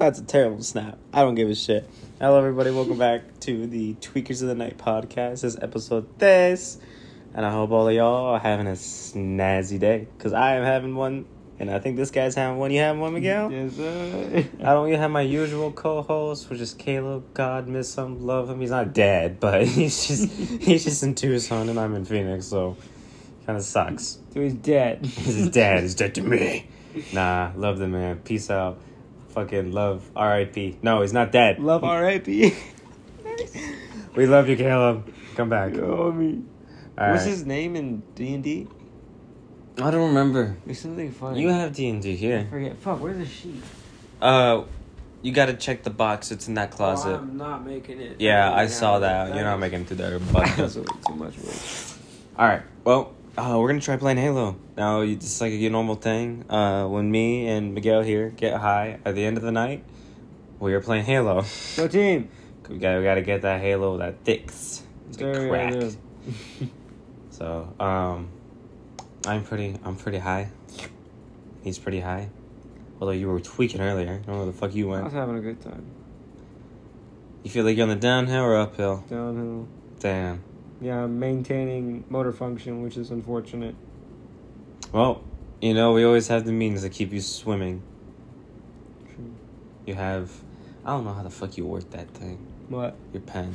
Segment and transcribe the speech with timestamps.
[0.00, 0.96] That's a terrible snap.
[1.12, 1.86] I don't give a shit.
[2.18, 2.70] Hello, everybody.
[2.70, 5.42] Welcome back to the Tweakers of the Night podcast.
[5.42, 6.78] This is episode this.
[7.34, 10.08] And I hope all of y'all are having a snazzy day.
[10.16, 11.26] Because I am having one.
[11.58, 12.70] And I think this guy's having one.
[12.70, 13.52] You having one, Miguel?
[13.52, 14.46] Yes, sir.
[14.60, 17.34] I don't even have my usual co-host, which is Caleb.
[17.34, 18.58] God miss him, love him.
[18.58, 20.32] He's not dead, but he's just
[20.62, 22.78] he's just in Tucson and I'm in Phoenix, so
[23.44, 24.18] kind of sucks.
[24.32, 25.04] So he's dead.
[25.04, 25.82] he's dead.
[25.82, 26.68] He's dead to me.
[27.12, 28.20] Nah, love the man.
[28.20, 28.78] Peace out.
[29.34, 30.10] Fucking love.
[30.16, 30.78] R.I.P.
[30.82, 31.58] No, he's not dead.
[31.58, 32.54] Love R.I.P.
[34.16, 35.14] We love you, Caleb.
[35.36, 35.76] Come back.
[35.76, 36.42] Oh me.
[36.98, 37.30] All What's right.
[37.30, 38.66] his name in D and D?
[39.80, 40.56] I don't remember.
[40.66, 41.40] There's something funny.
[41.40, 42.46] You have D and D here.
[42.50, 42.76] forget.
[42.78, 43.00] Fuck.
[43.00, 43.62] Where's the sheet?
[44.20, 44.64] Uh,
[45.22, 46.32] you gotta check the box.
[46.32, 47.14] It's in that Oh, closet.
[47.14, 48.16] I'm not making it.
[48.20, 49.28] Yeah, I saw that.
[49.28, 51.54] that You're not is- making it through there, That's but way too much work.
[52.36, 52.62] all right.
[52.84, 54.56] Well, uh, we're gonna try playing Halo.
[54.76, 56.44] Now, it's just like a normal thing.
[56.50, 59.84] Uh, when me and Miguel here get high at the end of the night,
[60.58, 61.44] we are playing Halo.
[61.76, 62.28] Go team.
[62.68, 64.84] We gotta, we gotta get that Halo that fix.
[65.08, 65.74] It's like There we crack.
[67.30, 68.28] So, um,
[69.26, 70.52] I'm pretty, I'm pretty high.
[71.64, 72.28] He's pretty high.
[73.00, 74.12] Although you were tweaking earlier.
[74.12, 75.00] I don't know where the fuck you went.
[75.00, 75.84] I was having a good time.
[77.42, 79.02] You feel like you're on the downhill or uphill?
[79.08, 79.66] Downhill.
[79.98, 80.44] Damn.
[80.80, 83.74] Yeah, maintaining motor function, which is unfortunate.
[84.92, 85.22] Well,
[85.60, 87.82] you know, we always have the means to keep you swimming.
[89.14, 89.34] True.
[89.86, 90.30] You have,
[90.84, 92.38] I don't know how the fuck you work that thing.
[92.68, 92.96] What?
[93.12, 93.54] Your pen.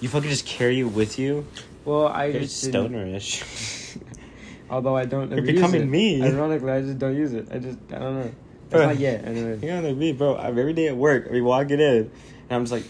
[0.00, 1.46] You fucking just carry it with you?
[1.84, 3.96] Well, I You're just stonerish.
[4.70, 5.30] Although I don't.
[5.30, 5.86] You're ever use becoming it.
[5.86, 6.22] me.
[6.22, 7.48] Ironically, I just don't use it.
[7.50, 8.32] I just I don't know.
[8.66, 8.86] It's Bruh.
[8.86, 9.24] not yet.
[9.24, 9.58] Anyway.
[9.60, 10.36] Yeah, like me, bro.
[10.36, 12.10] I'm every day at work, we walk it in, and
[12.50, 12.84] I'm just like,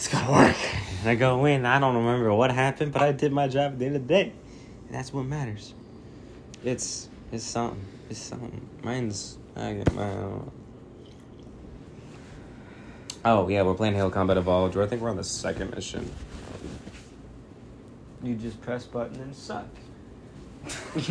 [0.00, 0.56] it's gotta work.
[1.00, 3.78] And I go in, I don't remember what happened, but I did my job at
[3.78, 4.32] the end of the day,
[4.86, 5.74] and that's what matters.
[6.64, 7.84] It's it's something.
[8.08, 8.66] It's something.
[8.82, 10.10] Mine's I get my.
[10.10, 10.50] own.
[13.26, 14.74] Oh yeah, we're playing Halo Combat Evolved.
[14.78, 16.10] I think we're on the second mission.
[18.22, 19.68] You just press button and suck.
[20.64, 21.02] Bro,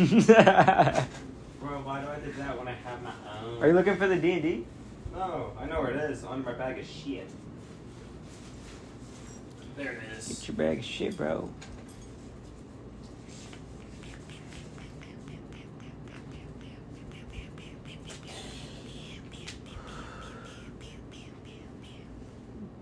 [1.84, 3.12] why do I do that when I have my
[3.44, 3.62] own?
[3.62, 4.66] Are you looking for the D and D?
[5.14, 6.24] No, I know where it is.
[6.24, 7.30] On my bag of shit.
[9.80, 10.28] There it is.
[10.28, 11.48] Get your bag of shit, bro.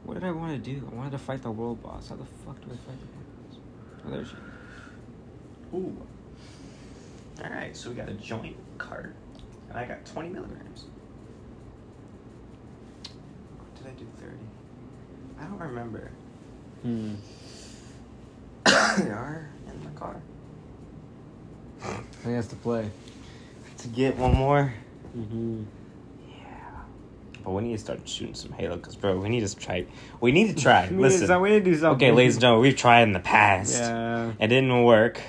[0.03, 0.89] What did I want to do?
[0.91, 2.09] I wanted to fight the world boss.
[2.09, 3.59] How the fuck do I fight the world boss?
[4.05, 4.39] Oh, there she is.
[5.75, 5.97] Ooh.
[7.41, 9.15] Alright, so we got a joint card.
[9.69, 10.87] And I got 20 milligrams.
[13.05, 14.35] Or did I do 30?
[15.39, 16.11] I don't remember.
[16.83, 17.15] Hmm.
[18.65, 20.17] they are in the car.
[22.25, 22.91] He has to play.
[23.79, 24.75] To get one more?
[25.17, 25.63] Mm-hmm.
[26.29, 26.35] Yeah.
[27.45, 29.87] But we need to start shooting some Halo, because, bro, we need to try.
[30.21, 30.87] We need to try.
[30.91, 31.41] We need to- Listen.
[31.41, 31.97] we need to do something.
[32.09, 33.75] Okay, ladies and gentlemen, we've tried in the past.
[33.79, 34.33] Yeah.
[34.41, 35.21] It didn't work.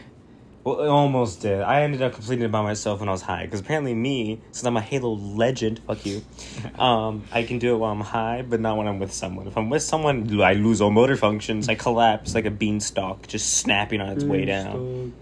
[0.63, 1.61] Well, it almost did.
[1.61, 3.45] I ended up completing it by myself when I was high.
[3.45, 6.21] Because apparently, me, since I'm a Halo legend, fuck you,
[6.79, 9.47] um, I can do it while I'm high, but not when I'm with someone.
[9.47, 11.69] If I'm with someone, I lose all motor functions.
[11.69, 15.13] I collapse like a beanstalk, just snapping on its way down.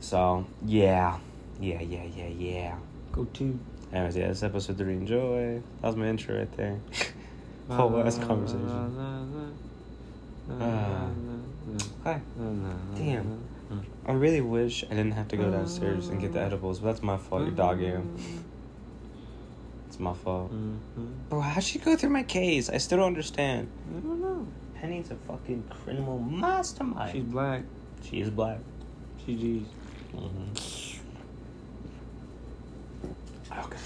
[0.00, 1.18] So, yeah.
[1.60, 2.76] Yeah, yeah, yeah, yeah.
[3.10, 3.58] Go to.
[3.92, 4.94] Anyways, yeah, this episode three.
[4.94, 5.62] Enjoy.
[5.80, 6.78] That was my intro right there.
[7.70, 8.68] Whole last conversation.
[10.60, 11.08] Uh,
[12.04, 12.20] Hi.
[12.96, 13.47] Damn.
[14.06, 17.02] I really wish I didn't have to go downstairs and get the edibles, but that's
[17.02, 17.42] my fault.
[17.42, 18.18] You're dogging.
[19.86, 20.50] It's my fault.
[20.52, 20.78] Mhm.
[21.28, 22.70] Bro, how'd she go through my case?
[22.70, 23.68] I still don't understand.
[23.96, 24.46] I don't know.
[24.74, 27.12] Penny's a fucking criminal mastermind.
[27.12, 27.62] She's black.
[28.02, 28.60] she is black.
[29.26, 29.66] GG's.
[30.14, 30.52] Mm-hmm.
[33.52, 33.78] Okay.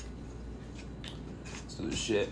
[1.45, 2.29] Let's do this shit.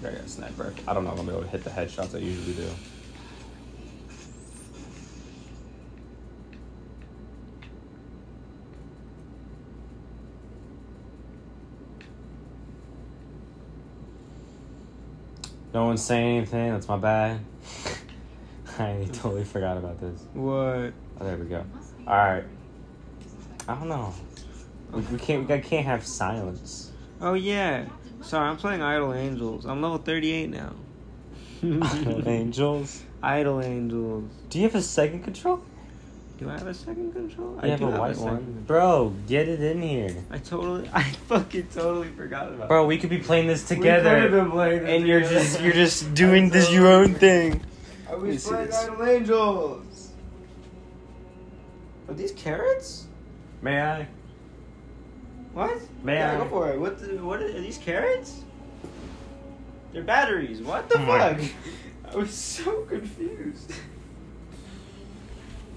[0.00, 0.74] I got a sniper.
[0.86, 2.68] I don't know if I'm gonna be able to hit the headshots I usually do.
[15.76, 16.72] No one's saying anything.
[16.72, 17.40] That's my bad.
[18.78, 20.22] I totally forgot about this.
[20.32, 20.54] What?
[20.54, 21.64] Oh, there we go.
[22.06, 22.44] All right.
[23.68, 24.14] I don't know.
[24.92, 25.46] We, we can't.
[25.46, 26.92] We can't have silence.
[27.20, 27.84] Oh yeah.
[28.26, 29.66] Sorry, I'm playing Idle Angels.
[29.66, 30.72] I'm level 38 now.
[31.62, 33.04] Idle Angels.
[33.22, 34.28] Idle Angels.
[34.50, 35.62] Do you have a second control?
[36.38, 37.58] Do I have a second control?
[37.62, 38.64] You have do a white second one, control.
[38.66, 39.14] bro.
[39.28, 42.64] Get it in here, I totally, I fucking totally forgot about.
[42.64, 42.68] It.
[42.68, 42.86] Bro.
[42.86, 45.72] We could be playing this We could've together, been playing this and you're just you're
[45.72, 47.62] just doing this your own thing.
[48.08, 48.74] I Let me was playing this.
[48.76, 50.10] Idle Angels.
[52.08, 53.06] Are these carrots?
[53.62, 54.08] May I?
[55.56, 55.80] What?
[56.02, 56.78] May yeah, go for it.
[56.78, 56.98] What?
[56.98, 58.42] The, what are, are these carrots?
[59.94, 60.60] They're batteries.
[60.60, 61.50] What the my- fuck?
[62.12, 63.72] I was so confused.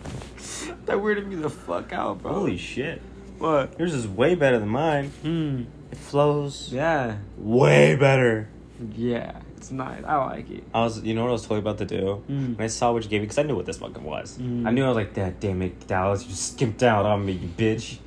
[0.86, 2.34] that weirded me the fuck out, bro.
[2.34, 3.02] Holy shit.
[3.38, 3.80] what?
[3.80, 5.12] Yours is way better than mine.
[5.22, 5.64] Hmm.
[5.94, 7.20] It flows Yeah.
[7.38, 8.50] way better.
[8.98, 9.40] Yeah.
[9.56, 10.04] It's nice.
[10.06, 10.66] I like it.
[10.74, 12.22] I was, you know what I was totally about to do?
[12.30, 12.58] Mm.
[12.58, 14.38] When I saw what you gave me, because I knew what this fucking was.
[14.38, 14.68] Mm.
[14.68, 17.48] I knew I was like, that damn it, Dallas, you skimped out on me, you
[17.48, 17.98] bitch.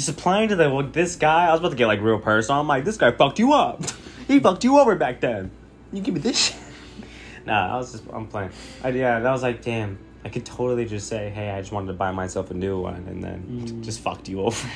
[0.00, 2.58] Just applying to the, like, this guy, I was about to get like real personal.
[2.58, 3.82] I'm like, this guy fucked you up.
[4.28, 5.50] he fucked you over back then.
[5.92, 6.56] You give me this shit.
[7.44, 8.50] nah, I was just, I'm playing.
[8.82, 9.98] I, yeah, that was like, damn.
[10.24, 13.04] I could totally just say, hey, I just wanted to buy myself a new one,
[13.08, 13.84] and then Mm.
[13.84, 14.70] just fucked you over.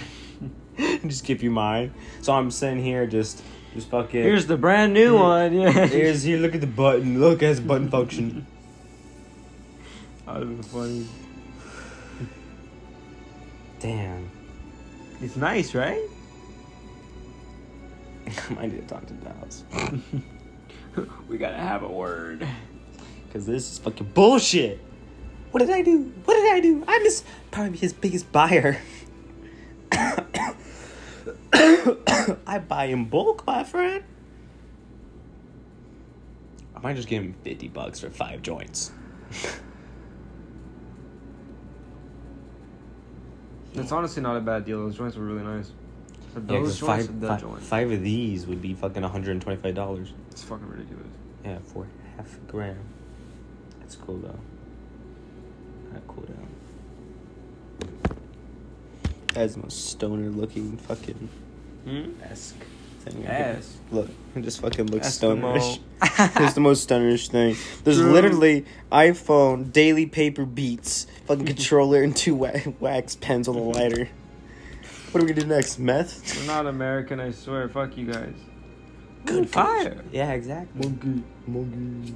[0.76, 1.94] and just give you mine.
[2.20, 3.42] So I'm sitting here just,
[3.72, 4.22] just fucking.
[4.22, 5.54] Here's the brand new one.
[5.54, 5.86] Yeah.
[5.86, 6.36] Here's here.
[6.36, 7.18] Look at the button.
[7.18, 8.46] Look at his button function.
[10.26, 11.06] That was funny.
[13.80, 14.30] Damn.
[15.20, 16.02] It's nice, right?
[18.58, 19.64] I need to talk to Dallas
[21.28, 22.46] we gotta have a word.
[23.26, 24.80] because this is fucking bullshit.
[25.50, 26.12] What did I do?
[26.24, 26.84] What did I do?
[26.86, 28.80] I'm his probably his biggest buyer.
[31.52, 34.02] I buy in bulk, my friend.
[36.74, 38.90] I might just give him fifty bucks for five joints.
[43.74, 44.80] That's honestly not a bad deal.
[44.84, 45.70] Those joints were really nice.
[46.34, 47.60] Yeah, 'cause joints, five, the five, joint.
[47.62, 50.12] five of these would be fucking one hundred and twenty-five dollars.
[50.30, 51.06] It's fucking ridiculous.
[51.44, 51.86] Yeah, for
[52.16, 52.76] half a gram.
[53.80, 54.38] That's cool though.
[55.92, 56.48] That cool down.
[59.34, 61.28] That's the most stoner looking fucking
[61.84, 62.10] Hmm?
[62.22, 62.54] esque
[63.04, 63.26] thing.
[63.26, 63.76] I Yes.
[63.90, 65.58] Look, it just fucking looks Eskimo.
[65.60, 65.80] stonerish.
[66.40, 67.56] it's the most stonerish thing.
[67.84, 68.12] There's True.
[68.12, 73.72] literally iPhone, daily paper beats, fucking controller, and two wax pens on the mm-hmm.
[73.72, 74.08] lighter.
[75.12, 75.78] What are we gonna do next?
[75.78, 76.40] Meth?
[76.40, 77.68] We're not American, I swear.
[77.68, 78.34] Fuck you guys.
[79.24, 80.02] Good fire.
[80.12, 80.88] Yeah, exactly.
[80.88, 81.22] Monkey.
[81.46, 82.14] Monkey.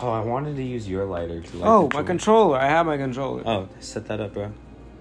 [0.00, 2.58] Oh, I wanted to use your lighter to light Oh, the my controller.
[2.58, 3.42] I have my controller.
[3.46, 4.52] Oh, set that up, bro.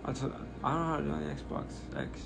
[0.06, 0.34] That's what,
[0.64, 2.22] I don't know how to do it on the Xbox X.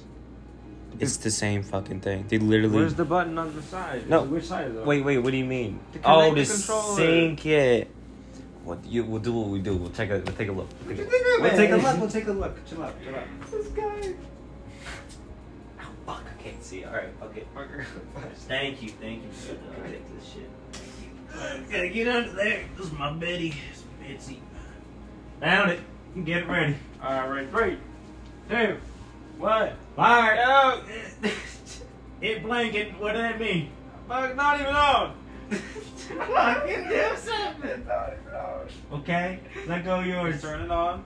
[0.99, 2.25] It's the same fucking thing.
[2.27, 2.75] They literally.
[2.75, 4.09] Where's the button on the side?
[4.09, 4.23] No.
[4.23, 4.85] Which side is it?
[4.85, 5.19] Wait, wait.
[5.19, 5.79] What do you mean?
[5.93, 6.95] To oh, connect to the controller.
[6.95, 7.91] sync it.
[8.63, 9.03] What you?
[9.03, 9.75] We'll do what we do.
[9.75, 10.19] We'll take a.
[10.19, 10.67] We'll take a look.
[10.85, 11.99] We'll take a, we'll take a look.
[11.99, 12.65] We'll take a look.
[12.65, 12.95] Chill out.
[13.03, 13.27] Chill out.
[13.51, 14.13] This guy.
[15.79, 16.23] Oh, fuck!
[16.25, 16.83] I can't see.
[16.83, 17.09] All right.
[17.21, 17.43] Okay.
[18.47, 18.89] Thank you.
[18.89, 19.29] Thank you.
[19.33, 19.55] Sir.
[19.75, 20.49] I'll take this shit.
[21.35, 22.63] Alright, Gotta get under there.
[22.75, 23.53] This is my Betty.
[23.71, 24.41] It's Betsy.
[25.39, 25.79] Down it.
[26.25, 26.75] Get ready.
[27.03, 27.77] All right, three,
[28.49, 28.77] two,
[29.37, 29.71] one.
[29.95, 30.35] Fire.
[30.35, 30.81] Go.
[32.21, 32.99] Hit blanket.
[32.99, 33.71] What does that mean?
[34.07, 35.15] Fuck, not even on.
[35.49, 37.85] Fucking do something.
[37.85, 38.67] Not even on.
[38.99, 39.39] Okay.
[39.67, 40.41] Let go of yours.
[40.41, 41.03] Turn it on.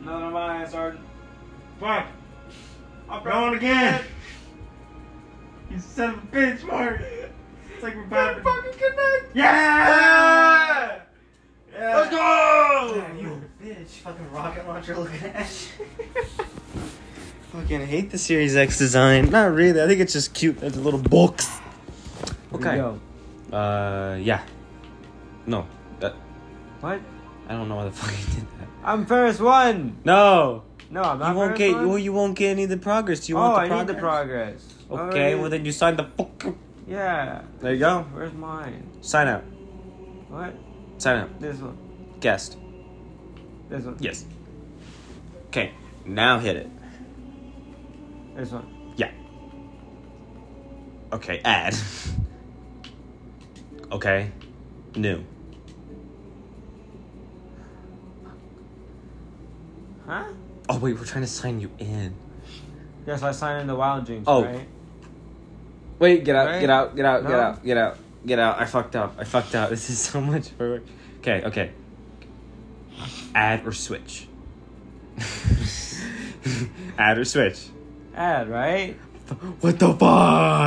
[0.00, 1.04] None of mine, Sergeant.
[1.80, 2.06] Fuck.
[3.08, 4.04] I'm Going again.
[5.70, 7.00] You son of a bitch, Mark.
[7.74, 8.72] It's like we're Fucking vibing.
[8.78, 9.34] connect.
[9.36, 11.00] Yeah!
[11.72, 11.96] Yeah.
[11.96, 12.94] Let's go.
[12.96, 14.03] Yeah, you bitch.
[14.14, 15.68] Fucking rocket launcher looking ass.
[17.52, 19.30] Fucking hate the Series X design.
[19.30, 19.82] Not really.
[19.82, 21.50] I think it's just cute as a little box.
[22.52, 22.76] Okay.
[22.76, 23.00] Yo.
[23.52, 24.42] Uh, yeah.
[25.46, 25.66] No.
[25.98, 26.14] That,
[26.80, 27.00] What?
[27.48, 28.68] I don't know why the fuck you did that.
[28.84, 29.96] I'm first one.
[30.04, 30.62] No.
[30.90, 31.74] No, I'm not You won't first get.
[31.74, 31.88] one.
[31.88, 33.28] Well, you won't get any of the progress.
[33.28, 33.86] You oh, want the I progress?
[33.88, 34.74] need the progress.
[34.90, 35.34] Okay.
[35.34, 36.54] Oh, Well, then you sign the fuck.
[36.86, 37.42] Yeah.
[37.60, 38.06] There you go.
[38.12, 38.88] Where's mine?
[39.00, 39.42] Sign out.
[40.28, 40.54] What?
[40.98, 41.40] Sign out.
[41.40, 41.76] This one.
[42.20, 42.58] Guest.
[43.74, 43.96] This one.
[43.98, 44.24] Yes.
[45.48, 45.72] Okay.
[46.06, 46.70] Now hit it.
[48.36, 48.94] This one.
[48.96, 49.10] Yeah.
[51.12, 51.40] Okay.
[51.44, 51.74] Add.
[53.90, 54.30] okay.
[54.94, 55.24] New.
[60.06, 60.24] Huh?
[60.68, 62.14] Oh wait, we're trying to sign you in.
[63.08, 64.44] Yes, I signed in the Wild Jinx, Oh.
[64.44, 64.68] right?
[65.98, 66.60] Wait, get out, Right?
[66.60, 68.60] get out, get out, get out, get out, get out.
[68.60, 69.16] I fucked up.
[69.18, 69.70] I fucked up.
[69.74, 70.84] This is so much work.
[71.18, 71.72] Okay, okay.
[73.34, 74.26] Add or switch.
[76.98, 77.66] Add or switch.
[78.14, 78.96] Add, right?
[79.60, 79.98] What the fuck?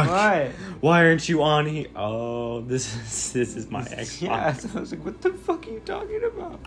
[0.09, 0.51] What?
[0.81, 1.87] Why aren't you on here?
[1.95, 4.21] Oh, this is this is my Xbox.
[4.27, 6.59] Yeah, so I was like, what the fuck are you talking about?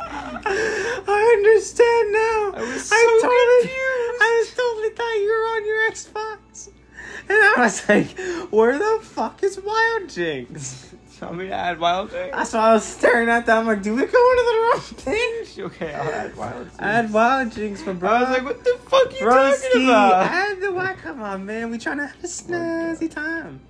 [0.00, 2.52] I understand now.
[2.58, 4.22] I was I so totally, confused.
[4.22, 6.68] I was totally thought you were on your Xbox,
[7.28, 10.91] and I was like, "Where the fuck is Wild Jinx?"
[11.22, 12.36] Tell me to add Wild Jinx?
[12.36, 13.56] That's why I was staring at that.
[13.58, 15.28] I'm like, "Do we go into the wrong thing?"
[15.66, 16.76] Okay, I'll add Wild Jinx.
[16.80, 18.10] Add Wild Jinx, my bro.
[18.10, 20.26] I was like, what the fuck are you Broski, talking about?
[20.26, 20.94] add the why?
[20.94, 21.70] Come on, man.
[21.70, 23.60] We trying to have a snazzy time.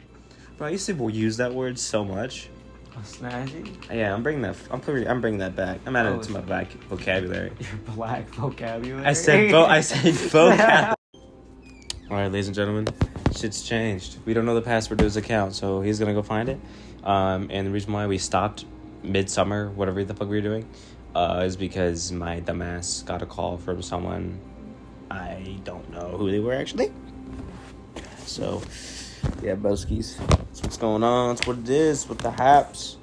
[0.57, 2.49] Bro, I used to use that word so much.
[2.97, 3.77] A snazzy?
[3.93, 4.57] Yeah, I'm bringing that.
[4.71, 5.81] I'm pretty, I'm bringing that back.
[5.85, 7.53] I'm adding Oh, it to my black vocabulary.
[7.59, 9.05] Your black vocabulary.
[9.05, 10.95] I said vo- I said vocab.
[12.11, 12.87] All right, ladies and gentlemen,
[13.37, 14.17] shit's changed.
[14.25, 16.59] We don't know the password to his account, so he's gonna go find it.
[17.05, 18.65] Um, and the reason why we stopped
[19.03, 20.69] midsummer, whatever the fuck we were doing,
[21.15, 24.41] uh, is because my dumbass got a call from someone.
[25.11, 26.93] I don't know who they were actually.
[28.25, 28.63] So,
[29.43, 30.17] yeah, broskies.
[30.29, 31.35] That's what's going on.
[31.35, 32.97] That's what it is with the haps.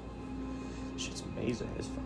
[0.96, 2.04] Shit's amazing as fuck.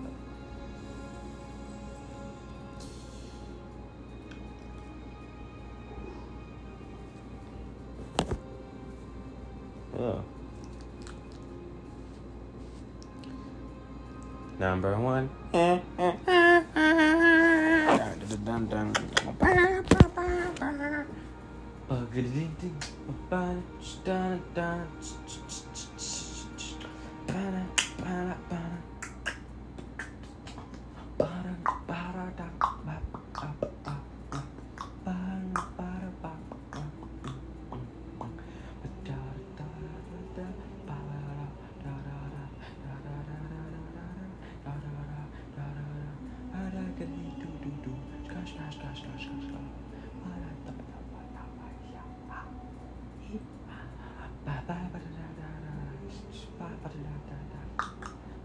[9.97, 10.25] Oh.
[14.59, 15.31] Number one.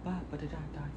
[0.04, 0.89] ba da da da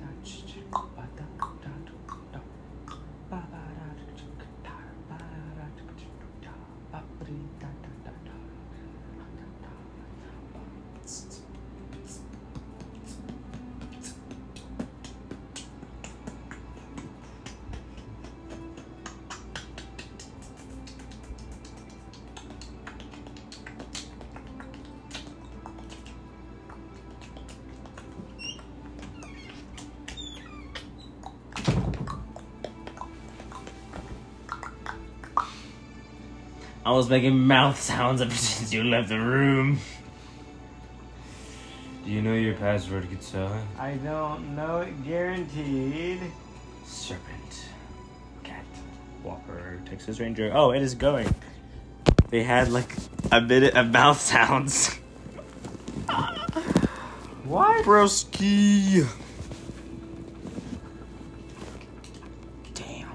[36.93, 39.79] I was making mouth sounds ever since you left the room.
[42.05, 43.67] Do you know your password, Katana?
[43.79, 46.21] I don't know it guaranteed.
[46.85, 47.71] Serpent.
[48.43, 48.67] Cat.
[49.23, 49.81] Walker.
[49.89, 50.51] Texas Ranger.
[50.53, 51.35] Oh, it is going.
[52.29, 52.95] They had like
[53.33, 54.95] a minute of mouth sounds.
[57.45, 57.87] What?
[57.87, 59.07] Broski.
[62.75, 63.09] Damn.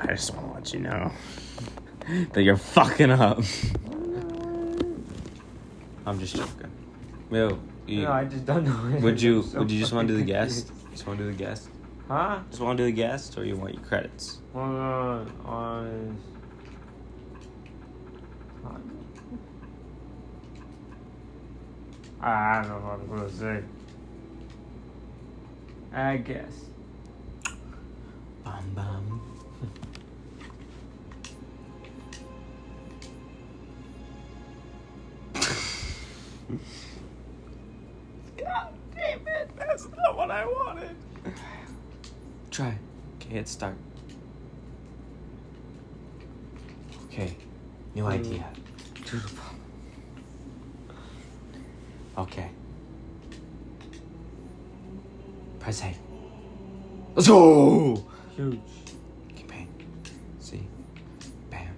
[0.00, 1.12] I just want to let you know
[2.32, 3.38] that you're fucking up.
[6.04, 6.70] I'm just joking.
[7.30, 10.14] Yo, you, No, I just don't know would you so would you just want to
[10.14, 10.70] do the guest?
[10.90, 11.70] Just want to do the guest?
[12.06, 12.40] Huh?
[12.50, 14.38] Just want to do the guest, or you want your credits?
[14.52, 15.32] Hold on.
[15.44, 16.18] On.
[22.20, 23.62] I don't know what I'm gonna say.
[25.92, 26.52] I guess.
[28.44, 29.28] Bum bum.
[43.48, 43.76] Start.
[47.06, 47.34] Okay,
[47.94, 48.12] new Mm.
[48.12, 48.44] idea.
[52.18, 52.50] Okay.
[55.60, 55.94] Press A.
[57.16, 58.04] Let's go!
[58.36, 58.60] Huge.
[59.34, 59.68] Campaign.
[60.40, 60.68] See.
[61.48, 61.72] Bam.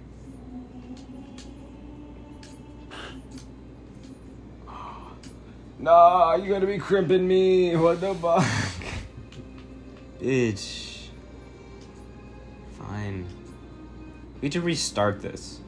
[5.79, 7.77] Nah, you gotta be crimping me.
[7.77, 8.45] What the fuck?
[10.21, 10.80] Bitch.
[14.41, 15.61] We need to restart this.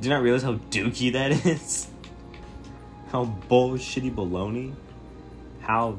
[0.00, 1.88] Do you not realize how dookie that is?
[3.12, 4.74] How bullshitty baloney?
[5.60, 5.96] How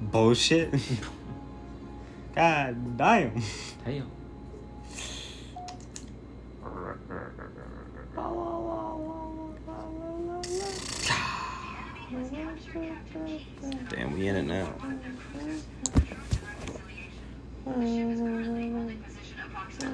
[0.00, 0.72] bullshit?
[2.34, 3.42] God damn.
[3.84, 4.10] Damn.
[13.90, 14.72] Damn, we in it now.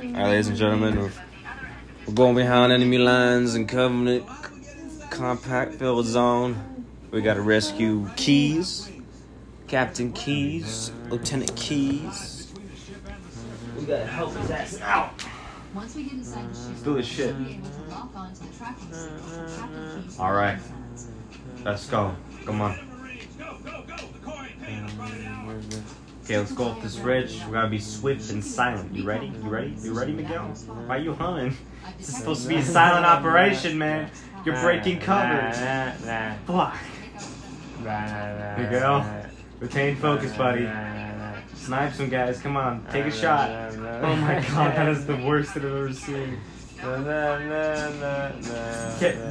[0.08, 1.12] Alright, ladies and gentlemen, we're,
[2.06, 4.26] we're going behind enemy lines and Covenant
[5.08, 6.84] compact field zone.
[7.12, 8.90] We gotta rescue Keyes,
[9.68, 12.52] Captain Keyes, Lieutenant Keyes.
[13.78, 15.24] We gotta help his ass out.
[15.74, 17.36] Once we get inside the ship, Do this shit.
[17.36, 20.08] we'll be able to lock onto the tracking system.
[20.18, 20.58] All right.
[21.64, 22.16] Let's go.
[22.44, 22.78] Come on.
[26.28, 27.42] Okay, let's go up this ridge.
[27.46, 28.94] We gotta be swift and silent.
[28.94, 29.28] You ready?
[29.28, 29.74] You ready?
[29.80, 30.44] You ready, Miguel?
[30.44, 31.56] Why are you hunting?
[31.96, 34.10] This is supposed to be a silent operation, man.
[34.44, 35.26] You're breaking cover.
[35.26, 36.76] Nah, nah, Fuck.
[37.82, 39.06] nah, you go.
[39.58, 40.68] Retain focus, buddy.
[41.54, 42.42] Snipe some guys.
[42.42, 43.48] Come on, take a shot.
[43.78, 46.38] Oh my god, that is the worst that I've ever seen.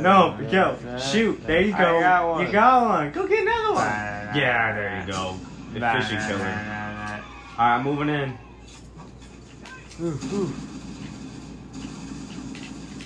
[0.01, 1.45] No, Miguel, shoot.
[1.45, 1.99] There you go.
[1.99, 2.39] got.
[2.41, 3.11] You got one.
[3.11, 3.85] Go get another one.
[4.35, 5.35] Yeah, there you go.
[5.75, 6.76] Efficient killer.
[7.57, 7.63] Nah.
[7.63, 8.37] Alright, moving in.
[9.99, 10.53] Ooh, ooh.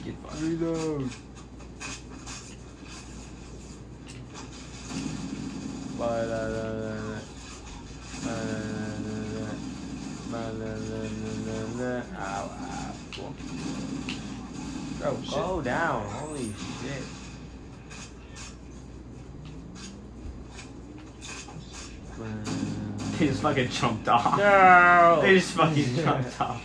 [0.04, 0.42] Get fucked.
[0.42, 1.10] Reload.
[15.00, 16.06] Bro, go down.
[16.10, 17.04] Holy shit.
[23.20, 24.38] They just fucking jumped off.
[24.38, 25.20] No!
[25.22, 26.62] They just fucking jumped off.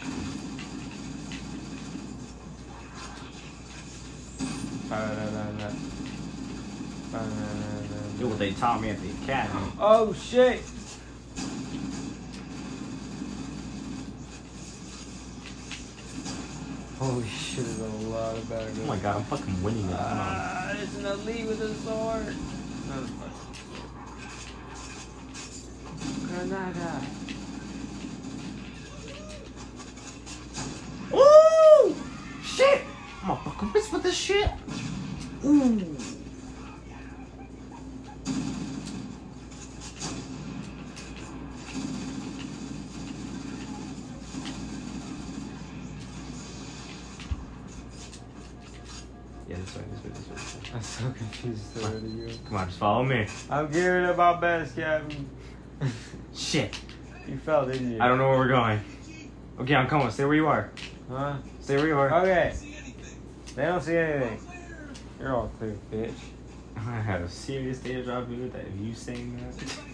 [8.18, 9.72] Do what they taught me at the academy.
[9.78, 10.62] Oh shit!
[16.98, 18.78] Holy shit, there's a lot of bad guys.
[18.80, 19.90] Oh my god, I'm fucking winning it.
[19.90, 20.16] Come on.
[20.18, 22.34] Ah, there's an elite with a sword.
[26.26, 27.02] Granada.
[31.14, 31.94] Ooh!
[32.42, 32.82] Shit!
[33.22, 34.50] I'm gonna fucking miss with this shit.
[35.44, 35.96] Ooh.
[49.48, 50.74] Yeah, this way, this way, this way, this.
[50.74, 51.62] I'm so confused
[52.48, 53.26] Come on, just follow me.
[53.48, 55.28] I'm giving it my best, Captain.
[56.46, 56.78] Shit.
[57.26, 57.98] you fell, didn't you?
[58.00, 58.80] I don't know where we're going.
[59.58, 60.08] Okay, I'm coming.
[60.12, 60.70] Stay where you are.
[61.10, 61.34] Huh?
[61.60, 62.22] Stay where you are.
[62.22, 62.54] Okay.
[63.56, 64.38] They don't see anything.
[65.18, 66.12] You're all clear, bitch.
[66.76, 69.36] I had a serious deja vu that you saying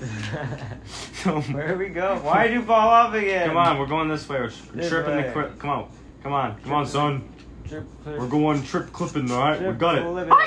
[0.00, 0.76] that.
[1.22, 2.16] Come Where we go?
[2.22, 3.46] Why did you fall off again?
[3.48, 4.40] Come on, we're going this way.
[4.40, 5.22] We're sh- This tripping way.
[5.28, 5.58] the clip.
[5.58, 5.88] Come on,
[6.22, 7.26] come on, come on, son.
[7.66, 9.58] Trip, trip, We're going trip clipping, all right?
[9.58, 10.04] We trip got it.
[10.06, 10.34] living.
[10.36, 10.46] Oh,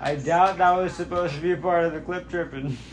[0.00, 2.76] I doubt that was supposed to be a part of the clip tripping.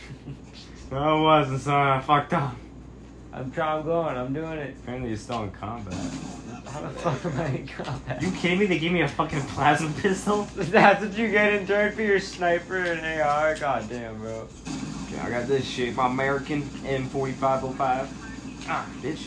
[0.89, 1.85] No, it wasn't, son.
[1.85, 2.55] I fucked up.
[3.33, 4.77] I'm trying, I'm going, I'm doing it.
[4.81, 5.93] Apparently, you're still in combat.
[6.65, 8.21] How the fuck am I in combat?
[8.21, 8.67] You kidding me?
[8.67, 10.43] They gave me a fucking plasma pistol.
[10.55, 13.55] That's what you get in turn for your sniper and AR?
[13.55, 14.47] God damn, bro.
[15.07, 15.93] Okay, I got this shit.
[15.93, 18.07] My American M4505.
[18.69, 19.17] Ah, bitch.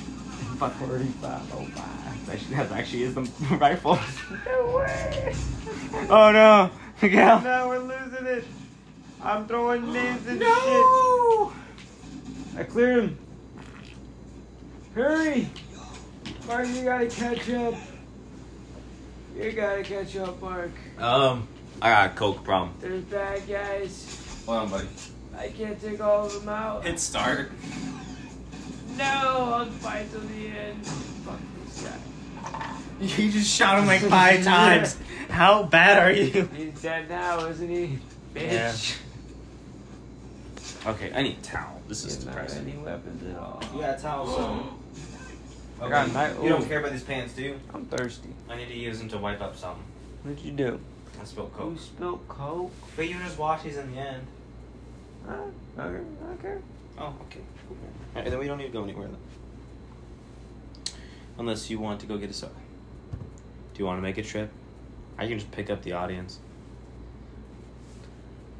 [0.58, 0.72] Fuck.
[0.72, 2.26] 4505.
[2.26, 3.20] That actually, that actually is the
[3.56, 3.98] rifle.
[4.46, 5.34] No way!
[6.08, 6.70] oh no,
[7.02, 7.40] Miguel.
[7.40, 8.44] No, we're losing it.
[9.22, 11.52] I'm throwing nades and No.
[12.54, 12.60] shit.
[12.60, 13.18] I cleared him.
[14.94, 15.48] Hurry!
[16.46, 17.74] Mark, you gotta catch up.
[19.36, 20.72] You gotta catch up, Mark.
[20.98, 21.46] Um,
[21.80, 22.74] I got a coke problem.
[22.80, 24.42] There's bad guys.
[24.46, 24.88] Hold on, buddy.
[25.38, 26.84] I can't take all of them out.
[26.84, 27.52] Hit start.
[28.96, 30.84] No, I'll fight till the end.
[30.86, 31.96] Fuck this guy.
[33.00, 34.96] You just shot him like five times.
[35.30, 36.46] How bad are you?
[36.54, 37.98] He's dead now, isn't he?
[38.34, 38.72] Yeah.
[38.72, 38.98] Bitch.
[40.86, 41.80] Okay, I need a towel.
[41.88, 42.68] This is doesn't have depressing.
[42.68, 43.62] any weapons at all.
[43.74, 45.84] You got a towel, so.
[45.84, 46.36] I got a knife.
[46.42, 47.60] You don't care about these pants, do you?
[47.72, 48.28] I'm thirsty.
[48.48, 49.76] I need to use them to wipe up some.
[50.22, 50.80] What'd you do?
[51.20, 51.78] I spilled Who coke.
[51.80, 52.72] spilled coke?
[52.96, 54.26] But you just wash these in the end.
[55.26, 55.36] Huh?
[55.78, 56.04] Okay,
[56.38, 56.58] okay.
[56.98, 57.40] Oh, okay.
[57.68, 57.76] Cool.
[58.16, 60.94] Alright, then we don't need to go anywhere then.
[61.38, 62.52] Unless you want to go get a soda.
[63.74, 64.50] Do you want to make a trip?
[65.18, 66.40] I can just pick up the audience.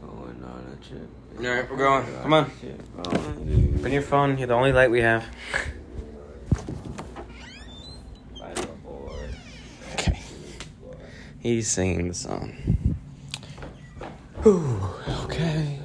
[0.02, 1.08] Oh, going on a trip.
[1.38, 2.06] Alright, we're going.
[2.22, 2.50] Come on.
[2.98, 3.74] on.
[3.80, 4.38] Bring oh, your phone.
[4.38, 5.24] You're the only light we have.
[9.94, 10.20] Okay.
[11.38, 12.54] He's singing the song.
[14.46, 14.80] Ooh,
[15.24, 15.78] okay.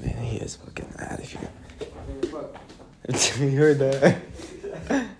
[0.00, 1.50] Man, he is fucking out of here.
[3.48, 4.20] you heard that?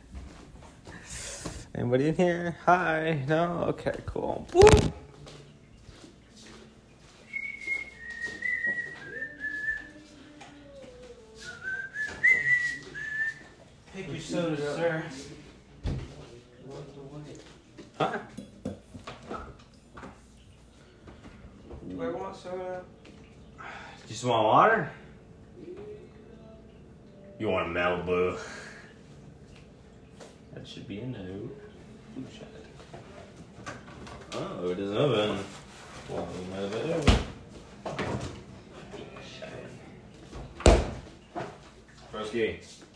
[1.78, 2.56] Anybody in here?
[2.66, 3.22] Hi.
[3.28, 3.66] No?
[3.68, 4.44] Okay, cool.
[4.52, 4.62] Woo.
[13.94, 15.04] Take your soda, sir.
[17.96, 18.18] Huh?
[21.88, 22.82] Do I want soda?
[23.56, 24.90] You just want water?
[27.38, 28.36] You want a Malibu?
[30.54, 31.50] That should be a no
[32.32, 32.46] shed.
[34.32, 35.38] Oh, it is open.
[36.08, 36.74] Well, we might have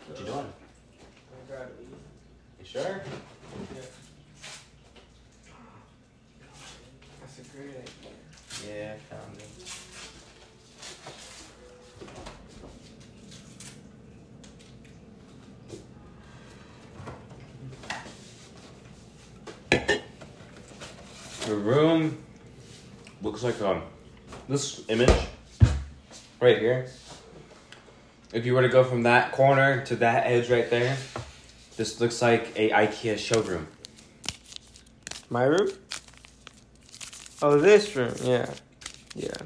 [0.07, 0.47] what you doing?
[2.59, 2.83] You sure?
[2.83, 3.83] Yeah.
[7.21, 8.13] That's a great idea.
[8.67, 9.52] Yeah, kind of.
[21.53, 22.17] The room
[23.21, 23.83] looks like um
[24.49, 25.13] this image
[26.41, 26.87] right here.
[28.33, 30.97] If you were to go from that corner to that edge right there,
[31.77, 33.67] this looks like a IKEA showroom.
[35.29, 35.69] My room?
[37.43, 38.15] Oh, this room.
[38.25, 38.49] Yeah.
[39.15, 39.37] Yeah.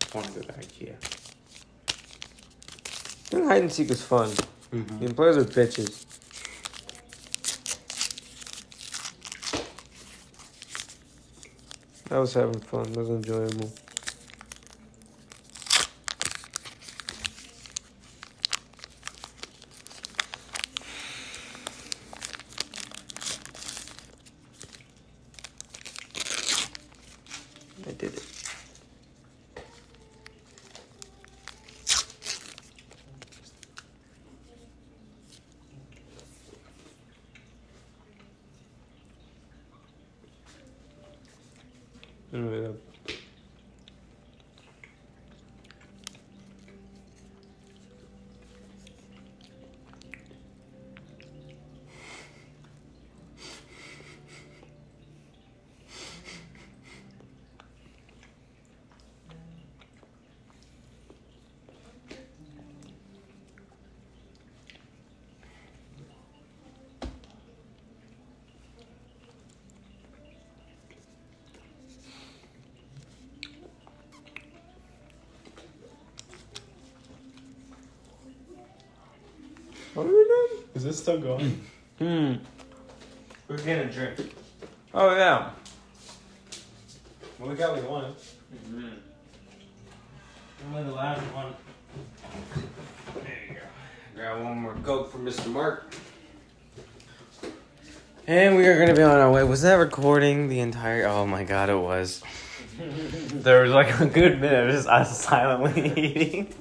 [0.00, 0.94] I want to go to IKEA.
[0.94, 1.92] I
[3.28, 4.30] think hide and seek is fun.
[4.72, 6.05] You can play with bitches.
[12.08, 12.86] I was having fun.
[12.86, 13.72] It was enjoyable.
[27.88, 28.22] I did it.
[42.32, 42.76] Move it up.
[79.96, 80.64] What are we doing?
[80.74, 81.64] Is this still going?
[81.98, 82.34] Hmm.
[83.48, 84.30] We're getting a drink.
[84.92, 85.52] Oh yeah.
[87.38, 88.14] Well, we got what we wanted.
[90.68, 91.54] Only the last one.
[93.14, 93.60] There you go.
[94.14, 95.50] Grab one more Coke for Mr.
[95.50, 95.94] Mark.
[98.26, 99.44] And we are gonna be on our way.
[99.44, 101.06] Was that recording the entire?
[101.06, 102.22] Oh my god, it was.
[103.32, 106.54] there was like a good minute of just us silently eating.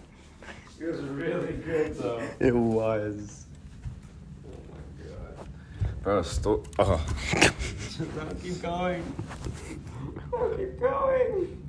[0.85, 2.21] It was really good though.
[2.39, 3.45] It was.
[4.45, 4.51] Oh
[5.01, 5.47] my god.
[6.25, 7.05] Bro, sto- oh.
[8.41, 9.03] keep going.
[10.57, 11.61] keep going.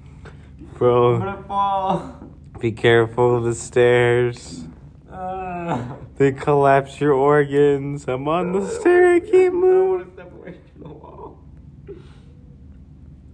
[0.58, 2.30] I'm Bro, gonna fall.
[2.58, 4.64] be careful of the stairs.
[5.12, 5.96] Ah.
[6.16, 8.08] They collapse your organs.
[8.08, 9.14] I'm on the stair.
[9.14, 9.90] I can't I move.
[9.90, 11.38] want to step away from the wall.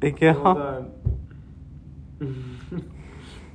[0.01, 0.93] They get Hold on.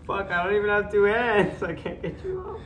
[0.08, 1.62] Fuck, I don't even have two hands.
[1.62, 2.62] I can't get you off.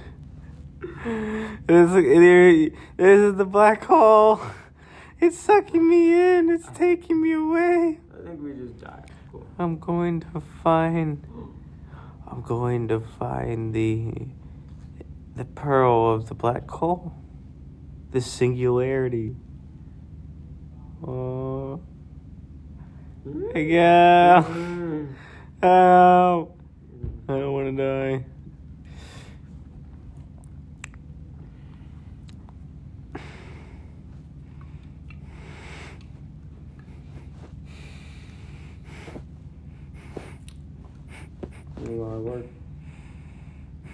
[1.66, 4.40] This, there, this is the black hole.
[5.22, 6.50] It's sucking me in.
[6.50, 8.00] It's taking me away.
[8.12, 9.06] I think we just died.
[9.32, 9.46] Cool.
[9.60, 11.24] I'm going to find.
[12.28, 14.12] I'm going to find the
[15.36, 17.14] the pearl of the black hole.
[18.10, 19.36] The singularity.
[21.06, 21.80] Oh.
[23.56, 24.44] Yeah.
[24.48, 25.14] Mm.
[25.62, 26.60] Help.
[27.30, 28.26] I don't want to die.
[41.84, 42.46] You wanna work?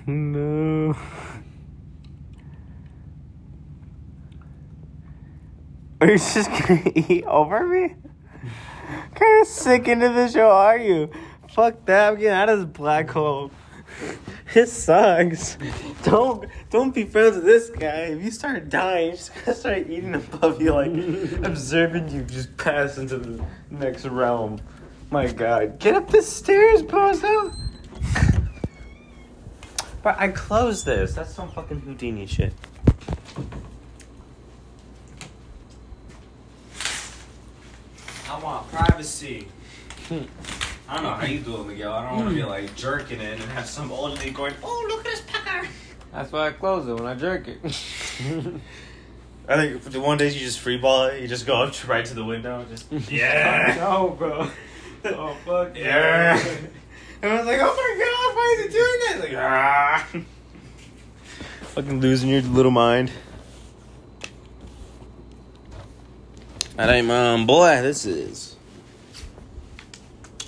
[0.07, 0.95] No.
[6.01, 7.95] Are you just gonna eat over me?
[9.15, 11.09] Kind of sick into the show are you?
[11.53, 13.51] Fuck that, I'm getting out of this black hole.
[14.55, 15.57] It sucks.
[16.03, 18.15] Don't don't be friends with this guy.
[18.15, 20.91] If you start dying, he's just gonna start eating above you, like
[21.43, 24.59] observing you just pass into the next realm.
[25.11, 25.79] My god.
[25.79, 27.53] Get up the stairs, bozo!
[30.03, 31.13] But I closed this.
[31.13, 32.53] That's some fucking Houdini shit.
[38.29, 39.47] I want privacy.
[40.09, 41.93] I don't know how you do it, Miguel.
[41.93, 42.47] I don't want to be hmm.
[42.47, 45.67] like jerking it and have some old lady going, "Oh, look at this pucker."
[46.13, 47.59] That's why I close it when I jerk it.
[49.49, 52.05] I think the one day you just free ball it, you just go up right
[52.05, 54.49] to the window, just yeah, no, bro.
[55.05, 55.77] Oh fuck.
[55.77, 56.41] yeah.
[57.21, 60.07] And I was like, "Oh my god, why is he doing that?" Like, ah,
[61.73, 63.11] fucking losing your little mind.
[66.75, 67.81] That ain't my own boy.
[67.81, 68.55] This is.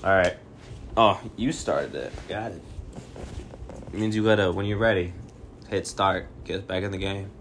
[0.04, 0.38] All right.
[0.96, 2.14] Oh, you started it.
[2.28, 2.62] Got it.
[3.88, 5.14] It means you gotta when you're ready,
[5.70, 7.32] hit start, get back in the game.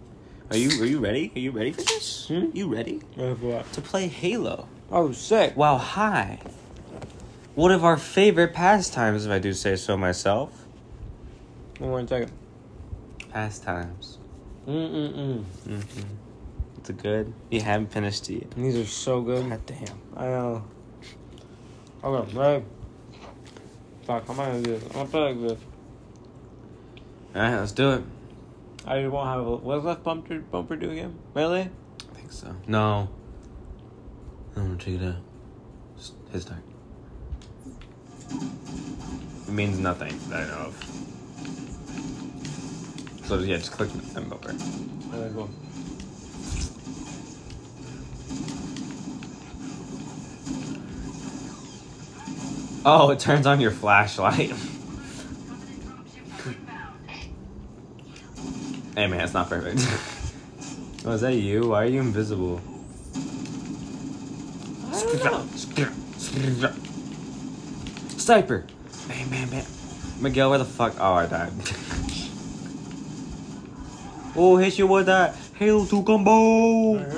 [0.51, 1.31] Are you are you ready?
[1.37, 2.29] Are you ready for this?
[2.29, 2.47] Hmm?
[2.55, 3.73] You ready Ready for what?
[3.75, 4.67] to play Halo?
[4.91, 5.55] Oh, sick.
[5.55, 6.41] Wow, hi.
[7.59, 10.65] One of our favorite pastimes, if I do say so myself.
[11.81, 12.31] One more second.
[13.31, 14.19] Pastimes.
[14.69, 15.43] Mm-mm-mm.
[15.67, 16.01] Mm-hmm.
[16.77, 17.35] It's a good.
[17.51, 18.35] You haven't finished it.
[18.35, 18.51] yet.
[18.53, 19.51] These are so good.
[19.51, 19.99] God damn.
[20.17, 20.65] I know.
[22.05, 22.65] Okay, ready?
[24.07, 24.85] Fuck, I'm gonna do this?
[24.85, 25.59] I'm gonna play like this.
[27.35, 28.05] All right, let's do it.
[28.87, 29.57] I won't have a.
[29.57, 31.19] What's that bumper, bumper do again?
[31.35, 31.63] Really?
[31.63, 32.55] I think so.
[32.69, 33.09] No.
[34.55, 35.17] I'm gonna check it out.
[35.97, 36.68] Just hit start.
[38.31, 40.99] It means nothing that I know of.
[43.29, 44.51] So yeah, just click M over.
[44.51, 45.51] Okay, cool.
[52.85, 54.51] Oh, it turns on your flashlight.
[58.95, 59.81] hey man, it's not perfect.
[61.05, 61.69] oh, is that you?
[61.69, 62.63] Why are you invisible?
[64.91, 66.73] I don't know.
[68.29, 68.67] Sniper!
[69.09, 69.65] Bam, bam, bam.
[70.21, 70.95] Miguel, where the fuck?
[71.01, 71.51] Oh, I died.
[74.37, 76.99] oh, hit you with that Halo 2 combo!
[76.99, 77.09] You're.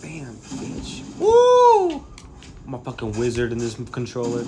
[0.00, 1.02] Bam, bitch.
[1.18, 2.02] Woo!
[2.66, 4.46] I'm a fucking wizard in this controller.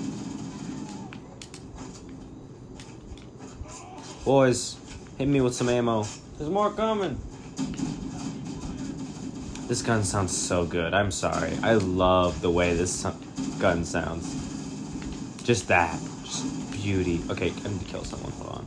[4.25, 4.77] Boys,
[5.19, 6.07] hit me with some ammo.
[6.39, 7.19] There's more coming.
[9.67, 10.95] This gun sounds so good.
[10.95, 11.55] I'm sorry.
[11.61, 13.05] I love the way this
[13.59, 14.38] gun sounds.
[15.49, 15.99] Just that.
[16.25, 17.21] Just beauty.
[17.27, 18.31] Okay, I need to kill someone.
[18.33, 18.65] Hold on.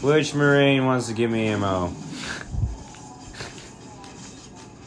[0.00, 1.88] Which Marine wants to give me ammo?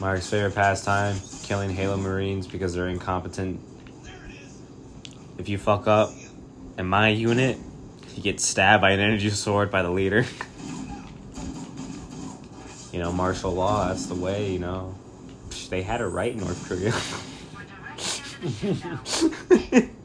[0.00, 3.60] Mark's favorite pastime killing Halo Marines because they're incompetent.
[5.38, 6.10] If you fuck up
[6.76, 7.56] in my unit,
[8.16, 10.26] you get stabbed by an energy sword by the leader.
[12.92, 14.96] you know, martial law, that's the way, you know.
[15.70, 16.92] They had it right in North Korea.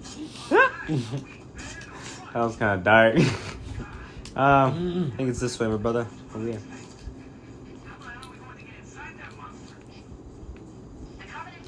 [0.98, 3.16] that was kind of dark.
[4.36, 6.08] um, I think it's this way, my brother.
[6.36, 6.60] Over here.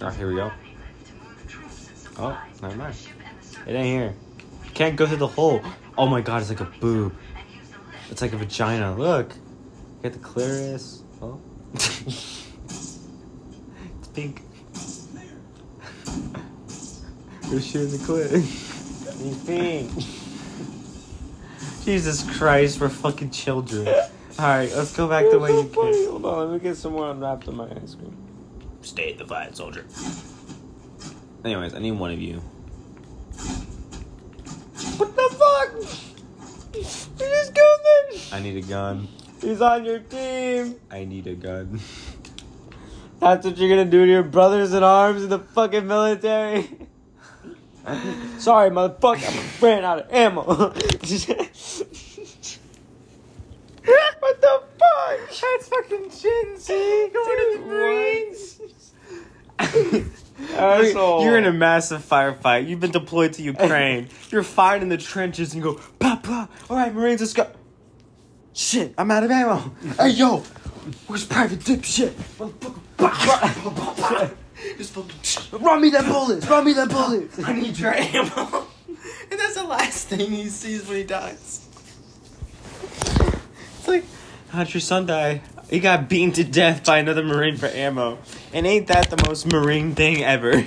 [0.01, 0.51] Oh, here we go.
[2.17, 2.95] Oh, never mind.
[3.65, 4.15] It ain't here.
[4.73, 5.61] Can't go through the hole.
[5.97, 7.15] Oh my god, it's like a boob.
[8.09, 8.95] It's like a vagina.
[8.95, 9.31] Look.
[10.01, 11.03] Get the clitoris.
[11.21, 11.39] Oh.
[11.73, 12.99] it's
[14.13, 14.41] pink.
[17.49, 18.71] We're shooting the clit.
[19.19, 19.91] He's pink.
[21.85, 23.87] Jesus Christ, we're fucking children.
[24.39, 25.91] Alright, let's go back the way you funny.
[25.91, 26.09] came.
[26.09, 28.17] Hold on, let me get some more unwrapped in my ice cream.
[28.81, 29.85] Stay at the fight, soldier.
[31.45, 32.41] Anyways, I need one of you.
[34.97, 35.73] What the fuck?
[36.73, 37.79] You just killed
[38.11, 38.21] him.
[38.31, 39.07] I need a gun.
[39.41, 40.75] He's on your team.
[40.89, 41.79] I need a gun.
[43.19, 46.69] That's what you're gonna do to your brothers in arms in the fucking military.
[48.39, 49.61] Sorry, motherfucker.
[49.61, 50.43] I ran out of ammo.
[50.43, 50.73] what
[54.41, 55.19] the fuck?
[55.29, 58.61] That's fucking Shinzi going to the Marines.
[60.39, 61.23] You're, Asshole.
[61.23, 62.67] you're in a massive firefight.
[62.67, 64.09] You've been deployed to Ukraine.
[64.29, 66.47] You're fighting in the trenches and you go, blah, blah.
[66.69, 67.47] All right, Marines, let's go.
[68.53, 69.71] Shit, I'm out of ammo.
[69.97, 70.39] hey, yo,
[71.07, 72.13] where's Private Dipshit?
[74.77, 76.47] Just fucking Run me them bullets.
[76.47, 77.39] Run me them bullets.
[77.43, 78.67] I need your ammo.
[79.31, 81.67] and that's the last thing he sees when he dies.
[83.79, 84.05] It's like,
[84.49, 85.41] how'd your son die?
[85.69, 88.19] He got beaten to death by another Marine for ammo.
[88.53, 90.63] And ain't that the most Marine thing ever?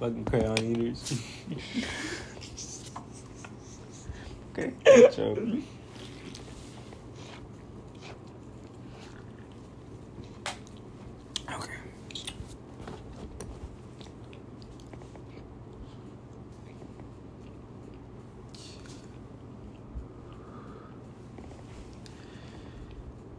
[0.00, 1.22] Fucking crayon eaters.
[4.58, 4.72] Okay.
[4.84, 5.38] good joke.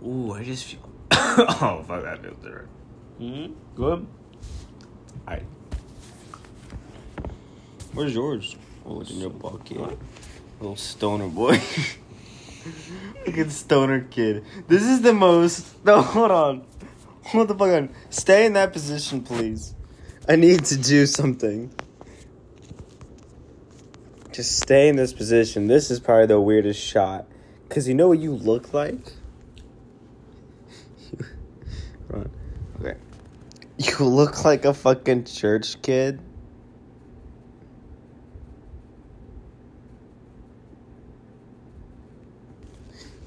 [0.10, 0.80] Ooh, I just feel.
[1.12, 2.69] oh, fuck, that feels different.
[3.19, 3.45] hmm
[3.76, 4.08] Good.
[5.28, 5.45] Alright.
[7.93, 8.56] Where's yours?
[8.88, 10.00] Oh, it's in your bucket.
[10.60, 11.62] Little stoner boy.
[13.26, 14.45] Look at stoner kid.
[14.67, 15.86] This is the most.
[15.86, 16.65] No, hold on.
[17.26, 17.89] Hold the fuck on.
[18.10, 19.76] Stay in that position, please.
[20.28, 21.72] I need to do something.
[24.32, 25.67] Just stay in this position.
[25.67, 27.28] This is probably the weirdest shot.
[27.67, 29.13] Because you know what you look like?
[32.13, 32.95] Okay.
[33.78, 36.19] You look like a fucking church kid.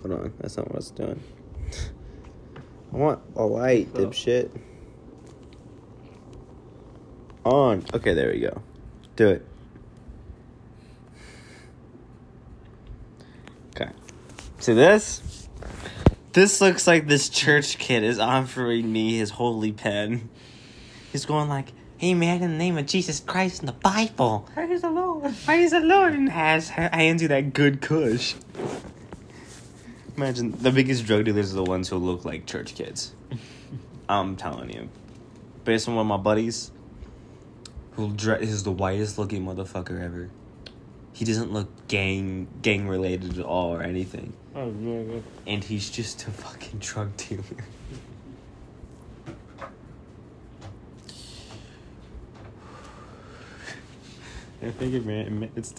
[0.03, 1.23] Hold on, that's not what it's doing.
[2.92, 4.51] I want a light, dip dipshit.
[7.45, 7.85] On.
[7.95, 8.62] Okay, there we go.
[9.16, 9.47] Do it.
[13.75, 13.90] Okay.
[14.59, 15.42] See this?
[16.33, 20.31] This looks like this church kid is offering me his holy pen.
[21.11, 24.81] He's going like, "Hey man, in the name of Jesus Christ in the Bible, Praise
[24.81, 25.35] the Lord.
[25.45, 28.35] praise the Lord," and has hands you that good Kush.
[30.16, 33.12] Imagine the biggest drug dealers are the ones who look like church kids.
[34.09, 34.88] I'm telling you,
[35.64, 36.71] based on one of my buddies,
[37.92, 40.31] who dre- is the whitest looking motherfucker ever.
[41.12, 46.27] He doesn't look gang gang related at all or anything, Oh, yeah, and he's just
[46.27, 47.42] a fucking drug dealer.
[54.62, 55.75] I figured, man, it's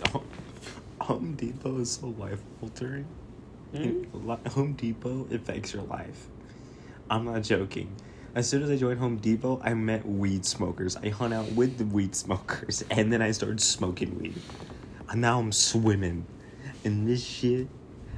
[1.01, 3.05] Home Depot is so life altering.
[3.75, 4.03] Hmm?
[4.49, 6.27] Home Depot affects your life.
[7.09, 7.95] I'm not joking.
[8.35, 10.97] As soon as I joined Home Depot, I met weed smokers.
[10.97, 14.35] I hung out with the weed smokers, and then I started smoking weed.
[15.09, 16.25] And now I'm swimming
[16.83, 17.67] in this shit.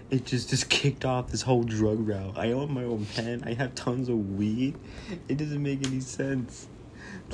[0.09, 2.37] It just just kicked off this whole drug route.
[2.37, 3.43] I own my own pen.
[3.45, 4.75] I have tons of weed.
[5.27, 6.67] It doesn't make any sense.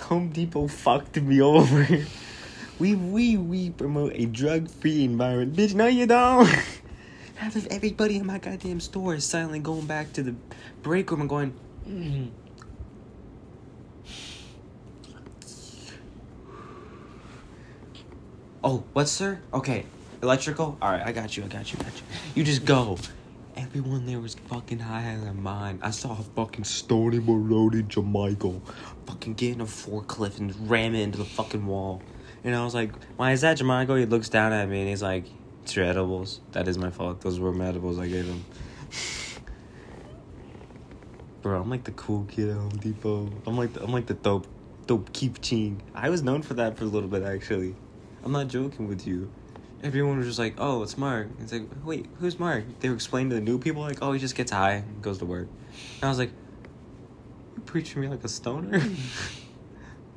[0.04, 1.88] Home Depot fucked me over.
[2.80, 5.56] We we we promote a drug free environment.
[5.56, 6.48] Bitch, no you don't.
[7.36, 10.36] Half of everybody in my goddamn store is silently going back to the
[10.82, 11.54] break room and going,
[11.88, 12.28] Mm-hmm.
[18.64, 19.42] Oh, what, sir?
[19.52, 19.86] Okay,
[20.22, 20.78] electrical.
[20.80, 21.44] All right, I got you.
[21.44, 21.80] I got you.
[21.80, 22.04] Got you.
[22.36, 22.96] You just go.
[23.56, 25.80] Everyone there was fucking high out of their mind.
[25.82, 28.62] I saw a fucking Stony Road Jamaica,
[29.08, 32.04] fucking get in a forklift and ram it into the fucking wall.
[32.44, 35.02] And I was like, "Why is that, Jamaica?" He looks down at me and he's
[35.02, 35.26] like,
[35.64, 36.40] "It's your edibles.
[36.52, 37.22] That is my fault.
[37.22, 38.46] Those were my edibles I gave him."
[41.42, 43.28] Bro, I'm like the cool kid at Home Depot.
[43.48, 44.46] I'm like the, I'm like the dope,
[44.86, 45.82] dope keep ching.
[45.96, 47.76] I was known for that for a little bit actually.
[48.24, 49.32] I'm not joking with you.
[49.84, 53.30] Everyone was just like, "Oh, it's Mark." It's like, "Wait, who's Mark?" They were explaining
[53.32, 55.48] to the new people like, "Oh, he just gets high and goes to work."
[55.96, 56.32] And I was like,
[57.56, 58.80] "You preaching me like a stoner?"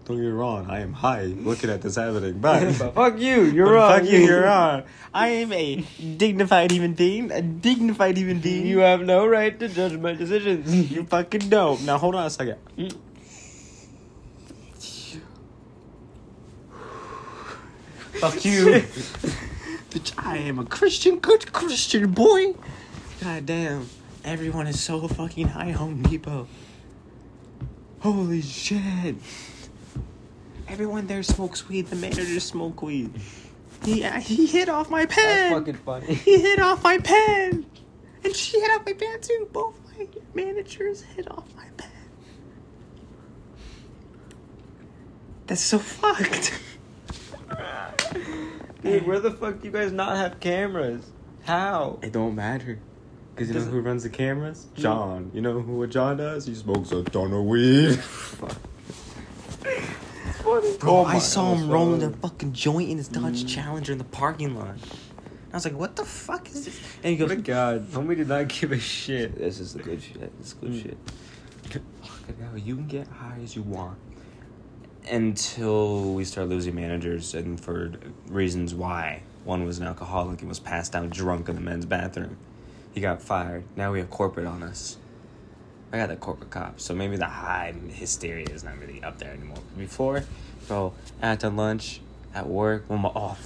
[0.05, 3.45] Don't get me wrong, I am high looking at this happening, but but fuck you,
[3.45, 4.01] you're wrong.
[4.01, 4.83] Fuck you, you're wrong.
[5.15, 5.77] I am a
[6.19, 7.31] dignified human being.
[7.31, 8.65] A dignified human being.
[8.65, 8.69] Mm-hmm.
[8.69, 10.91] You have no right to judge my decisions.
[10.91, 11.83] You fucking don't.
[11.85, 12.59] Now hold on a second.
[12.77, 12.95] Mm.
[18.31, 18.67] Fuck you.
[19.91, 22.55] Bitch, I am a Christian, good Christian boy.
[23.21, 23.91] God damn.
[24.25, 26.49] Everyone is so fucking high Home Depot.
[28.01, 29.17] Holy shit.
[30.69, 31.89] Everyone there smokes weed.
[31.89, 33.13] The manager smoke weed.
[33.85, 35.25] He, he hit off my pen.
[35.27, 35.53] That's pen.
[35.53, 36.15] fucking funny.
[36.15, 37.67] He hit off my pen.
[38.25, 39.49] And she hit off my pen too.
[39.53, 41.91] Both my managers hit off my pen.
[45.47, 46.59] That's so fucked.
[48.85, 51.05] Dude, where the fuck do you guys not have cameras?
[51.45, 51.99] How?
[52.03, 52.79] It don't matter.
[53.35, 54.67] Because you know Does it- who runs the cameras?
[54.77, 55.31] John.
[55.35, 56.47] You know who what John does?
[56.47, 57.99] He smokes a ton of weed.
[60.43, 64.05] Bro, Oh I saw him rolling a fucking joint in his Dodge Challenger in the
[64.05, 64.77] parking lot.
[65.53, 66.81] I was like, what the fuck is this?
[67.03, 69.39] And he goes, Good God, homie did not give a shit.
[69.39, 70.37] This is the good shit.
[70.39, 70.83] This is good Mm.
[70.83, 70.99] shit.
[72.03, 73.97] Fucking hell, You can get high as you want.
[75.11, 77.93] Until we start losing managers, and for
[78.29, 79.23] reasons why.
[79.45, 82.39] One was an alcoholic and was passed out drunk in the men's bathroom.
[82.95, 83.65] He got fired.
[83.77, 84.97] Now we have corporate on us.
[85.93, 89.31] I got the corporate cop, so maybe the high hysteria is not really up there
[89.31, 89.59] anymore.
[89.77, 90.25] Before,
[90.67, 92.01] bro, after lunch,
[92.35, 93.37] at work, when my oh,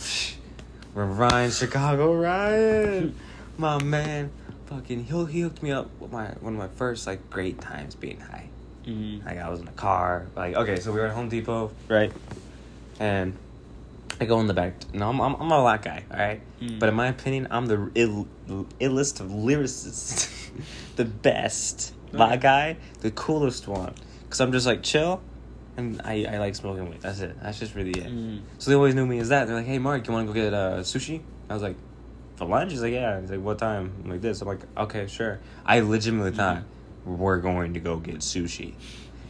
[0.95, 3.15] when Ryan Chicago Ryan,
[3.59, 4.31] my man,
[4.67, 7.95] fucking he'll he hooked me up with my one of my first like great times
[7.95, 8.48] being high.
[8.89, 9.25] Mm.
[9.25, 12.11] Like I was in the car, like okay, so we were at Home Depot, right?
[12.99, 13.37] And
[14.21, 14.75] I go in the back.
[14.95, 16.41] No, I'm I'm, I'm a black guy, all right.
[16.61, 16.79] Mm.
[16.79, 18.27] But in my opinion, I'm the Ill,
[18.81, 20.51] illest of lyricists,
[20.97, 23.95] the best black guy, the coolest one.
[24.31, 25.21] Cause I'm just like chill,
[25.77, 27.01] and I I like smoking weed.
[27.03, 27.37] That's it.
[27.43, 28.07] That's just really it.
[28.07, 28.41] Mm.
[28.59, 29.47] So they always knew me as that.
[29.47, 31.77] They're like, "Hey, Mark, you want to go get uh, sushi?" I was like,
[32.37, 35.07] "For lunch?" He's like, "Yeah." He's like, "What time?" I'm like, "This." I'm like, "Okay,
[35.07, 36.63] sure." I legitimately thought
[37.09, 38.75] we're going to go get sushi,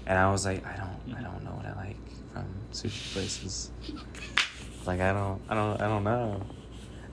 [0.06, 1.96] and I was like, "I don't, I don't know what I like
[2.32, 3.70] from sushi places.
[4.86, 6.42] Like, I don't, I don't, I don't know."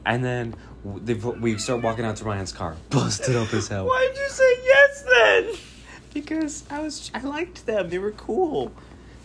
[0.05, 3.85] And then they, we start walking out to Ryan's car, busted up as hell.
[3.87, 5.55] Why'd you say yes then?
[6.13, 7.89] Because I was I liked them.
[7.89, 8.71] They were cool.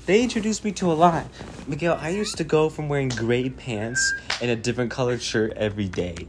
[0.07, 1.27] They introduced me to a lot.
[1.69, 5.89] Miguel, I used to go from wearing gray pants and a different colored shirt every
[5.89, 6.27] day.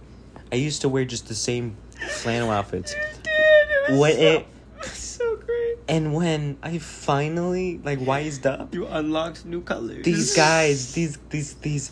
[0.51, 1.77] I used to wear just the same
[2.09, 2.93] flannel outfits.
[3.89, 4.45] when it so great.
[5.87, 10.03] And when I finally like wised up, You unlocked new colors.
[10.05, 11.91] these guys, these these these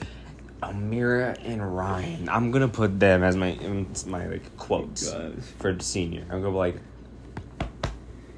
[0.61, 2.27] Amira and Ryan.
[2.29, 3.57] I'm gonna put them as my
[4.07, 5.51] my like quotes oh Guys.
[5.57, 6.23] for senior.
[6.29, 6.77] I'm gonna be like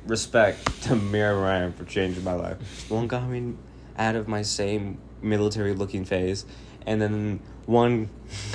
[0.06, 2.90] respect to Amira and Ryan for changing my life.
[2.90, 3.56] One got me
[3.98, 6.46] out of my same military looking phase,
[6.86, 8.10] and then one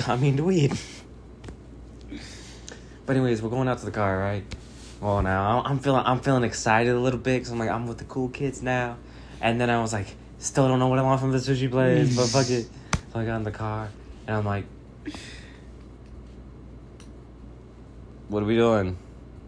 [0.06, 0.72] got me into weed.
[3.04, 4.44] But anyways, we're going out to the car, right?
[5.00, 7.98] Well, now I'm feeling I'm feeling excited a little bit because I'm like I'm with
[7.98, 8.96] the cool kids now,
[9.40, 10.06] and then I was like,
[10.38, 12.66] still don't know what I want from the sushi place, but fuck it.
[13.12, 13.90] So I got in the car
[14.26, 14.64] and I'm like,
[18.28, 18.96] what are we doing?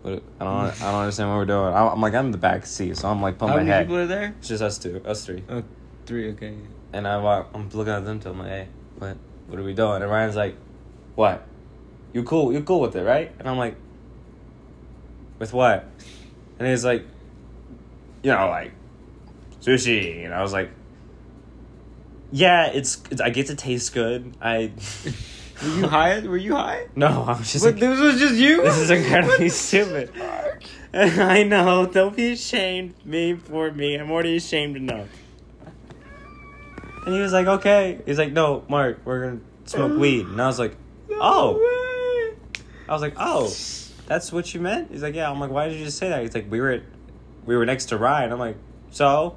[0.02, 1.72] What, I don't I don't understand what we're doing.
[1.74, 3.70] I- I'm like I'm in the back seat, so I'm like How pumping my many
[3.70, 3.86] head.
[3.86, 4.34] people are there?
[4.38, 5.42] It's just us two, us three.
[5.48, 5.62] Oh,
[6.06, 6.30] three.
[6.32, 6.54] Okay.
[6.92, 8.68] And I walk, I'm looking at them, telling them, hey,
[8.98, 9.16] what,
[9.48, 10.00] what are we doing?
[10.02, 10.56] And Ryan's like,
[11.16, 11.44] what?
[12.14, 12.50] You cool?
[12.52, 13.30] You cool with it, right?
[13.38, 13.76] And I'm like,
[15.38, 15.88] with what?
[16.58, 17.04] And he's like,
[18.22, 18.72] you know, like
[19.60, 20.24] sushi.
[20.24, 20.70] And I was like,
[22.30, 24.36] yeah, it's, it's I get to taste good.
[24.40, 24.72] I
[25.62, 26.20] Were you high?
[26.20, 26.86] Were you high?
[26.94, 28.62] no, I was just like, this was just you.
[28.62, 30.12] this is incredibly stupid.
[30.94, 31.86] I know.
[31.86, 33.96] Don't be ashamed me for me.
[33.96, 35.08] I'm already ashamed enough.
[37.04, 38.00] And he was like, okay.
[38.06, 40.26] He's like, no, Mark, we're gonna smoke weed.
[40.26, 40.76] And I was like,
[41.10, 41.56] oh.
[41.58, 42.36] way.
[42.88, 43.52] I was like, oh,
[44.08, 44.90] that's what you meant?
[44.90, 45.30] He's like, yeah.
[45.30, 46.22] I'm like, why did you just say that?
[46.22, 46.82] He's like, we were at,
[47.44, 48.32] we were next to Ryan.
[48.32, 48.56] I'm like,
[48.90, 49.36] so?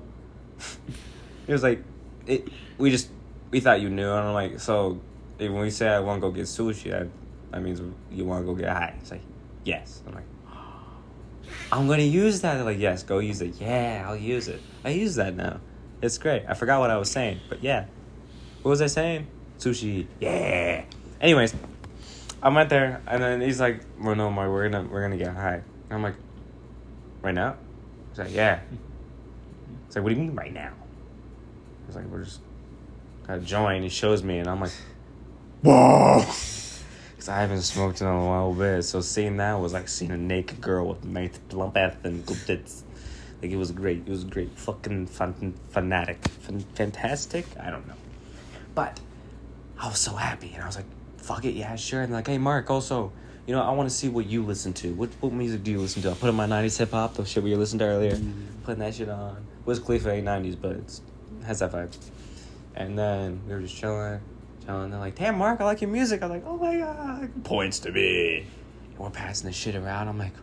[1.46, 1.84] he was like,
[2.26, 2.48] it.
[2.78, 3.10] We just
[3.52, 4.10] we thought you knew.
[4.10, 5.02] And I'm like, so
[5.38, 7.08] when we say I want to go get sushi, that
[7.52, 8.96] that means you want to go get high.
[8.98, 9.22] He's like,
[9.66, 10.02] yes.
[10.08, 10.24] I'm like.
[11.72, 12.56] I'm gonna use that.
[12.56, 13.60] They're like, yes, go use it.
[13.60, 14.62] Yeah, I'll use it.
[14.86, 15.60] I use that now.
[16.02, 16.44] It's great.
[16.48, 17.86] I forgot what I was saying, but yeah.
[18.62, 19.28] What was I saying?
[19.60, 20.08] Sushi.
[20.22, 20.86] Yeah.
[21.20, 21.54] Anyways,
[22.44, 25.36] I went there, and then he's like, "Well, no, Mark, we're gonna we're gonna get
[25.36, 26.16] high." And I'm like,
[27.22, 27.56] "Right now?"
[28.10, 28.62] He's like, "Yeah."
[29.86, 30.74] He's like, "What do you mean right now?"
[31.86, 32.39] He's like, "We're just
[33.28, 34.72] got to join." He shows me, and I'm like,
[35.62, 40.10] "Whoa!" Because I haven't smoked in a while bit, so seeing that was like seeing
[40.10, 42.84] a naked girl with nice plump ass and good tits.
[43.39, 44.00] Like it was great.
[44.08, 44.58] It was great.
[44.58, 47.46] Fucking fun, fanatic, fun, fantastic.
[47.60, 47.94] I don't know,
[48.74, 49.00] but
[49.78, 50.86] I was so happy, and I was like,
[51.22, 53.12] "Fuck it, yeah, sure." And they're like, "Hey, Mark, also,
[53.46, 54.94] you know, I want to see what you listen to.
[54.94, 57.26] What what music do you listen to?" I put on my '90s hip hop, the
[57.26, 58.34] shit we listened to earlier, mm.
[58.64, 59.46] putting that shit on.
[59.66, 61.02] Wiz Khalifa ain't '90s, but it's
[61.46, 61.96] has that vibe.
[62.76, 64.22] And then we were just chilling,
[64.66, 64.92] chilling.
[64.92, 67.92] They're like, "Damn, Mark, I like your music." I'm like, "Oh my god!" Points to
[67.92, 68.46] me.
[68.90, 70.08] And we're passing the shit around.
[70.08, 70.34] I'm like.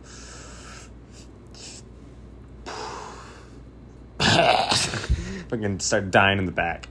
[5.49, 6.87] Fucking start dying in the back.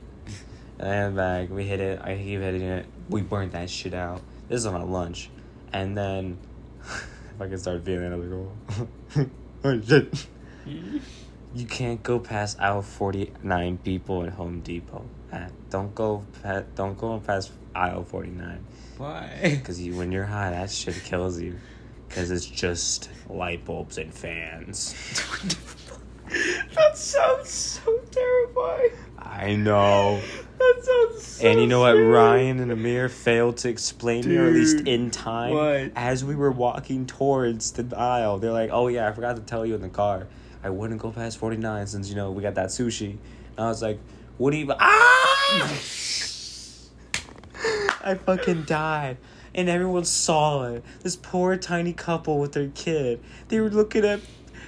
[0.79, 2.01] And back, we hit it.
[2.03, 2.87] I keep hitting it.
[3.09, 4.21] We burned that shit out.
[4.49, 5.31] This is on our lunch,
[5.73, 6.39] and then
[6.83, 8.47] if I can start feeling it, like,
[9.19, 9.29] oh,
[9.65, 10.27] oh shit.
[11.55, 15.05] You can't go past aisle forty nine people at Home Depot.
[15.71, 16.25] Don't go.
[16.43, 18.65] pa- Don't go past aisle forty nine.
[18.99, 19.61] Why?
[19.65, 21.57] Cause you, when you're high, that shit kills you.
[22.11, 24.95] Cause it's just light bulbs and fans.
[26.75, 28.91] that sounds so terrifying.
[29.19, 30.21] I know.
[30.59, 31.93] That sounds so And you know what?
[31.93, 32.07] scary.
[32.07, 35.93] Ryan and Amir failed to explain to me, or at least Dude, in time, what?
[35.97, 38.39] as we were walking towards the aisle.
[38.39, 40.27] They're like, "Oh yeah, I forgot to tell you in the car.
[40.65, 43.11] I wouldn't go past forty nine since you know we got that sushi."
[43.57, 44.01] And I was like,
[44.39, 45.69] "What do you?" Ah!
[48.05, 49.19] I fucking died.
[49.55, 50.85] And everyone saw it.
[51.03, 53.21] This poor tiny couple with their kid.
[53.49, 54.21] They were looking at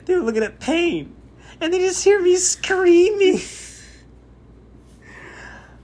[0.04, 1.14] they were looking at pain.
[1.61, 3.40] And they just hear me screaming.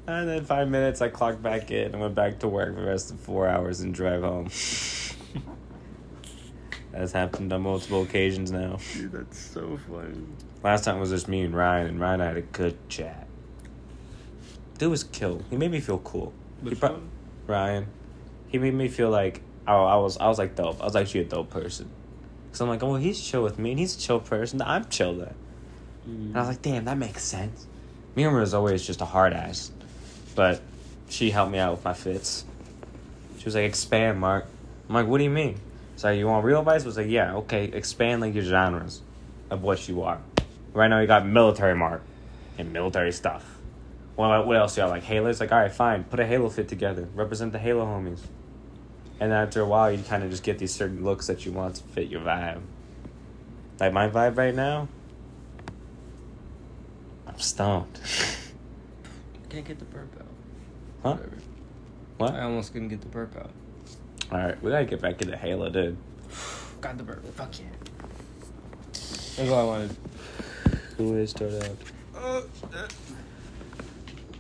[0.09, 2.87] And then five minutes I clocked back in and went back to work for the
[2.87, 4.49] rest of four hours and drive home.
[6.93, 8.79] That's happened on multiple occasions now.
[8.95, 10.17] Dude, that's so funny.
[10.63, 13.27] Last time was just me and Ryan, and Ryan and I had a good chat.
[14.79, 15.45] Dude was killed.
[15.51, 16.33] He made me feel cool.
[16.63, 17.11] He Which pro- one?
[17.47, 17.87] Ryan.
[18.49, 20.81] He made me feel like oh, I was I was like dope.
[20.81, 21.91] I was actually a dope person.
[22.51, 24.63] Cause I'm like, oh, he's chill with me, and he's a chill person.
[24.63, 25.35] I'm chill then.
[26.09, 26.29] Mm-hmm.
[26.29, 27.67] And I was like, damn, that makes sense.
[28.15, 29.71] Mira was always just a hard ass,
[30.35, 30.63] but
[31.09, 32.45] she helped me out with my fits.
[33.39, 34.47] She was like, expand, Mark.
[34.89, 35.61] I'm like, what do you mean?
[35.97, 36.83] So you want real advice?
[36.83, 39.03] I was like, yeah, okay, expand like your genres
[39.51, 40.21] of what you are.
[40.73, 42.03] Right now you got military Mark
[42.59, 43.59] and military stuff.
[44.17, 44.91] Well, what else got?
[44.91, 45.29] Like Halo?
[45.29, 48.21] It's like, all right, fine, put a Halo fit together, represent the Halo homies.
[49.21, 51.53] And then after a while, you kind of just get these certain looks that you
[51.53, 52.61] want to fit your vibe.
[53.81, 54.89] Like my vibe right now,
[57.37, 58.01] I'm stoned.
[59.51, 60.27] Can't get the burp out.
[61.03, 61.13] Huh?
[61.17, 61.37] Whatever.
[62.17, 62.33] What?
[62.35, 63.51] I almost couldn't get the burp out.
[64.33, 65.99] All right, we gotta get back into Halo, dude.
[66.81, 67.23] Got the burp.
[67.35, 67.67] Fuck yeah.
[68.91, 69.97] That's all I wanted.
[70.97, 71.53] Who is start
[72.15, 72.41] out?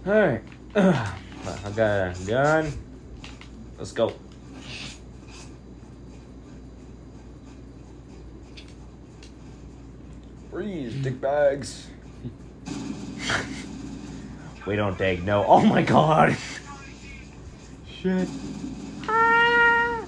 [0.07, 0.43] Alright.
[0.75, 2.73] I got a gun.
[3.77, 4.15] Let's go.
[10.51, 11.89] Freeze, dick bags.
[14.67, 15.45] We don't take no.
[15.47, 16.37] Oh my god.
[17.89, 18.29] Shit.
[19.09, 20.05] Ah.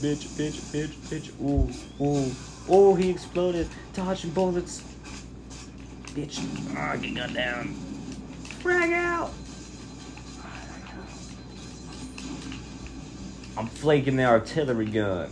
[0.00, 1.30] Bitch, bitch, bitch, bitch.
[1.42, 1.68] Ooh,
[2.04, 2.32] ooh.
[2.68, 3.68] Oh, he exploded.
[3.92, 4.82] Dodging bullets.
[6.14, 6.42] Bitch.
[6.76, 7.74] Ah, get gun down.
[8.60, 9.30] Frag out.
[13.56, 15.30] I'm flaking the artillery gun.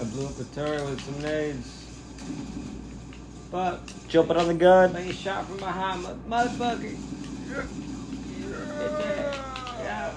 [0.00, 1.84] I blew up the turret with some nades.
[3.50, 4.92] But Jumping on the gun.
[4.92, 6.96] being shot from behind, mo- motherfucker.
[9.82, 10.12] Yeah.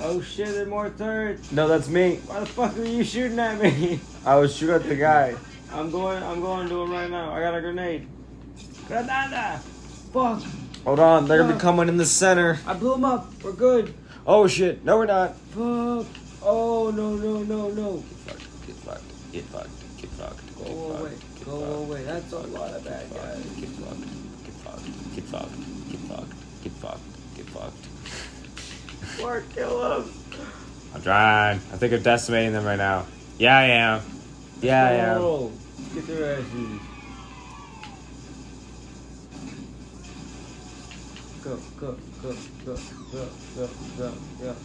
[0.00, 1.50] Oh shit, there's more turrets.
[1.52, 2.16] No, that's me.
[2.26, 4.00] Why the fuck are you shooting at me?
[4.26, 5.34] I was shooting at the guy.
[5.72, 7.32] I'm going, I'm going to him right now.
[7.32, 8.06] I got a grenade.
[8.88, 9.58] Granada!
[10.12, 10.42] Fuck!
[10.84, 12.58] Hold on, they're gonna be coming in the center.
[12.66, 13.32] I blew him up.
[13.42, 13.94] We're good.
[14.26, 15.36] Oh shit, no we're not.
[15.36, 16.06] Fuck!
[16.42, 17.96] Oh no no no no!
[17.96, 20.58] Get fucked, get fucked, get fucked, Get fucked.
[20.58, 22.02] Go get away, fucked, go fucked, away.
[22.04, 23.44] That's a lot of bad fucked, guys.
[23.60, 24.00] Get fucked,
[24.44, 26.32] get fucked, get fucked, get fucked,
[26.64, 29.20] get fucked, get fucked.
[29.20, 30.10] Mark, kill him.
[30.94, 31.56] I'm trying.
[31.56, 33.06] I think I'm decimating them right now.
[33.38, 34.00] Yeah, I am.
[34.62, 35.20] Yeah, I am.
[35.20, 35.52] Oh,
[35.94, 36.80] Get their asses.
[41.42, 42.34] Go, go, go,
[42.64, 42.76] go,
[43.12, 43.68] go, go,
[43.98, 44.56] go, go.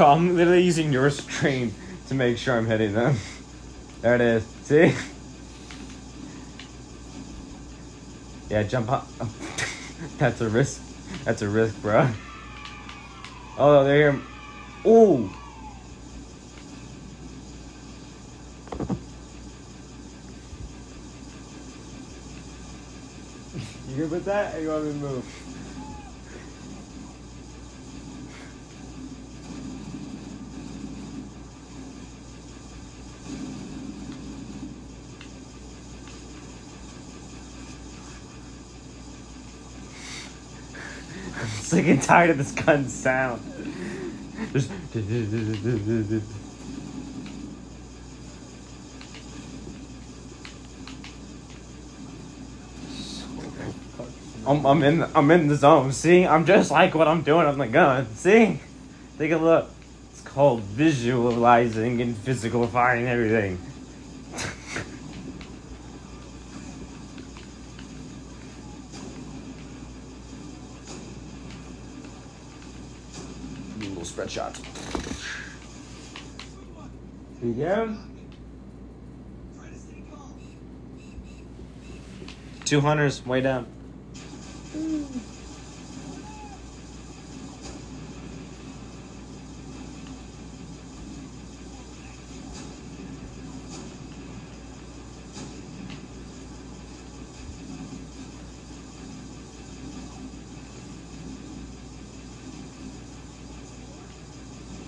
[0.00, 1.74] I'm literally using your string
[2.08, 3.16] to make sure I'm hitting them.
[4.00, 4.44] There it is.
[4.62, 4.94] See?
[8.48, 9.08] Yeah, jump up.
[10.18, 10.82] That's a risk.
[11.24, 12.08] That's a risk, bro.
[13.58, 14.20] Oh, they're here.
[14.86, 15.30] Ooh.
[23.88, 24.54] You good with that?
[24.54, 25.41] Or you want me to move?
[41.72, 43.40] Sick and tired of this gun sound.
[44.52, 44.70] Just.
[54.44, 55.92] I'm, I'm in I'm in the zone.
[55.92, 58.14] See, I'm just like what I'm doing on the gun.
[58.16, 58.60] See,
[59.16, 59.70] take a look.
[60.10, 63.58] It's called visualizing and physicalifying everything.
[74.16, 74.60] Little spread shots.
[77.42, 78.08] You get him?
[82.64, 83.66] Two hunters, way down.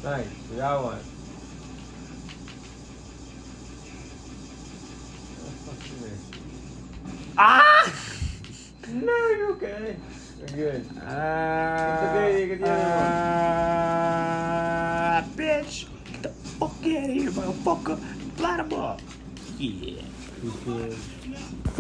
[0.05, 0.26] Nice.
[0.50, 0.98] We got one.
[7.36, 7.92] Ah!
[8.86, 9.96] No, you're okay.
[10.55, 10.86] You're good.
[11.02, 13.02] Uh, okay, you can do the other one.
[15.09, 17.98] uh, bitch, get the fuck out of here, motherfucker.
[18.40, 19.00] Light 'em up.
[19.59, 20.02] Yeah.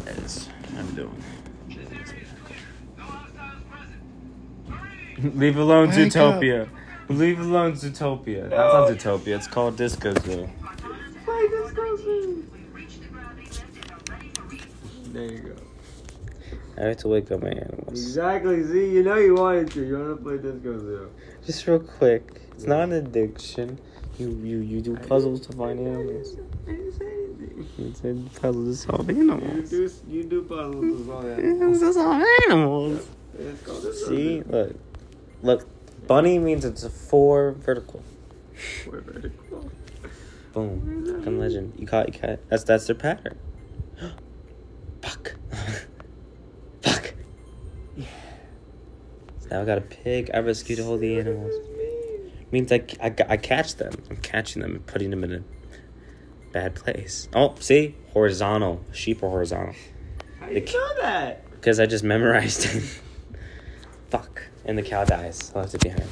[0.06, 0.48] Yes,
[0.78, 1.22] I'm doing.
[5.38, 6.68] Leave alone Wake Zootopia.
[7.08, 8.48] Leave alone Zootopia.
[8.48, 9.36] That's not Zootopia.
[9.36, 10.48] It's called Disco Zoo.
[11.24, 12.50] Play Disco Zoo.
[15.12, 15.54] There you go.
[16.76, 17.90] I have to wake up my animals.
[17.90, 18.64] Exactly.
[18.64, 19.86] See, you know you wanted to.
[19.86, 21.10] You want to play Disco Zoo.
[21.44, 22.40] Just real quick.
[22.52, 23.78] It's not an addiction.
[24.18, 26.36] You you you do puzzles to find animals.
[26.66, 27.66] I didn't say anything.
[27.78, 29.72] It's a puzzle to solve animals.
[29.72, 31.22] You do, you do puzzles as well.
[31.26, 33.08] It's to solve animals.
[33.38, 34.76] It's called See, look,
[35.42, 35.73] look.
[36.06, 38.02] Bunny means it's a four vertical.
[38.84, 39.70] Very cool.
[40.52, 41.04] Boom.
[41.06, 41.74] Fucking legend.
[41.78, 42.12] You caught.
[42.14, 42.38] You caught.
[42.48, 43.38] That's that's their pattern.
[45.02, 45.34] Fuck.
[46.82, 47.14] Fuck.
[47.96, 50.30] So now I got a pig.
[50.32, 51.52] I rescued all the animals.
[52.50, 53.92] Means I, I, I catch them.
[54.10, 55.42] I'm catching them and putting them in a
[56.52, 57.28] bad place.
[57.34, 57.96] Oh, see?
[58.12, 58.84] Horizontal.
[58.92, 59.74] Sheep are horizontal.
[60.38, 61.50] How do you The- know that?
[61.50, 63.00] Because I just memorized it.
[64.64, 65.52] And the cow dies.
[65.54, 66.08] I left it behind.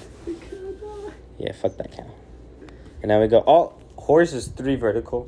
[1.39, 2.07] Yeah, fuck that cow.
[3.01, 3.43] And now we go.
[3.47, 5.27] Oh, horse is three vertical.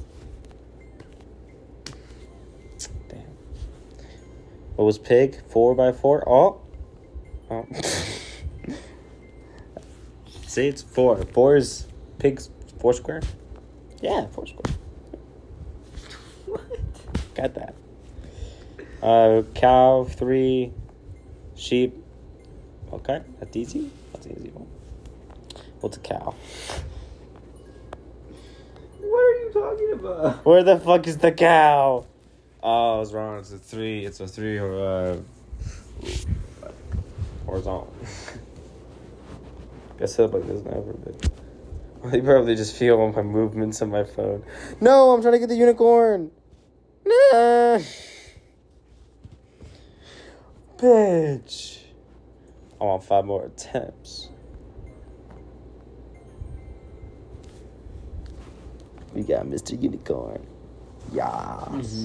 [3.08, 3.26] Damn.
[4.76, 5.42] What was pig?
[5.48, 6.22] Four by four.
[6.28, 6.60] Oh.
[7.50, 7.66] Oh.
[10.46, 11.16] See, it's four.
[11.24, 11.86] Four is
[12.18, 12.50] pigs.
[12.78, 13.22] Four square.
[14.00, 14.76] Yeah, four square.
[16.46, 16.62] What?
[17.34, 17.74] Got that.
[19.02, 20.70] Uh, cow three,
[21.56, 22.03] sheep.
[22.94, 23.90] Okay, that's easy.
[24.12, 24.68] That's easy one.
[25.80, 26.34] What's a cow?
[29.00, 30.46] What are you talking about?
[30.46, 32.06] Where the fuck is the cow?
[32.62, 33.40] Oh, I was wrong.
[33.40, 34.06] It's a three.
[34.06, 35.16] It's a three or uh,
[37.46, 37.92] horizontal.
[40.00, 41.16] I set up like this never been.
[42.12, 44.44] They probably just feel all my movements on my phone.
[44.80, 46.30] No, I'm trying to get the unicorn.
[47.04, 47.80] Nah.
[50.78, 51.73] Bitch.
[52.80, 54.30] I want five more attempts.
[59.12, 59.80] We got Mr.
[59.80, 60.46] Unicorn.
[61.12, 62.04] Yes.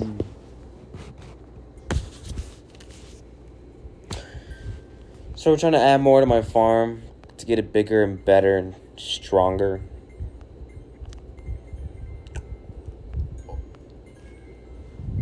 [5.36, 7.02] So we're trying to add more to my farm
[7.38, 9.82] to get it bigger and better and stronger.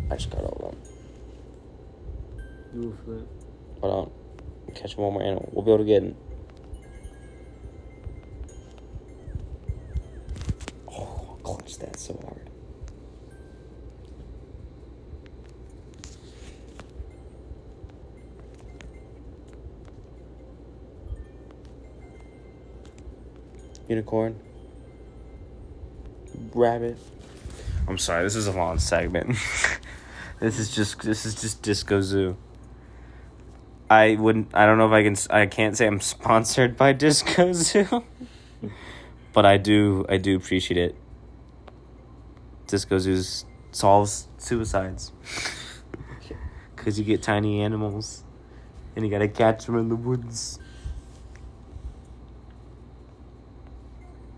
[0.09, 0.81] I just got all of them.
[2.73, 3.27] Do a flip.
[3.81, 4.16] Hold on.
[4.77, 5.49] Catch one more animal.
[5.51, 6.15] We'll be able to get.
[10.87, 12.47] Oh, I'll clutch that so hard.
[23.87, 24.39] Unicorn.
[26.53, 26.99] Rabbit.
[27.87, 29.37] I'm sorry, this is a long segment.
[30.39, 32.37] this is just this is just Disco Zoo.
[33.89, 34.49] I wouldn't.
[34.53, 35.15] I don't know if I can.
[35.29, 38.03] I can't say I'm sponsored by Disco Zoo,
[39.33, 40.05] but I do.
[40.09, 40.95] I do appreciate it.
[42.67, 43.23] Disco Zoo
[43.71, 45.13] solves suicides
[46.75, 48.23] because you get tiny animals,
[48.95, 50.59] and you gotta catch them in the woods.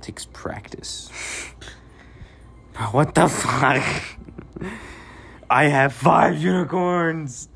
[0.02, 1.10] Takes practice.
[2.92, 3.84] What the fuck?
[5.50, 7.50] I have five unicorns.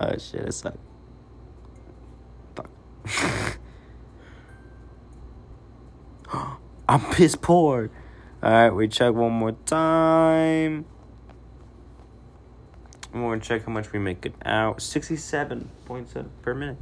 [0.00, 0.74] Oh shit, I suck.
[2.54, 2.70] Fuck.
[6.88, 7.90] I'm piss poor.
[8.42, 10.84] Alright, we check one more time.
[13.12, 14.78] I'm gonna check how much we make it out.
[14.78, 16.76] 67.7 per minute.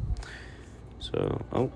[0.99, 1.73] So, oh.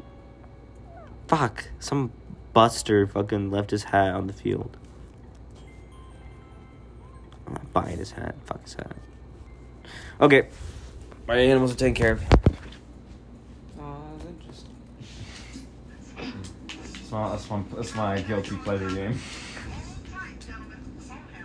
[1.28, 1.68] Fuck.
[1.78, 2.12] Some
[2.52, 4.76] buster fucking left his hat on the field.
[7.46, 8.34] I'm not buying his hat.
[8.44, 8.96] Fuck his hat.
[10.20, 10.48] Okay.
[11.30, 12.24] My animals are taken care of.
[13.78, 14.74] Oh, that's interesting.
[16.82, 19.16] That's my, that's my, that's my guilty pleasure game.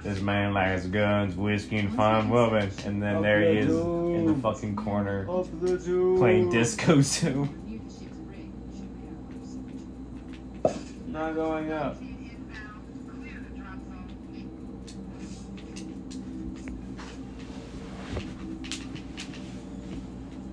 [0.01, 4.33] This man likes guns, whiskey, and fine women, and then there he is in the
[4.41, 6.17] fucking corner Off the zoo.
[6.17, 7.47] playing disco zoo.
[7.67, 10.85] New to ship's rig should be ours.
[11.05, 11.97] Not going up.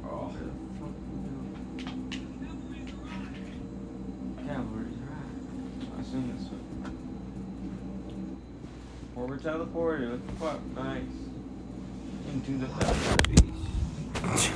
[0.04, 0.34] Oh.
[4.46, 5.96] Cavalry's right.
[5.96, 6.58] I assume this way.
[9.14, 10.10] Forward teleported.
[10.10, 10.84] What the fuck?
[10.84, 11.02] Nice.
[12.32, 14.50] Into the Belfast Beach.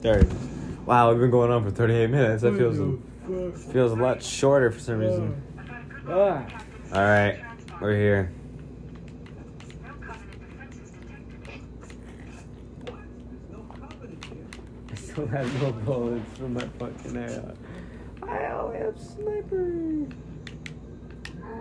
[0.00, 0.32] There it is.
[0.86, 2.42] Wow, we've been going on for 38 minutes.
[2.42, 2.78] That feels
[3.72, 5.42] feels a lot shorter for some reason.
[6.08, 6.44] All
[6.92, 7.38] right,
[7.80, 8.32] we're here.
[15.10, 17.54] Still have no bullets for my fucking arrow.
[18.22, 20.06] I only have sniper.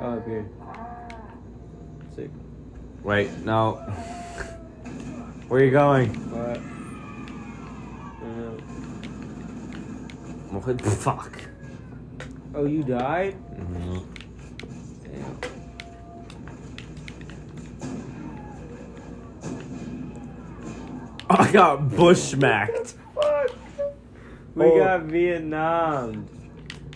[0.02, 0.48] Oh, up here.
[2.16, 2.30] Sick.
[3.04, 3.76] Wait, no.
[5.48, 6.10] Where are you going?
[6.30, 6.58] What?
[6.58, 8.38] I don't
[10.52, 10.60] know.
[10.60, 11.42] What the fuck?
[12.54, 13.36] Oh, you died?
[13.56, 14.06] Mhm.
[15.04, 15.38] Damn.
[21.30, 22.96] I got bushmacked.
[24.60, 24.78] We Oh.
[24.78, 26.26] got Vietnam.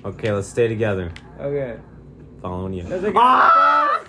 [0.03, 1.11] Okay, let's stay together.
[1.39, 1.77] Okay.
[2.41, 2.83] Following you.
[2.85, 4.03] A Ah!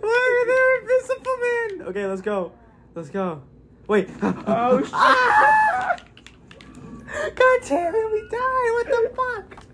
[0.00, 1.88] Why are there invisible men?
[1.88, 2.52] Okay, let's go.
[2.94, 3.42] Let's go.
[3.86, 4.08] Wait.
[4.22, 4.90] Oh, shit.
[4.94, 5.96] Ah!
[7.68, 8.70] damn it, we died.
[8.72, 9.64] What the fuck?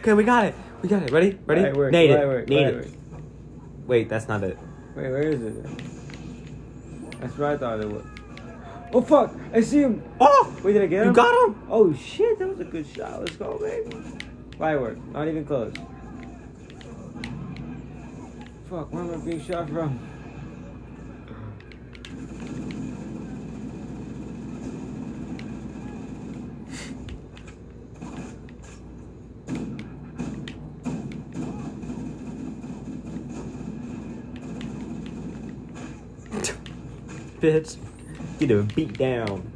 [0.00, 0.54] Okay, we got it.
[0.82, 1.12] We got it.
[1.12, 1.38] Ready?
[1.46, 1.60] Ready?
[1.62, 2.26] Light work, Nade light it.
[2.26, 2.74] work, it.
[2.74, 2.86] work.
[3.86, 4.58] Wait, that's not it.
[4.96, 5.62] Wait, where is it?
[7.20, 8.04] That's what I thought it was.
[8.96, 9.34] Oh fuck!
[9.52, 10.04] I see him.
[10.20, 10.56] Oh!
[10.62, 11.08] Wait, did I get him?
[11.08, 11.60] You got him?
[11.68, 12.38] Oh shit!
[12.38, 13.18] That was a good shot.
[13.18, 14.00] Let's go, baby.
[14.56, 15.04] Firework.
[15.08, 15.74] Not even close.
[18.70, 18.92] Fuck!
[18.92, 19.98] Where am I being shot from?
[37.40, 37.76] Bitch.
[38.44, 39.50] Get a beat down.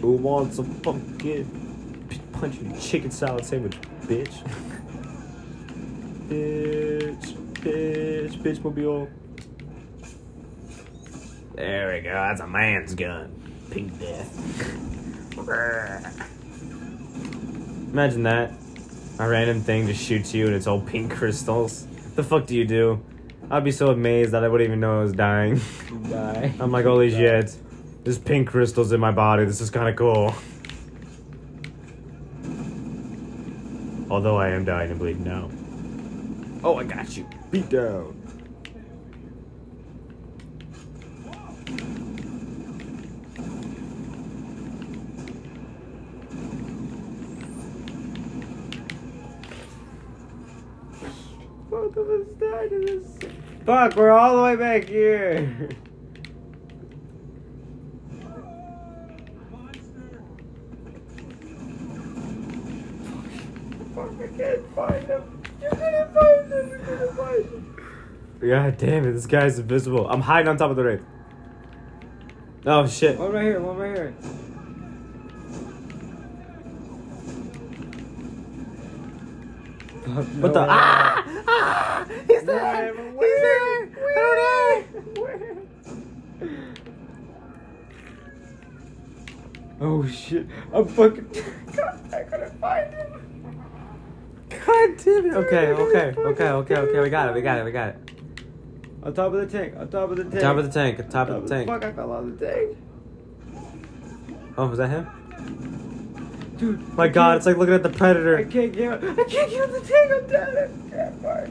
[0.00, 4.28] Who wants a pumpkin punching chicken salad sandwich, bitch?
[6.28, 9.08] bitch, bitch, bitch mobile.
[11.54, 12.14] There we go.
[12.14, 13.30] That's a man's gun.
[13.70, 15.38] Pink death.
[17.92, 18.50] Imagine that.
[19.20, 21.86] A random thing just shoots you and it's all pink crystals.
[22.16, 23.00] The fuck do you do?
[23.48, 25.60] I'd be so amazed that I wouldn't even know I was dying.
[26.10, 26.54] Die.
[26.58, 27.56] I'm like, holy shit.
[28.02, 29.44] There's pink crystals in my body.
[29.44, 30.34] This is kind of cool.
[34.10, 35.50] Although I am dying and bleeding now.
[36.64, 37.26] Oh, I got you.
[37.50, 38.22] Beat down.
[51.70, 53.18] Both of us died in this.
[53.76, 53.94] Fuck!
[53.94, 55.68] We're all the way back here.
[63.94, 64.12] Fuck!
[64.18, 65.42] I can't find him.
[65.60, 66.68] You're gonna find him.
[66.70, 67.76] You're gonna find him.
[68.40, 70.08] God damn it, this guy's invisible.
[70.08, 71.02] I'm hiding on top of the wraith.
[72.64, 73.18] Oh shit.
[73.18, 73.60] One right here.
[73.60, 74.14] One right here.
[80.16, 80.60] Fuck, What the?
[80.64, 80.66] no.
[80.70, 81.24] Ah!
[81.46, 82.06] Ah!
[82.26, 82.94] He's No, there!
[82.94, 83.60] but He's there!
[83.82, 84.36] I don't
[85.14, 85.22] know!
[85.22, 85.56] Where?
[89.78, 90.46] Oh shit!
[90.72, 91.28] I'm fucking.
[91.76, 93.12] God, I couldn't find him.
[94.48, 95.34] God damn it.
[95.34, 97.00] Okay, okay, okay, okay, okay.
[97.00, 97.96] We got it, we got it, we got it.
[99.02, 99.74] On top of the tank.
[99.76, 100.34] On top of the tank.
[100.36, 101.68] On Top of the tank, on top of the tank.
[101.68, 101.84] Fuck!
[101.84, 102.78] I fell out the tank.
[104.56, 105.06] Oh, was that him?
[106.58, 106.94] Dude.
[106.96, 108.38] My I god, it's like looking at the predator.
[108.38, 108.92] I can't get.
[108.92, 110.12] out- I can't get out the tank.
[110.12, 110.70] I'm dead.
[110.86, 111.48] I can't fuck.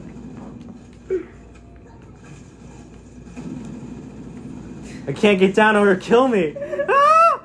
[5.08, 6.56] I can't get down or kill me.
[6.86, 7.40] No!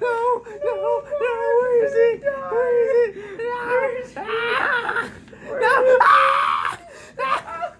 [0.00, 0.44] No!
[0.62, 1.04] No!
[1.20, 1.32] No!
[1.60, 2.26] Where is he?
[2.26, 4.16] Where is he?
[4.18, 4.24] No!
[4.26, 5.10] Ah!
[5.46, 5.98] No!
[6.00, 6.78] Ah!
[7.20, 7.72] Ah!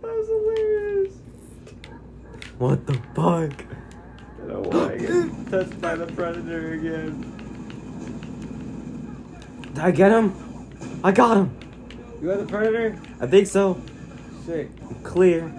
[0.00, 1.14] That was hilarious.
[2.58, 3.64] What the fuck?
[4.52, 7.24] I don't want get touched by the predator again.
[9.72, 10.34] Did I get him?
[11.02, 11.56] I got him.
[12.20, 13.00] You got the predator?
[13.18, 13.80] I think so.
[14.44, 14.68] Sick.
[15.04, 15.50] Clear.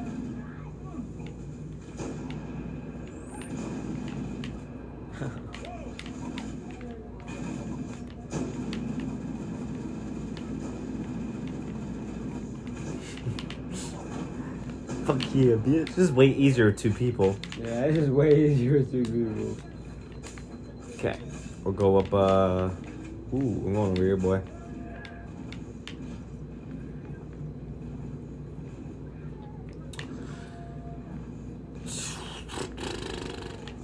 [15.13, 15.89] Fuck yeah, bitch.
[15.89, 17.37] This is way easier with two people.
[17.59, 19.57] Yeah, it's just way easier with two people.
[20.95, 21.19] Okay.
[21.63, 22.69] We'll go up, uh.
[23.31, 24.41] Ooh, I'm going over here, boy.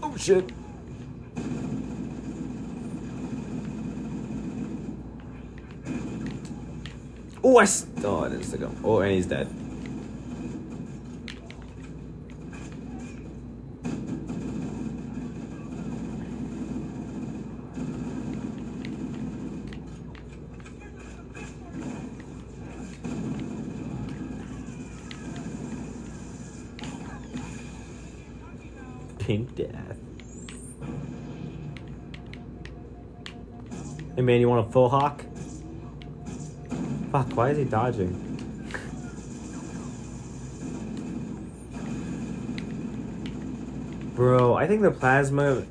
[0.01, 0.51] Oh shit.
[7.43, 7.67] Oh, I.
[8.03, 8.75] Oh, I didn't stick him.
[8.84, 9.59] Oh, and he's dead.
[34.30, 35.25] Man, you want a full hawk?
[37.11, 38.13] Fuck, why is he dodging?
[44.13, 45.65] Bro, I think the plasma,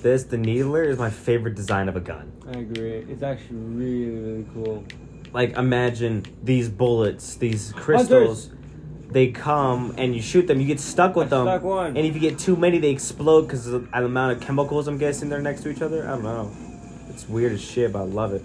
[0.00, 2.30] this, the needler is my favorite design of a gun.
[2.46, 2.98] I agree.
[2.98, 4.84] It's actually really, really cool.
[5.32, 8.50] Like, imagine these bullets, these crystals.
[9.08, 11.46] They come and you shoot them, you get stuck with I them.
[11.46, 11.64] stuck.
[11.88, 14.98] And if you get too many, they explode because of the amount of chemicals I'm
[14.98, 16.06] guessing they're next to each other.
[16.06, 16.63] I don't know.
[17.14, 18.42] It's weird as shit, but I love it.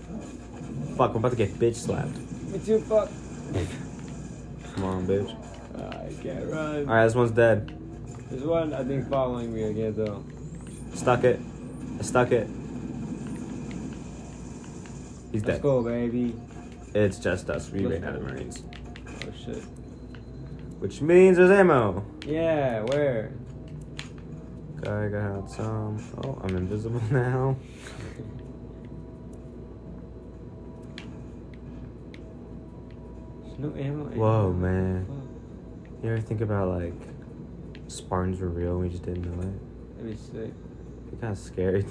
[0.96, 2.16] Fuck, I'm about to get bitch slapped.
[2.52, 3.10] Me too, fuck.
[4.76, 5.36] Come on, bitch.
[5.76, 6.78] I can't run.
[6.88, 7.76] Alright, this one's dead.
[8.30, 10.24] There's one I think following me again though.
[10.94, 11.40] Stuck it.
[12.00, 12.48] I stuck it.
[15.32, 15.62] He's Let's dead.
[15.64, 16.36] go, baby.
[16.94, 17.72] It's just us.
[17.72, 18.24] We Let's ran out of.
[18.24, 18.64] Marines.
[19.26, 19.64] Oh shit.
[20.80, 22.06] Which means there's ammo.
[22.26, 23.32] Yeah, where?
[24.82, 25.98] Guy got some.
[26.24, 27.58] Oh, I'm invisible now.
[33.60, 34.06] no ammo.
[34.06, 34.54] Whoa, ammo.
[34.54, 35.06] man.
[35.06, 36.04] Fuck.
[36.04, 36.94] You ever think about like
[37.88, 39.98] Spartans were real and we just didn't know it?
[39.98, 40.54] That'd be sick.
[41.12, 41.84] It's kind of scary.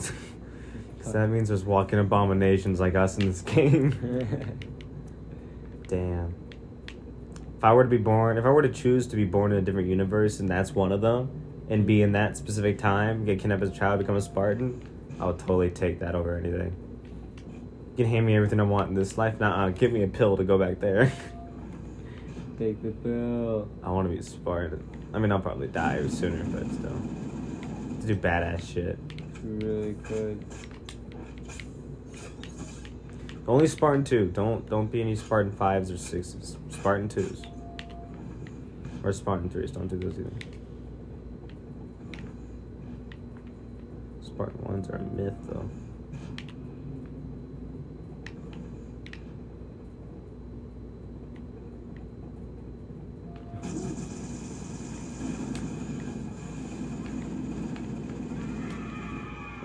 [1.03, 3.91] Cause that means there's walking abominations like us in this game.
[5.89, 6.35] Damn.
[7.57, 9.59] If I were to be born, if I were to choose to be born in
[9.59, 11.31] a different universe and that's one of them,
[11.69, 14.81] and be in that specific time, get kidnapped as a child, become a Spartan,
[15.21, 16.75] I would totally take that over anything.
[17.97, 19.39] You can hand me everything I want in this life.
[19.41, 21.13] Nah, give me a pill to go back there.
[22.59, 23.69] Take the pill.
[23.85, 24.83] I want to be a Spartan.
[25.15, 27.01] I mean, I'll probably die sooner, but still.
[28.01, 28.99] To do badass shit.
[29.45, 30.45] You really could.
[33.47, 34.27] Only Spartan two.
[34.27, 36.59] Don't don't be any Spartan fives or sixes.
[36.71, 37.43] Spartan twos.
[39.05, 39.71] Or Spartan threes.
[39.71, 40.33] Don't do those either.
[44.21, 45.71] Spartan ones are a myth though.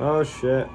[0.06, 0.68] Oh shit.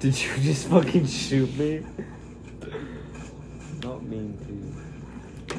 [0.00, 1.86] Did you just fucking shoot me?
[3.84, 5.56] Not mean to.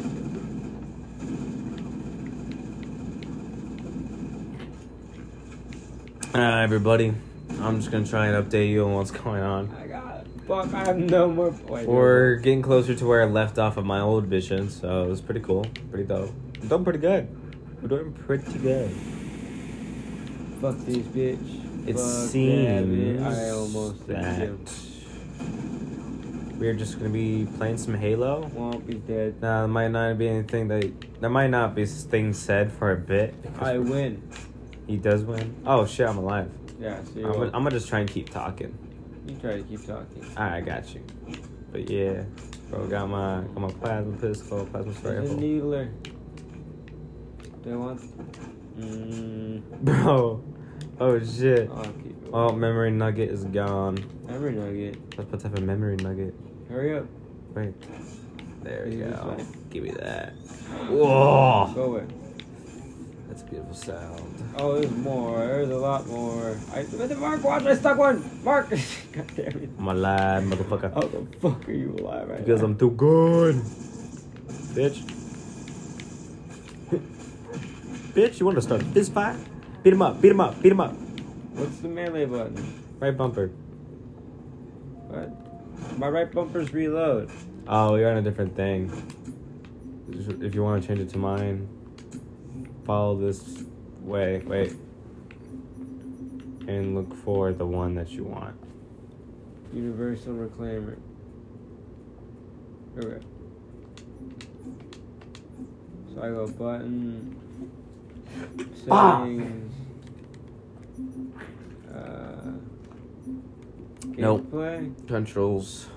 [6.38, 7.14] Alright, everybody.
[7.62, 9.74] I'm just gonna try and update you on what's going on.
[9.82, 10.28] I got.
[10.50, 11.54] Fuck, I have no more.
[11.54, 11.88] points.
[11.88, 15.22] We're getting closer to where I left off of my old vision, so it was
[15.22, 15.66] pretty cool.
[15.92, 16.34] Pretty dope.
[16.62, 17.28] We're doing pretty good.
[17.82, 18.92] We're doing pretty good.
[20.62, 21.88] Fuck this bitch.
[21.88, 23.26] It Fuck that seems bitch.
[23.26, 24.92] I almost that
[26.62, 28.48] we're just gonna be playing some Halo.
[28.54, 29.42] Womp is dead.
[29.42, 32.98] Now, there might not be anything that there might not be things said for a
[32.98, 33.34] bit.
[33.60, 34.22] I win.
[34.86, 35.56] He does win.
[35.66, 36.52] Oh shit, I'm alive.
[36.80, 38.78] Yeah, so I'm gonna, I'm gonna just try and keep talking.
[39.28, 40.24] You try to keep talking.
[40.38, 41.02] Alright, I got you.
[41.72, 42.26] But yeah,
[42.70, 45.12] bro, got my got my plasma pistol, plasma spray.
[45.14, 45.42] There's a rifle.
[45.42, 45.90] needler.
[47.64, 48.80] Do I want?
[48.80, 50.44] Mm, Bro,
[51.00, 51.70] oh shit.
[51.70, 51.94] I'll.
[52.34, 53.98] Oh, memory nugget is gone.
[54.26, 55.18] Memory nugget.
[55.18, 56.34] Let's put type of memory nugget.
[56.70, 57.06] Hurry up.
[57.54, 57.74] Wait.
[58.64, 59.38] There we go.
[59.70, 60.34] Give me that.
[60.88, 61.72] Whoa.
[61.76, 62.06] Go away.
[63.28, 64.54] That's a beautiful sound.
[64.58, 65.40] Oh, there's more.
[65.40, 66.58] There's a lot more.
[66.74, 67.64] I the Mark, watch!
[67.64, 68.24] I stuck one.
[68.44, 68.70] Mark.
[69.12, 69.70] God damn it.
[69.78, 70.94] I'm alive, motherfucker.
[70.94, 72.68] How the fuck are you alive right Because now?
[72.68, 73.56] I'm too good.
[74.74, 75.21] Bitch.
[78.14, 79.40] Bitch, you want to start this fight?
[79.84, 80.94] Beat him up, beat him up, beat him up.
[81.54, 82.84] What's the melee button?
[83.00, 83.48] Right bumper.
[85.08, 85.98] What?
[85.98, 87.32] My right bumper's reload.
[87.68, 88.92] Oh, you're on a different thing.
[90.42, 91.70] If you want to change it to mine,
[92.86, 93.64] follow this
[94.02, 94.40] way.
[94.46, 94.76] Wait.
[96.68, 98.56] And look for the one that you want.
[99.74, 100.98] Universal reclaimer.
[102.98, 103.26] Okay.
[106.14, 107.38] So I go button.
[108.90, 109.24] Ah.
[111.94, 112.52] Uh,
[114.18, 114.44] Nope.
[114.52, 115.08] gameplay.
[115.08, 115.88] Controls.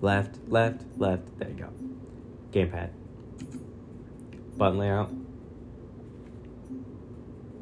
[0.00, 1.38] Left, left, left.
[1.38, 1.68] There you go.
[2.52, 2.90] Gamepad.
[4.56, 5.10] Button layout.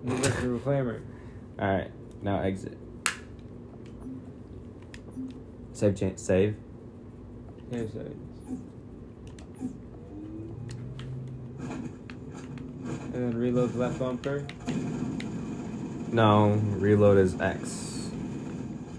[0.05, 1.01] Reclaimer.
[1.59, 1.91] Alright,
[2.23, 2.77] now exit.
[5.73, 6.19] Save change.
[6.19, 6.57] Save.
[7.71, 8.23] Game settings.
[13.13, 14.45] And then reload left bumper.
[16.13, 18.11] No, reload is X.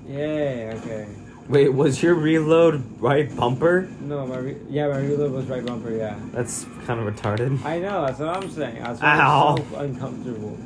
[0.07, 1.07] Yay, okay.
[1.49, 3.89] Wait, was your reload right bumper?
[4.01, 6.19] No, my re- yeah, my reload was right bumper, yeah.
[6.31, 7.63] That's kind of retarded.
[7.63, 8.83] I know, that's what I'm saying.
[8.83, 9.55] That's why Ow.
[9.55, 10.57] it's so uncomfortable.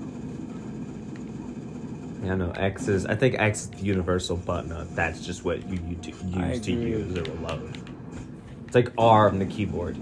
[2.23, 3.05] Yeah, no, X is.
[3.05, 4.71] I think X is the universal button.
[4.71, 7.77] Uh, that's just what you, you to, use to use or reload.
[8.65, 9.97] It's like R on the keyboard.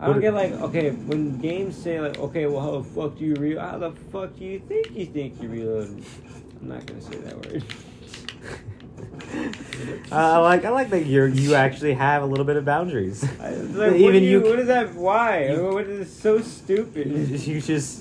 [0.00, 3.24] I don't get like, okay, when games say like, okay, well, how the fuck do
[3.24, 3.56] you re?
[3.56, 6.02] How the fuck do you think you think you reload?
[6.60, 7.64] I'm not gonna say that word.
[10.12, 13.24] Uh, like I like that you you actually have a little bit of boundaries.
[13.40, 14.94] I, like, Even you- you, what is that?
[14.94, 15.48] Why?
[15.48, 17.06] You- what is so you stupid?
[17.06, 18.00] You just you just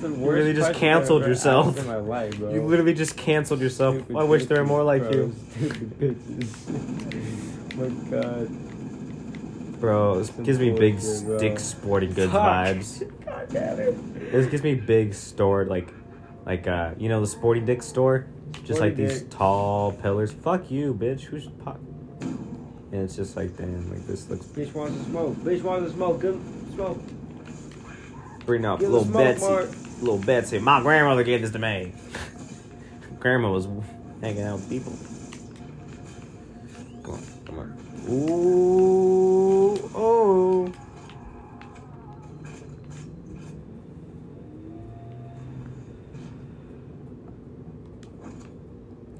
[0.00, 1.78] the you really just canceled yourself.
[1.78, 2.52] In my life, bro.
[2.52, 3.94] you literally just canceled yourself.
[3.96, 5.12] Stupid I wish there were more like bro.
[5.12, 5.34] you.
[5.56, 7.76] Stupid bitches.
[8.10, 8.69] my god.
[9.80, 11.38] Bro, this gives me big bro.
[11.38, 12.42] stick sporting goods Fuck.
[12.42, 13.24] vibes.
[13.24, 14.32] God damn it.
[14.32, 15.88] This gives me big store like
[16.44, 18.26] like uh you know the sporting dick store?
[18.64, 19.30] Just like these Dick.
[19.30, 20.32] tall pillars.
[20.32, 21.22] Fuck you, bitch.
[21.22, 21.78] Who's pop
[22.92, 25.36] and it's just like damn, like this looks Bitch wants to smoke.
[25.36, 26.20] Bitch wants to smoke.
[26.20, 26.40] Good
[26.74, 26.98] smoke.
[28.46, 29.48] bring up Give little smoke, Betsy.
[29.48, 29.68] Mark.
[30.00, 30.58] Little Betsy.
[30.58, 31.92] My grandmother gave this to me.
[33.20, 33.68] Grandma was
[34.20, 34.92] hanging out with people.
[37.04, 37.89] Come on, come on.
[38.08, 40.72] Ooh, oh.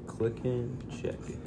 [0.07, 1.37] Click in, check it.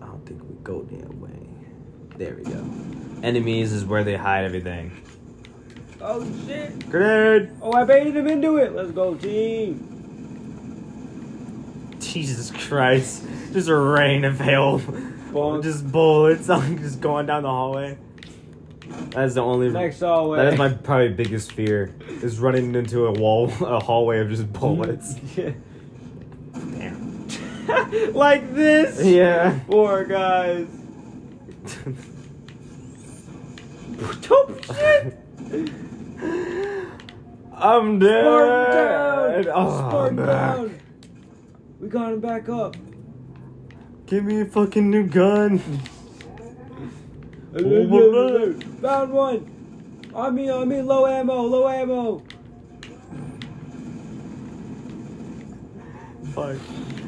[0.00, 1.30] I don't think we go that way.
[2.16, 2.64] There we go.
[3.22, 4.92] Enemies is where they hide everything.
[6.00, 6.88] Oh shit.
[6.88, 7.50] Grenade!
[7.60, 8.74] Oh, I baited him into it.
[8.74, 9.89] Let's go, team.
[12.00, 13.24] Jesus Christ.
[13.52, 14.80] Just a rain of hail.
[14.80, 15.62] Bonk.
[15.62, 16.46] Just bullets
[16.80, 17.98] just going down the hallway.
[19.10, 19.70] That's the only.
[19.70, 20.38] Next hallway.
[20.38, 21.94] That is my probably biggest fear.
[22.22, 25.14] Is running into a wall, a hallway of just bullets.
[25.36, 25.52] Yeah.
[26.52, 28.12] Damn.
[28.14, 29.02] like this.
[29.04, 29.60] Yeah.
[29.68, 30.66] Poor guys.
[34.32, 35.18] Oh shit.
[37.54, 39.44] I'm dead.
[39.44, 39.46] Spartan down.
[39.54, 40.26] Oh, man.
[40.26, 40.79] down.
[41.80, 42.76] We got him back up.
[44.06, 45.58] Give me a fucking new gun.
[48.82, 50.10] Found one.
[50.12, 50.82] On me, on me.
[50.82, 52.22] Low ammo, low ammo.
[56.34, 56.56] Fuck.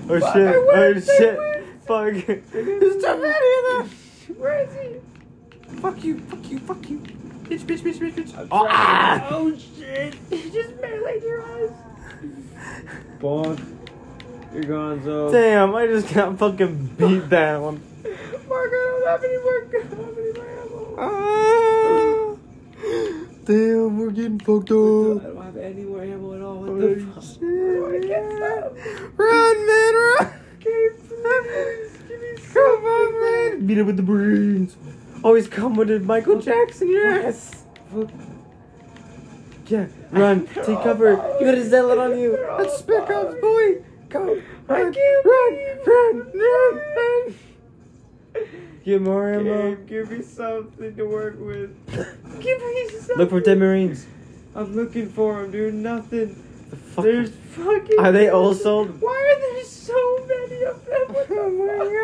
[0.09, 0.57] Oh Fuck, shit.
[0.57, 1.39] Oh shit.
[1.87, 2.27] Fuck.
[2.53, 4.37] There's too many of them.
[4.39, 5.77] Where is he?
[5.81, 6.99] Fuck you, fuck you, fuck you.
[6.99, 8.49] Bitch, bitch, bitch, bitch, bitch.
[8.51, 9.29] Oh, ah!
[9.31, 10.15] oh shit.
[10.31, 11.71] He just meleeed your eyes.
[13.21, 13.82] Bonk.
[14.55, 15.33] You're gone, so.
[15.33, 17.81] Damn, I just got fucking beat down.
[18.49, 20.95] Mark, I don't have any more, I don't have any more ammo.
[20.99, 22.37] Ah!
[23.45, 24.77] Damn, we're getting fucked up.
[24.77, 26.57] I don't have any more ammo at all.
[26.61, 27.23] What Holy the fuck?
[27.23, 27.43] shit.
[27.43, 29.19] I can't.
[29.19, 30.33] Run, man, run!
[30.57, 31.99] Okay, please.
[32.09, 33.67] Give me Come on, man!
[33.67, 34.77] Beat it with the brains.
[35.25, 37.65] Always come with it, Michael Jackson, yes!
[37.93, 38.11] Fuck.
[39.69, 41.17] Yeah, run, take cover.
[41.17, 42.37] following You got a zealot on you.
[42.59, 43.85] That's Spec Ops, following boy.
[44.13, 47.35] Go, I can't run, run, run, run.
[48.85, 49.75] Get more ammo.
[49.77, 51.71] Gabe, give me something to work with.
[52.41, 53.17] give me something.
[53.17, 54.07] Look for dead Marines.
[54.55, 55.75] I'm looking for them, dude.
[55.75, 56.35] Nothing.
[56.69, 57.05] The fuck?
[57.05, 57.99] There's fucking.
[57.99, 58.85] Are they also?
[58.87, 60.93] Why are there so many of them?
[61.09, 61.35] Oh what the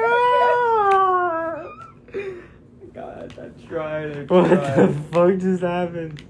[0.06, 1.72] Oh
[2.12, 2.94] fuck?
[2.94, 4.16] God, God, I tried.
[4.16, 6.22] I What the fuck just happened?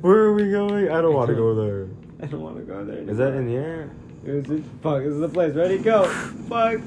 [0.00, 0.90] Where are we going?
[0.90, 1.88] I don't want to go there.
[2.22, 2.98] I don't want to go there.
[2.98, 3.40] Is that anymore.
[3.42, 3.90] in here?
[4.28, 4.62] Is it?
[4.82, 5.54] Fuck, this is the place.
[5.54, 6.04] Ready, go.
[6.48, 6.80] Fuck.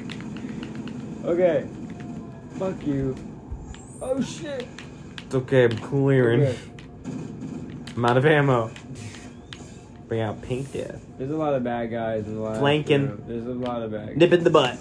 [1.26, 1.68] Okay.
[2.60, 3.16] Fuck you.
[4.00, 4.68] Oh shit.
[5.26, 6.44] It's okay, I'm clearing.
[6.44, 6.60] Okay.
[7.96, 8.70] I'm out of ammo.
[10.08, 11.04] Bring out pink death.
[11.18, 13.08] There's a lot of bad guys in the last Flanking.
[13.08, 13.24] room.
[13.28, 14.18] There's a lot of bad guys.
[14.18, 14.78] Nip in the butt.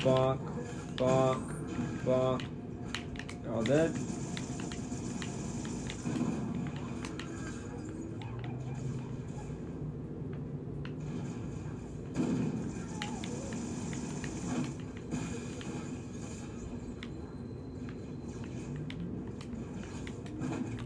[0.00, 0.38] Fuck.
[0.96, 1.40] Fuck.
[2.04, 2.42] Fuck.
[3.50, 3.94] All dead.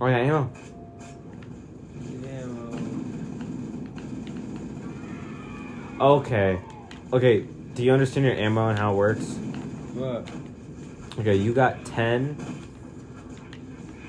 [0.00, 0.50] Oh yeah, ammo.
[1.94, 2.26] Need.
[6.00, 6.60] Okay.
[7.12, 7.40] Okay,
[7.74, 9.24] do you understand your ammo and how it works?
[9.94, 10.28] What?
[11.18, 12.36] Okay, you got 10.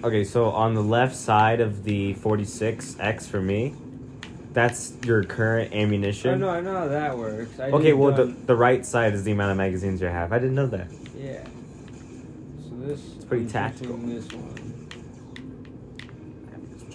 [0.03, 3.73] Okay, so on the left side of the 46X for me,
[4.51, 6.31] that's your current I ammunition.
[6.31, 7.59] Oh, know, I know how that works.
[7.59, 10.33] I Okay, well, the, done- the right side is the amount of magazines you have.
[10.33, 10.87] I didn't know that.
[11.15, 11.43] Yeah.
[12.67, 12.99] So this.
[13.15, 13.95] It's pretty tactical.
[13.97, 14.76] This one.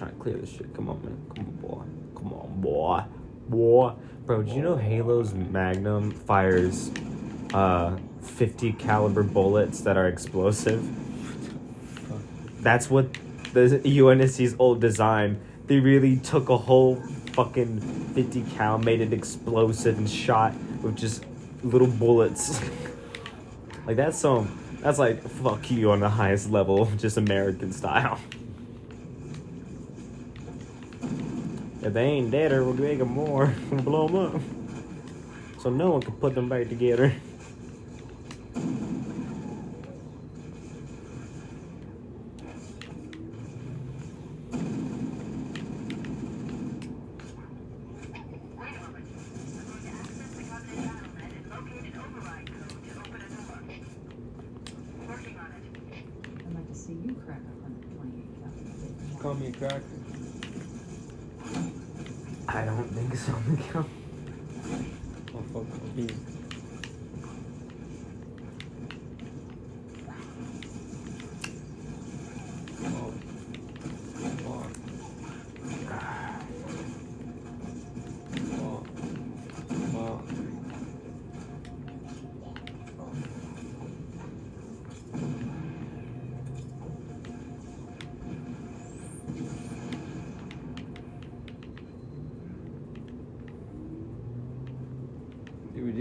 [0.03, 0.74] Trying to clear this shit.
[0.74, 1.16] Come on, man.
[1.36, 1.84] Come on, boy.
[2.18, 3.05] Come on, boy.
[3.48, 3.92] Boy.
[4.26, 6.90] Bro, do you know Halo's Magnum fires
[7.55, 10.82] uh, 50 caliber bullets that are explosive?
[12.61, 13.12] That's what
[13.53, 15.40] the UNSC's old design.
[15.68, 16.96] They really took a whole
[17.34, 17.78] fucking
[18.14, 21.24] 50 cal, made it explosive, and shot with just
[21.62, 22.61] little bullets.
[23.86, 24.59] like that's some.
[24.80, 28.18] That's like fuck you on the highest level, just American style.
[31.82, 33.52] If they ain't deader, we'll make them more.
[33.70, 34.42] We'll blow them up.
[35.60, 37.12] So no one can put them back together.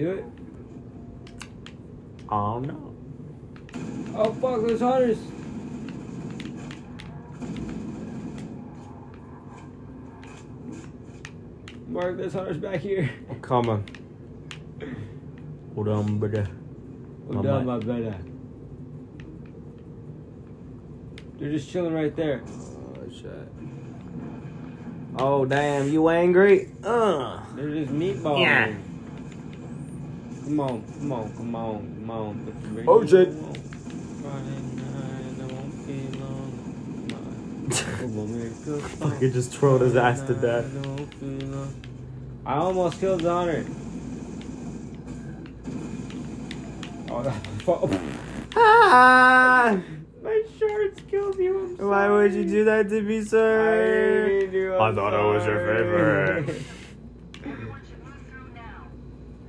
[0.02, 0.26] Do it?
[2.28, 2.96] Oh no.
[4.16, 5.20] Oh fuck, those hunters!
[11.88, 13.12] Mark, those hunters back here.
[13.44, 13.86] Come on.
[15.76, 16.48] Hold on, brother.
[17.32, 18.18] Hold on, my brother.
[21.38, 22.42] They're just chilling right there.
[22.48, 23.48] Oh shit.
[25.18, 26.72] Oh damn, you angry?
[26.84, 27.44] Uh.
[27.56, 28.42] They're just meatballing.
[28.42, 28.74] Yeah.
[30.44, 32.46] Come on, come on, come on, come on.
[32.46, 33.28] Put the radio Oh, shit.
[33.30, 33.54] on.
[34.22, 36.52] Friday night, I won't be long.
[37.72, 40.66] Come on, make a Fucking just twirled his ass to death.
[40.66, 41.74] I don't feel long.
[42.46, 43.64] I almost killed Donner.
[47.10, 47.90] Oh, that fuck.
[48.56, 49.80] Ah!
[50.24, 51.78] My shorts killed you.
[51.80, 54.42] I'm Why would you do that to me, sir?
[54.44, 56.64] I, do, I I'm thought I was your favorite.
[57.44, 58.88] Everyone should move through now.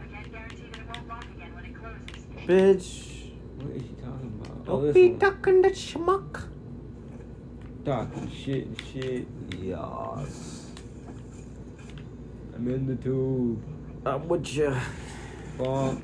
[0.01, 2.25] I can't guarantee that it won't lock again when it closes.
[2.47, 3.31] Bitch.
[3.57, 4.57] What is he talking about?
[4.63, 5.19] Oh, Don't this be one.
[5.21, 6.49] talking that schmuck.
[7.85, 9.27] Talking shit and shit.
[9.61, 10.71] Yes.
[12.55, 13.63] I'm in the tube.
[14.05, 14.75] I'm with you.
[15.59, 16.03] Bonk.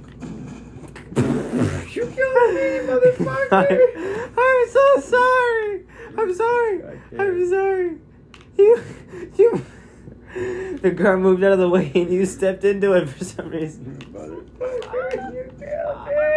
[1.95, 4.31] you killed me, motherfucker!
[4.39, 5.85] I'm so sorry.
[6.17, 7.01] I'm sorry.
[7.19, 7.97] I'm sorry.
[8.57, 8.83] You,
[9.37, 9.65] you.
[10.83, 13.97] The car moved out of the way and you stepped into it for some reason.
[14.13, 16.28] motherfucker, you killed me!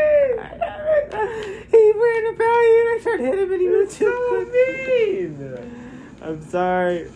[1.11, 4.49] He ran up about you and I tried to hit him and he moved too
[4.53, 5.31] mean!
[6.21, 7.11] I'm sorry.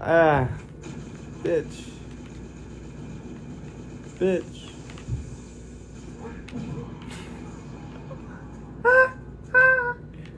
[0.00, 0.48] Ah,
[1.42, 1.90] bitch.
[4.18, 4.62] Bitch.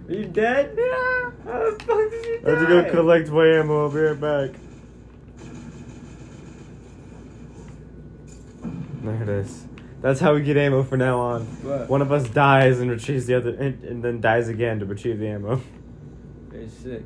[0.09, 0.75] Are you dead?
[0.77, 1.31] Yeah.
[1.45, 2.51] How the fuck did you die?
[2.51, 3.85] I have to go collect my ammo.
[3.85, 4.51] I'll be right back.
[9.03, 9.68] There it is.
[10.01, 11.43] That's how we get ammo from now on.
[11.63, 11.89] What?
[11.89, 15.19] One of us dies and retrieves the other, and, and then dies again to retrieve
[15.19, 15.61] the ammo.
[16.49, 17.03] Very sick.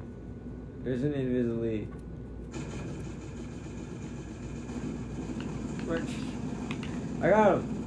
[0.85, 1.87] There's an invisible lead.
[5.87, 6.03] Where-
[7.23, 7.79] I got him.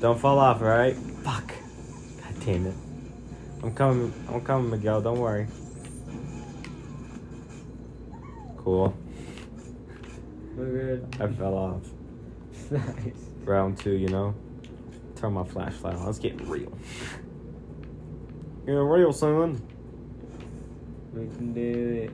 [0.00, 0.96] Don't fall off, alright?
[0.96, 1.48] Fuck.
[2.22, 2.74] God damn it.
[3.62, 4.14] I'm coming.
[4.28, 5.02] I'm coming, Miguel.
[5.02, 5.46] Don't worry.
[8.56, 8.94] Cool.
[10.60, 11.16] We're good.
[11.18, 11.80] I fell off.
[12.70, 13.30] nice.
[13.44, 14.34] Round two, you know?
[15.16, 16.04] Turn my flashlight on.
[16.04, 16.70] Let's get real.
[18.66, 19.66] Get real, son.
[21.14, 22.12] We can do it.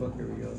[0.00, 0.58] Fuck, here we go.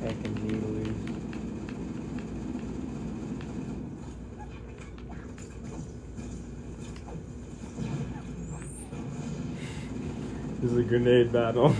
[0.00, 0.88] Heckin' needlers.
[10.60, 11.74] This is a grenade battle.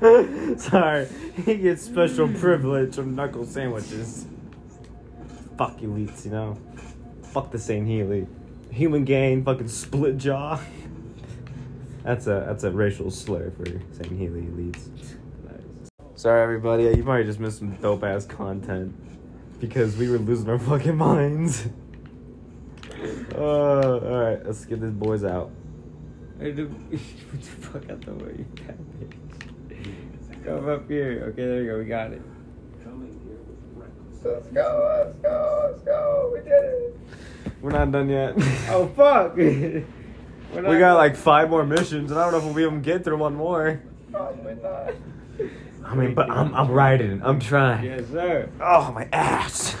[0.58, 1.08] Sorry,
[1.44, 4.26] he gets special privilege from knuckle sandwiches.
[5.56, 6.56] Fuck elites, you know.
[7.32, 8.28] Fuck the Sangheili.
[8.70, 10.60] Human gain, fucking split jaw.
[12.08, 14.88] That's a that's a racial slur for saying Healy leads.
[15.44, 15.90] Nice.
[16.14, 16.84] Sorry, everybody.
[16.84, 18.94] You might just missed some dope ass content
[19.60, 21.68] because we were losing our fucking minds.
[23.34, 25.50] Uh, all right, let's get these boys out.
[26.40, 30.44] Hey, dude, What the fuck out the way, you fat bitch.
[30.46, 31.24] Come up here.
[31.32, 31.78] Okay, there you go.
[31.78, 32.22] We got it.
[34.24, 35.04] Let's go.
[35.04, 35.70] Let's go.
[35.70, 36.30] Let's go.
[36.32, 36.98] We did it.
[37.60, 38.32] We're not done yet.
[38.70, 39.36] Oh fuck!
[40.54, 42.72] We're we got like five more missions, and I don't know if we'll be able
[42.72, 43.80] to get through one more.
[44.10, 44.94] Probably not.
[45.84, 47.20] I mean, but I'm I'm riding.
[47.22, 47.84] I'm trying.
[47.84, 48.50] Yes, sir.
[48.60, 49.76] Oh my ass.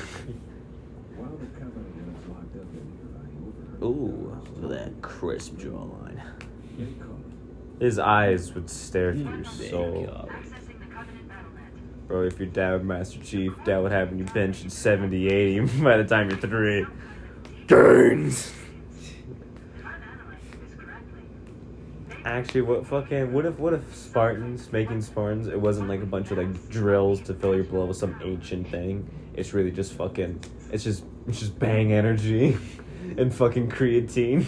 [3.82, 6.20] Ooh, look at that crisp jawline.
[7.80, 10.06] His eyes would stare through your soul.
[10.28, 12.08] Accessing the Covenant battlenet.
[12.08, 15.96] Bro, if your dad were Master Chief, dad would have you benching 70, 80 by
[15.96, 16.86] the time you're three.
[17.68, 18.50] Gains!
[18.50, 21.22] If I'm analyzing this correctly,
[22.28, 26.30] Actually, what fucking, what if, what if Spartans, making Spartans, it wasn't like a bunch
[26.30, 29.08] of like drills to fill your blood with some ancient thing.
[29.34, 32.58] It's really just fucking, it's just, it's just bang energy
[33.16, 34.44] and fucking creatine.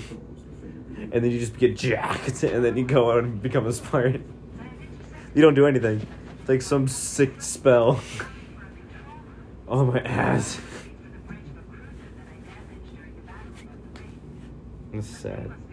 [0.98, 4.31] And then you just get jacked and then you go out and become a Spartan.
[5.35, 6.07] You don't do anything.
[6.40, 8.01] It's like some sick spell.
[9.73, 10.61] Oh my ass.
[14.93, 15.70] That's bridge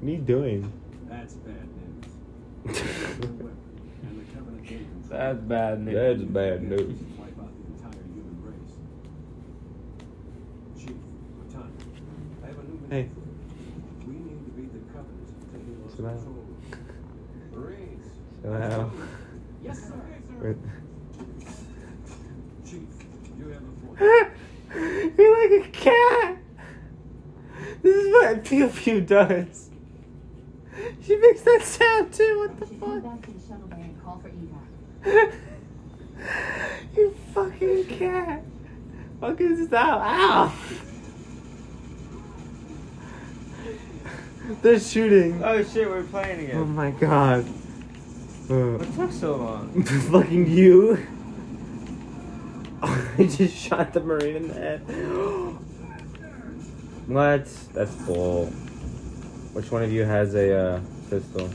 [0.00, 0.72] What are you doing?
[1.08, 2.04] That's bad news.
[2.66, 5.94] and the Covenant agents That's bad news.
[5.94, 7.00] That's bad news.
[7.18, 8.74] wipe out the entire human race.
[10.78, 10.96] Chief,
[11.38, 11.70] Cortana,
[12.42, 13.02] I have a new Hey.
[13.04, 13.22] mission.
[14.06, 16.44] We need to beat the Covenant to Halo's Sit control.
[17.52, 18.06] Marines.
[18.42, 18.90] Wow.
[19.64, 19.94] Yes, sir.
[20.42, 20.56] Wait.
[22.66, 22.82] Chief,
[23.38, 23.98] you have the point.
[25.18, 26.36] You're like a cat.
[27.82, 29.65] This is what Pew Pew does.
[31.02, 32.38] She makes that sound too.
[32.40, 33.02] What the Should fuck?
[33.02, 34.28] back to the shuttle bay and call for
[36.96, 38.42] you fucking cat.
[39.20, 40.00] Fuck Fucking stop.
[40.02, 40.52] Ow.
[44.62, 45.42] They're shooting.
[45.42, 46.56] Oh shit, we're playing again.
[46.58, 47.44] Oh my god.
[48.48, 49.82] Uh, What took so long?
[49.82, 50.98] fucking you.
[52.82, 54.80] I just shot the marine in the head.
[57.08, 57.44] what?
[57.72, 58.52] That's bull.
[59.56, 61.46] Which one of you has a uh, pistol?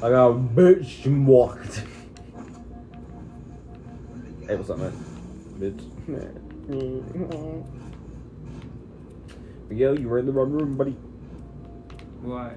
[0.00, 1.82] I got bitch walked.
[4.46, 4.92] Hey, what's up, man?
[5.58, 5.82] Bitch.
[9.68, 10.96] Miguel, you were in the wrong room, buddy.
[12.22, 12.52] Why?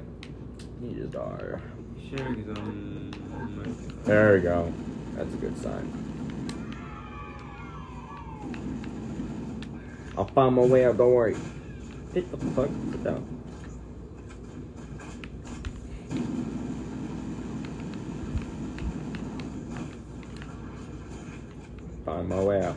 [0.82, 1.62] You just are.
[2.10, 3.12] Sure, because I'm.
[4.04, 4.74] There we go.
[5.16, 6.02] That's a good sign.
[10.18, 11.38] I'll find my way out, don't worry.
[12.14, 12.70] Hit the fuck?
[12.92, 13.26] Sit down.
[22.04, 22.76] Find my way out.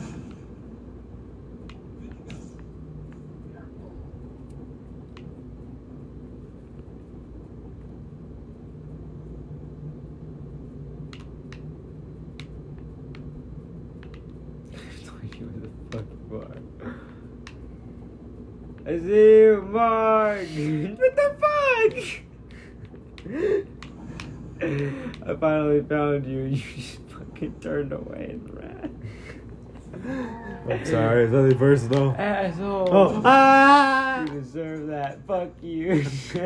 [15.65, 16.93] the fuck you are.
[18.95, 20.47] I see you, Mark!
[20.99, 21.95] what the fuck?
[25.29, 26.43] I finally found you.
[26.45, 28.91] You just fucking turned away and ran.
[30.71, 32.15] I'm sorry, it's nothing personal.
[32.17, 32.89] Asshole!
[32.93, 34.21] Oh, ah!
[34.21, 35.27] You deserve that.
[35.27, 36.05] Fuck you.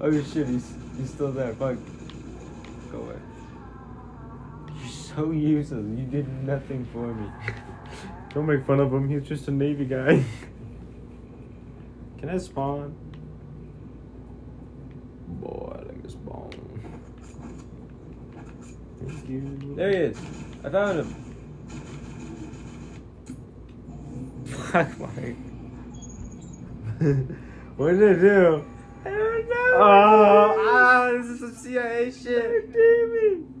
[0.00, 1.52] oh shit, he's, he's still there.
[1.56, 1.76] Fuck.
[2.90, 3.18] Go away.
[4.80, 5.84] You're so useless.
[5.98, 7.28] You did nothing for me.
[8.34, 9.08] Don't make fun of him.
[9.08, 10.24] He's just a Navy guy.
[12.18, 12.94] Can I spawn?
[15.28, 16.50] Boy, let me spawn.
[19.06, 19.74] Thank you.
[19.76, 20.18] There he is.
[20.64, 21.14] I found him.
[24.46, 25.06] Fuck my.
[27.76, 28.64] what did it do?
[29.04, 29.72] I don't know.
[29.74, 32.72] Oh, ah, this is some CIA shit.
[32.72, 33.52] Damn it.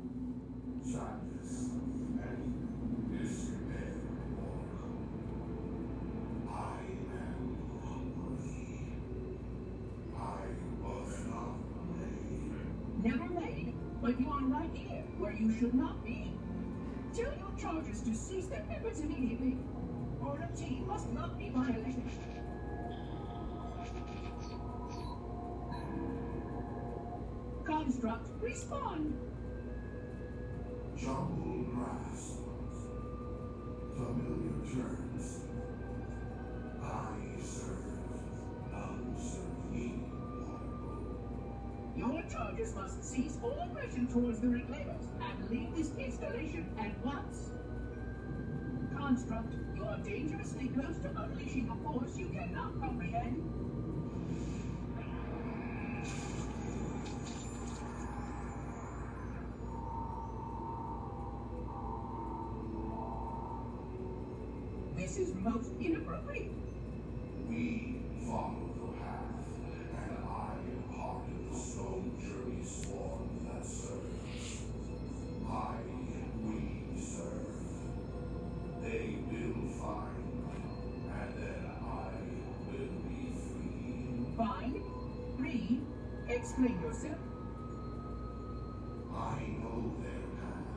[13.02, 16.30] Never made, but you are right here, where you should not be.
[17.12, 19.56] Tell your charges to cease their efforts immediately,
[20.24, 22.04] or the team must not be violated.
[27.64, 29.18] Construct, respond.
[30.96, 32.38] Jumbled grass.
[33.96, 35.40] Familiar terms.
[36.80, 37.78] I serve.
[38.70, 39.92] None serve ye.
[41.96, 45.11] Your charges must cease all aggression towards the reclaimers
[45.50, 47.50] leave this installation at once.
[48.96, 53.42] Construct, you are dangerously close to unleashing a force you cannot comprehend.
[64.96, 66.52] This is most inappropriate.
[67.48, 69.44] We follow the path,
[70.08, 74.11] and I am part of the stone journey swarm that serves.
[79.82, 80.16] Find,
[81.10, 82.10] and then I
[82.68, 84.36] will be free.
[84.36, 84.82] Fine.
[85.38, 85.80] Free.
[86.28, 87.18] Explain yourself.
[89.14, 89.16] I
[89.60, 90.70] know their path,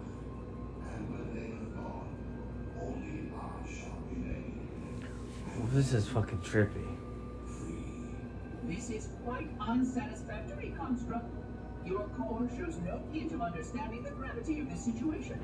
[0.91, 2.11] and when they are gone,
[2.81, 4.55] only I shall remain.
[5.71, 6.87] This is fucking trippy.
[8.63, 11.44] This is quite unsatisfactory construct.
[11.85, 15.39] Your core shows no hint of understanding the gravity of this situation.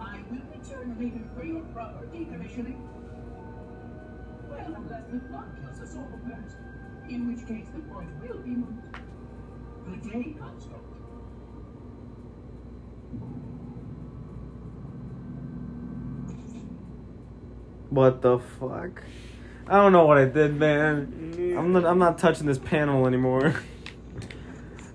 [0.00, 2.80] I will return later for your proper decommissioning.
[4.48, 6.56] Well, unless the plot kills us all first,
[7.08, 8.74] in which case the point will be moot.
[9.86, 10.84] Good day, construct.
[17.90, 19.02] What the fuck?
[19.68, 21.54] I don't know what I did, man.
[21.56, 21.84] I'm not.
[21.84, 23.54] I'm not touching this panel anymore.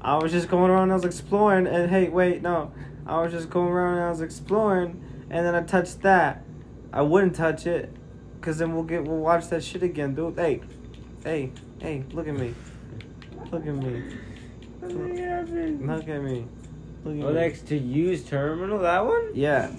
[0.03, 0.83] I was just going around.
[0.83, 2.71] and I was exploring, and hey, wait, no.
[3.05, 6.43] I was just going around and I was exploring, and then I touched that.
[6.91, 7.91] I wouldn't touch it,
[8.41, 10.37] cause then we'll get we'll watch that shit again, dude.
[10.37, 10.61] Hey,
[11.23, 12.53] hey, hey, look at me.
[13.51, 14.03] Look at me.
[14.81, 15.77] Look at me.
[15.85, 16.23] Look at
[17.05, 17.33] Oh, me.
[17.33, 19.31] next to use terminal, that one?
[19.33, 19.71] Yeah.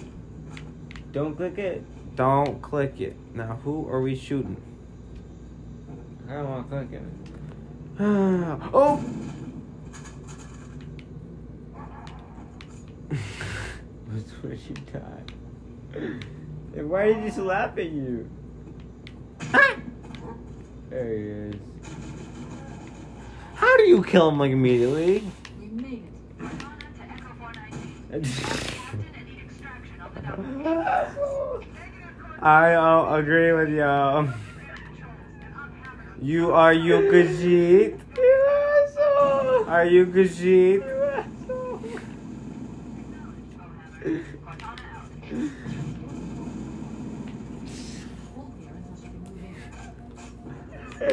[1.11, 1.83] Don't click it.
[2.15, 3.15] Don't click it.
[3.33, 4.57] Now, who are we shooting?
[6.29, 7.03] I don't want to click it.
[8.73, 9.03] oh!
[14.07, 15.33] That's where you died.
[16.73, 18.29] Hey, why did he just laugh at you?
[20.89, 21.55] there he is.
[23.55, 25.23] How do you kill him like immediately?
[25.59, 26.39] We made it.
[26.39, 28.23] Cortana to Echo 419.
[28.23, 30.43] Captain, I need extraction on the double.
[30.43, 33.75] Negative coordinates I uh, agree with you.
[33.77, 34.35] controls,
[35.39, 36.25] and unhammer them.
[36.25, 36.95] You are you?
[36.97, 37.23] You!
[39.67, 40.83] Are you Gajit?
[40.85, 41.15] You asshole!
[41.15, 41.35] Cortana out.
[41.47, 43.91] Hold here until she can move in.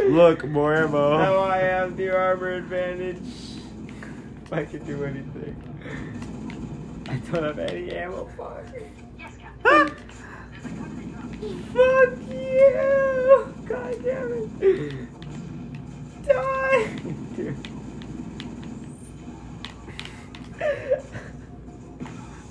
[0.09, 1.17] Look, more ammo.
[1.17, 3.17] Now I have the armor advantage.
[4.45, 5.57] If I can do anything.
[7.09, 8.27] I don't have any ammo.
[8.37, 8.65] Fuck.
[9.19, 9.97] Yes, Captain.
[10.53, 11.31] There's a covenant drop.
[11.73, 13.55] Fuck you!
[13.67, 15.09] God damn it.
[16.27, 17.69] Die!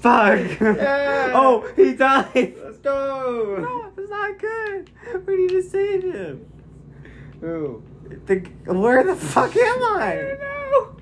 [0.01, 0.59] Fuck.
[0.59, 1.31] Yeah.
[1.35, 2.55] Oh, he died.
[2.63, 3.57] Let's go!
[3.61, 4.89] No, it's not good.
[5.27, 6.47] We need to save him.
[7.39, 7.83] Who?
[8.25, 10.15] The, where the fuck am I I?
[10.15, 10.95] don't know!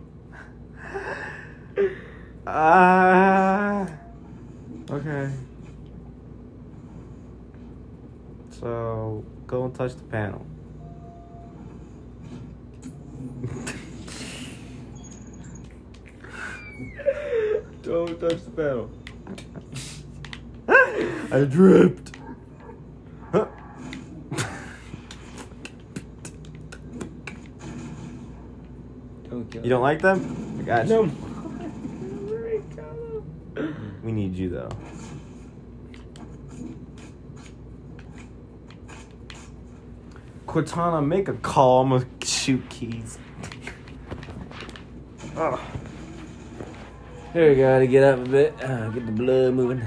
[2.46, 3.88] Ah.
[4.92, 5.30] okay.
[8.50, 10.46] So go and touch the panel.
[17.90, 18.92] Don't touch the pedal.
[21.36, 22.12] I dripped.
[23.32, 23.48] Huh.
[29.28, 30.60] Don't kill You don't like them?
[30.60, 31.10] I got No.
[34.04, 34.70] We need you though.
[40.46, 41.82] Cortana, make a call.
[41.82, 43.18] I'm gonna shoot Keyes.
[45.36, 45.60] oh.
[47.34, 47.80] There we go.
[47.80, 48.64] To get up a bit.
[48.64, 49.80] Uh, get the blood moving.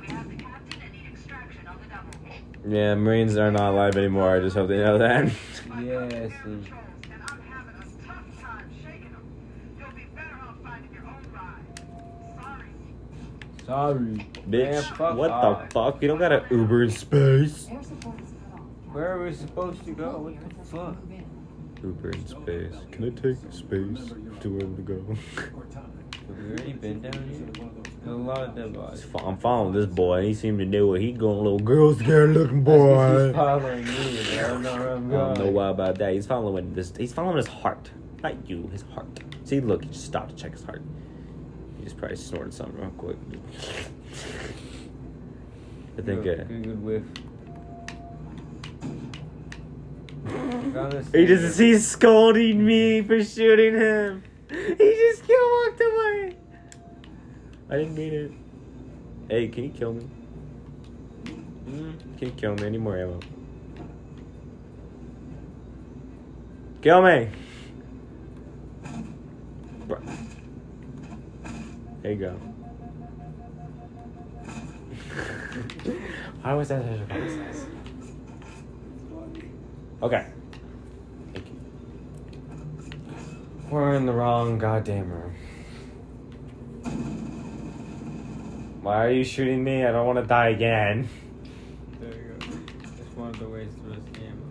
[0.00, 2.74] We have the captain and need extraction on the double.
[2.76, 4.36] Yeah, Marines are not alive anymore.
[4.36, 5.26] I just hope they know that.
[5.26, 6.32] Yes.
[6.42, 6.66] Controls,
[7.10, 9.22] and I'm having a tough time shaking them.
[9.78, 12.66] You'll be better off finding your own ride.
[13.66, 14.26] Sorry.
[14.48, 15.68] Bitch, Yeah, fuck what off.
[15.68, 16.02] the fuck?
[16.02, 17.68] You don't got an Uber in space.
[17.70, 18.66] Air support is cut off.
[18.92, 20.18] Where are we supposed to go?
[20.18, 21.24] What the until she can
[21.74, 21.84] fuck?
[21.84, 22.74] Uber in space.
[22.92, 25.16] Can I take space to where to go?
[26.26, 27.46] Have we already been down here?
[28.04, 29.06] There's a lot of dead bodies.
[29.14, 30.22] I'm following this boy.
[30.22, 31.38] He seemed to know what he going.
[31.38, 33.26] Little girl scared looking boy.
[33.26, 36.12] He's following me, I don't know where I'm I don't know why about that.
[36.12, 36.92] He's following this.
[36.96, 37.90] He's following his heart.
[38.22, 39.06] Not you, his heart.
[39.44, 40.82] See, look, he just stopped to check his heart.
[41.78, 43.16] He just probably snorted something real quick.
[45.96, 47.02] I think good, uh, good, good whiff.
[51.12, 54.24] He just—he's scolding me for shooting him.
[54.78, 56.36] He just killed walked away.
[57.68, 58.32] I didn't mean it.
[59.28, 60.06] Hey, can you kill me?
[61.68, 62.66] Mm, Can you kill me?
[62.66, 63.18] Any more ammo?
[66.82, 67.30] Kill me.
[72.02, 72.30] There you go.
[76.42, 77.66] Why was that such a process?
[80.02, 80.26] Okay.
[81.32, 81.56] Thank you.
[83.70, 85.34] We're in the wrong goddamn room.
[88.82, 89.84] Why are you shooting me?
[89.84, 91.08] I don't want to die again.
[92.00, 93.20] There you go.
[93.20, 94.42] Wanted to waste the rest of the ammo.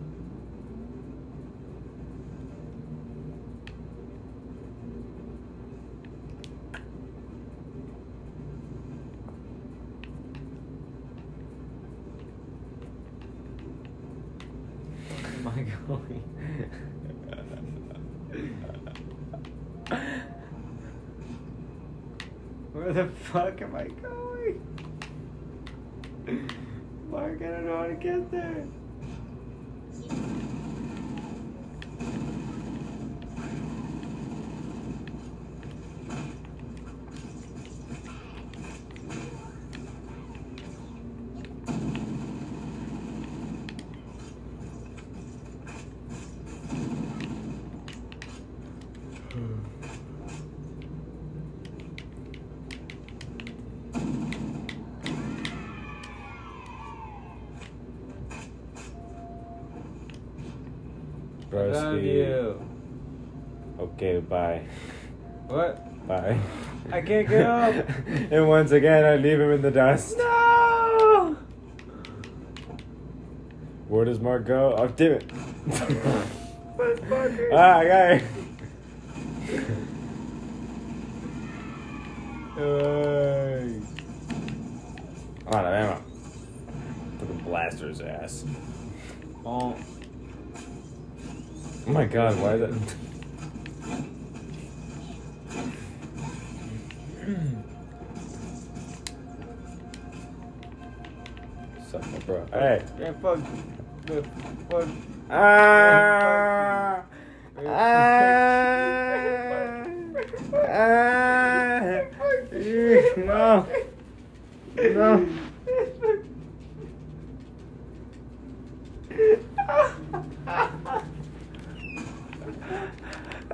[15.26, 16.23] Am I going?
[22.84, 24.61] Where the fuck am I going?
[27.10, 28.65] Mark, I don't know how to get there.
[61.54, 62.60] Love you.
[63.80, 64.64] Okay, bye.
[65.48, 66.08] What?
[66.08, 66.40] Bye.
[66.92, 67.90] I can't get up.
[68.08, 70.18] and once again, I leave him in the dust.
[70.18, 71.38] No!
[73.88, 74.74] Where does Mark go?
[74.78, 75.32] Oh, damn it.
[77.54, 78.24] Ah, I got it.
[82.56, 83.82] Hey.
[85.48, 86.04] Out of ammo.
[87.20, 88.44] Fucking blaster's ass.
[89.46, 89.78] Oh.
[91.85, 92.72] Oh my god, why is that?
[101.91, 102.45] Suck my bro.
[102.51, 102.81] Hey.
[102.99, 103.39] Man, fuck.
[104.05, 104.23] the-
[104.69, 104.88] Fuck.
[105.30, 107.03] Ah!
[107.65, 107.73] Ah!
[110.65, 112.01] Ah!
[113.18, 113.68] No.
[114.77, 115.27] No.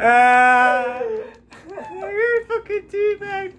[0.02, 1.02] Ah!
[1.92, 3.54] You're fucking teabag.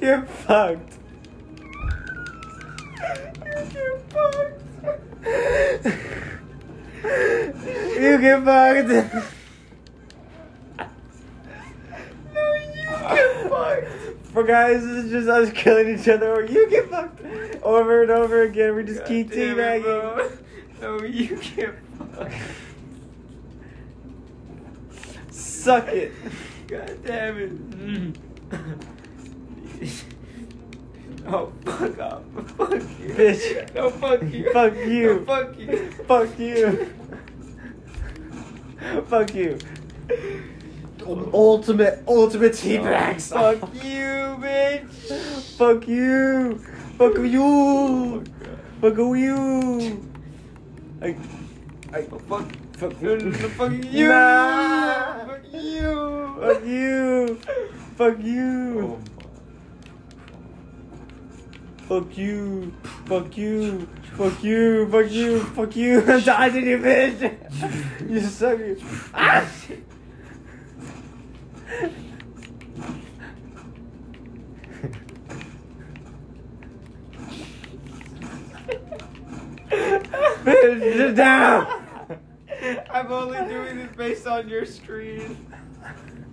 [0.00, 0.94] You're fucked.
[3.74, 4.62] You're fucked.
[8.00, 8.88] You get fucked.
[12.32, 12.72] No, you
[13.14, 13.86] get fucked.
[14.32, 17.20] For guys, this is just us killing each other, or you get fucked
[17.62, 18.74] over and over again.
[18.74, 20.07] We just keep damn it, teabagging.
[20.80, 21.74] No, you can't
[22.14, 22.32] fuck.
[25.30, 26.12] Suck it.
[26.68, 27.70] God damn it.
[27.70, 28.16] Mm.
[31.26, 32.22] oh, fuck off.
[32.56, 33.14] Fuck you.
[33.14, 33.74] Bitch.
[33.74, 34.52] No, fuck you.
[34.52, 35.14] Fuck you.
[35.14, 35.90] No, fuck you.
[36.06, 36.94] Fuck you.
[39.06, 39.58] Fuck you.
[41.32, 43.30] Ultimate, ultimate teabags.
[43.30, 45.56] Fuck you, bitch.
[45.56, 46.58] Fuck you.
[46.98, 48.24] Fuck you.
[48.80, 50.08] Fuck you.
[51.00, 51.16] I,
[51.92, 52.46] I, Oh, fuck.
[52.76, 52.92] fuck
[53.50, 54.08] fuck you.
[54.08, 55.26] Nah.
[55.26, 56.38] Fuck you.
[56.40, 57.38] Fuck you.
[57.96, 58.98] Fuck you.
[61.90, 62.72] Oh, Fuck you.
[63.06, 63.88] Fuck you.
[64.16, 64.88] Fuck you.
[64.88, 65.40] Fuck you.
[65.40, 66.00] Fuck you.
[66.06, 68.10] I'm dodging you, bitch.
[68.10, 68.76] You suck you.
[69.14, 69.48] Ah!
[79.70, 80.07] bitch,
[80.44, 81.66] sit down.
[82.90, 85.46] I'm only doing this based on your screen.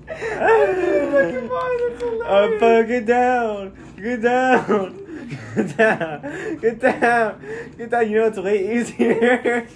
[0.10, 1.41] Oh,
[2.26, 3.73] I'm fucking down.
[3.95, 5.06] Get down.
[5.56, 6.57] Get down.
[6.60, 7.41] Get down.
[7.77, 8.10] Get down.
[8.10, 9.68] You know it's way easier.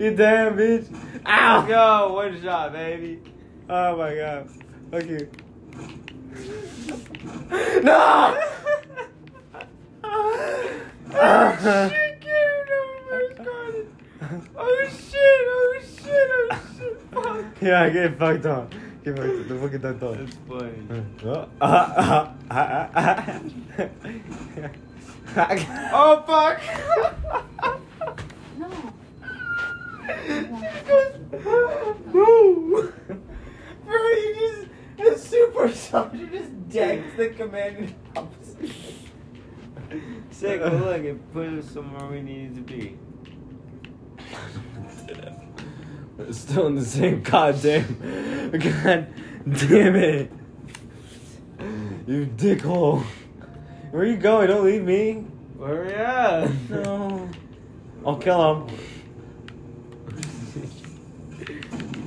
[0.00, 0.88] You damn bitch.
[1.26, 1.66] Ow.
[1.66, 2.14] go.
[2.14, 3.20] One shot, baby.
[3.68, 4.50] Oh my god.
[4.90, 5.28] Fuck you.
[7.82, 8.40] No!
[10.12, 13.74] oh shit, oh my god.
[14.56, 16.48] Oh shit, oh shit, oh
[16.78, 17.44] shit, fuck.
[17.60, 18.68] Yeah, I get fucked on.
[19.04, 19.48] Get fucked on.
[19.48, 20.16] The fucking dunked on.
[20.18, 20.82] That's funny.
[25.94, 26.60] oh fuck!
[28.58, 28.68] no.
[30.26, 30.40] She
[30.86, 31.12] goes,
[32.12, 32.24] no!
[33.84, 34.62] Bro, you just,
[34.98, 38.66] the super soldier just decks the commanding officer.
[40.30, 42.98] Sick, but look, it put us somewhere we needed to be.
[46.16, 48.50] We're Still in the same goddamn.
[48.52, 49.08] God
[49.48, 50.32] damn it.
[52.06, 53.02] You dickhole.
[53.90, 54.48] Where are you going?
[54.48, 55.26] Don't leave me.
[55.58, 56.50] Hurry up!
[56.68, 57.28] No.
[58.04, 58.76] I'll kill him.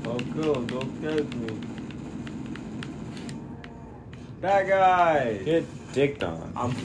[0.06, 1.60] Oh, cool, don't touch me.
[4.42, 5.38] That guy!
[5.44, 6.52] Get dicked on.
[6.56, 6.76] I'm.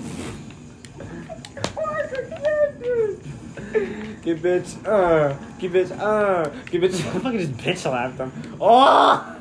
[4.23, 6.95] Get bitch, uh, get bitch, uh, get bitch.
[7.15, 8.33] I fucking just bitch slapped him.
[8.61, 9.37] Oh!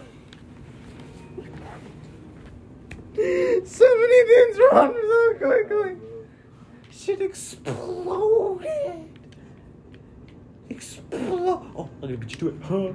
[3.66, 5.98] So many things wrong so quickly.
[6.92, 9.10] Shit exploded.
[10.70, 11.72] Explode.
[11.76, 12.56] Oh, I'm gonna you to it.
[12.64, 12.94] Huh?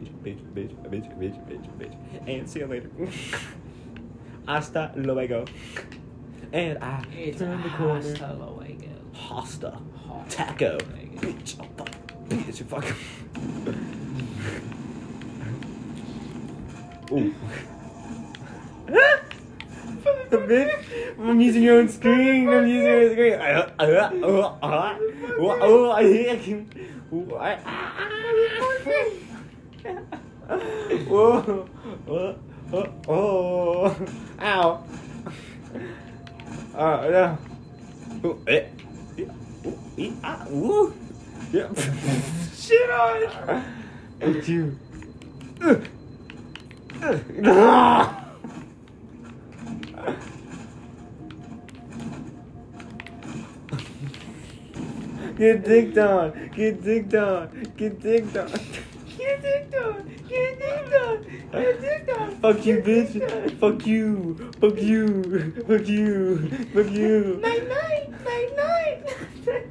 [0.00, 2.28] Bitch, bitch, bitch, bitch, bitch, bitch, bitch.
[2.28, 2.90] And see you later.
[4.46, 5.44] Hasta luego.
[6.52, 7.02] And I
[7.36, 8.14] turn the corner.
[9.12, 9.78] Hasta.
[10.30, 10.78] Taco.
[10.78, 11.56] Bitch.
[11.60, 11.90] Oh, fuck.
[12.28, 12.94] Bitch, fucking.
[17.10, 17.34] Ooh.
[20.30, 21.18] the bitch.
[21.18, 22.48] I'm using your own screen.
[22.48, 23.32] I'm using your own screen.
[23.34, 24.98] Uh, uh, uh, uh,
[25.38, 26.70] oh, oh, I hate him.
[27.12, 27.56] Oh, I-
[31.08, 31.68] Whoa.
[32.08, 32.34] Oh,
[32.72, 34.06] oh, oh.
[34.40, 34.84] Ow.
[36.78, 37.38] Uh, no.
[38.24, 38.68] Ooh, eh.
[39.16, 39.34] Yeah.
[39.66, 40.94] Ooh, ee, ah, woo.
[41.52, 41.74] Yeah.
[42.54, 43.64] Shit on.
[44.20, 44.78] Thank you.
[47.44, 48.24] Ah.
[55.36, 56.50] Get dicked on.
[56.54, 57.72] Get dicked on.
[57.76, 58.50] Get dicked on.
[62.40, 63.58] Fuck you, bitch.
[63.58, 64.52] Fuck you.
[64.60, 65.52] Fuck you.
[65.66, 66.48] Fuck you.
[66.72, 67.40] Fuck you.
[67.42, 68.24] Night night.
[68.24, 69.66] Night night.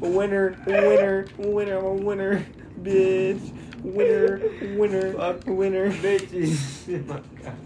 [0.00, 0.56] A winner.
[0.66, 1.26] Winner.
[1.36, 1.78] Winner.
[1.78, 2.46] I'm a winner.
[2.80, 3.52] Bitch.
[3.82, 4.40] Winner.
[4.78, 5.12] Winner.
[5.12, 5.90] Fuck winner.
[5.90, 6.88] Bitches.
[6.88, 7.56] Oh my god.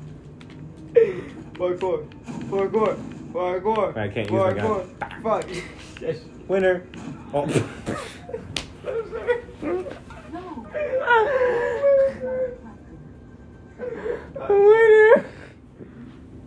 [1.54, 2.08] Parkour.
[2.50, 2.98] Parkour.
[3.32, 3.96] Parkour.
[3.96, 4.96] I can't use my gun.
[5.22, 5.44] Fuck.
[6.48, 6.82] Winner.
[7.32, 7.46] Oh.
[8.84, 8.94] No.
[9.60, 10.07] Winner.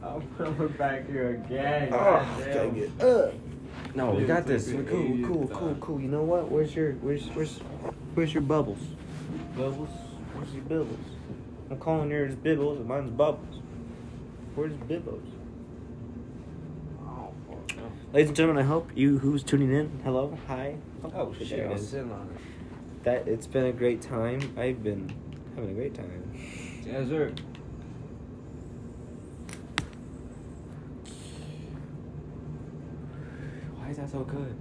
[0.03, 1.89] I'm coming back here again.
[1.91, 2.91] Oh, dang it.
[3.01, 3.31] Uh.
[3.95, 4.69] No, we got this.
[4.69, 5.99] We're cool, idiot cool, cool, cool.
[5.99, 6.49] You know what?
[6.49, 7.57] Where's your, where's, where's,
[8.13, 8.79] where's your bubbles?
[9.55, 9.89] Bubbles?
[10.33, 10.99] Where's your bibbles?
[11.69, 13.61] I'm calling yours bibbles and mine's bubbles.
[14.55, 15.23] Where's bibbles?
[18.13, 20.75] Ladies and gentlemen, I hope you who's tuning in, hello, hi.
[21.15, 22.41] Oh shit, there it I'm sitting on it.
[23.03, 24.53] That it's been a great time.
[24.57, 25.11] I've been
[25.55, 26.31] having a great time.
[26.85, 27.31] Yes, sir.
[33.77, 34.55] Why is that so good?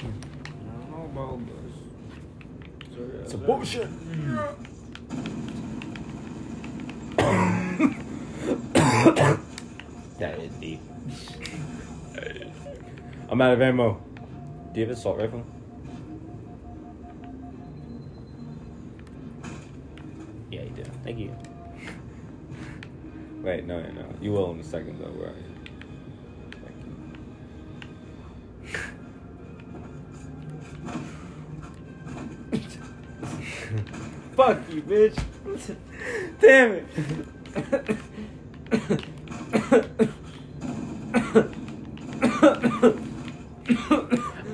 [0.00, 0.10] Hmm.
[0.46, 0.50] I
[0.90, 1.74] don't know about this.
[2.94, 3.46] Sir, yes, It's a sir.
[3.46, 3.88] bullshit.
[10.18, 10.80] that is deep.
[13.28, 14.00] I'm out of ammo.
[14.72, 15.44] Do you have an assault rifle?
[21.04, 21.36] Thank you.
[23.42, 24.06] Wait, no, no, no.
[24.22, 25.34] You will in a second, though, right?
[26.64, 26.78] Thank
[34.34, 35.76] Fuck you, bitch.
[36.40, 36.86] Damn it!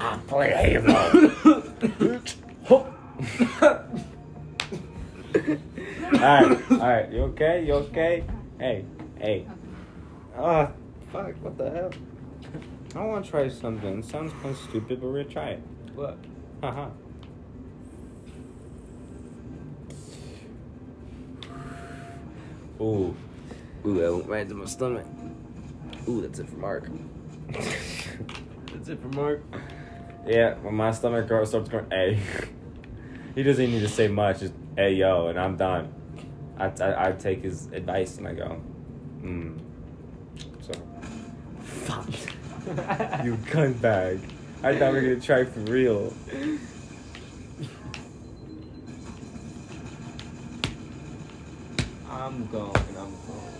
[0.00, 0.18] I
[6.10, 6.42] play Halo.
[6.42, 7.64] alright, alright, you okay?
[7.64, 8.24] You okay?
[8.58, 8.84] Hey,
[9.18, 9.46] hey.
[10.36, 10.70] Ah,
[11.12, 11.90] fuck, what the hell?
[12.94, 14.00] I want to try something.
[14.00, 15.62] It sounds kind of stupid, but we're gonna try it.
[15.94, 16.18] What?
[16.60, 16.88] Haha.
[22.80, 23.14] Ooh.
[23.86, 25.06] Ooh, that went right to my stomach.
[26.08, 26.88] Ooh, that's it for Mark.
[27.52, 29.42] That's it for Mark.
[30.26, 32.18] Yeah, when my stomach starts going, hey.
[33.34, 35.92] he doesn't even need to say much, just, hey, yo, and I'm done.
[36.60, 38.48] I, I, I take his advice and I go,
[39.22, 39.56] hmm.
[40.60, 40.72] So,
[41.62, 42.08] fuck.
[43.24, 44.20] you cunt bag.
[44.62, 46.12] I thought we were gonna try for real.
[52.10, 52.76] I'm going.
[52.76, 53.50] I'm going.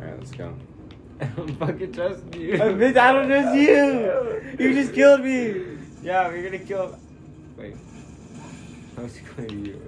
[0.00, 0.54] Alright, let's go.
[1.20, 2.54] I'm fucking trusting you.
[2.54, 4.42] Bitch, I don't trust you.
[4.58, 5.78] You just killed me.
[6.02, 6.98] Yeah, we're gonna kill.
[7.56, 7.76] Wait.
[8.96, 9.80] I was going you.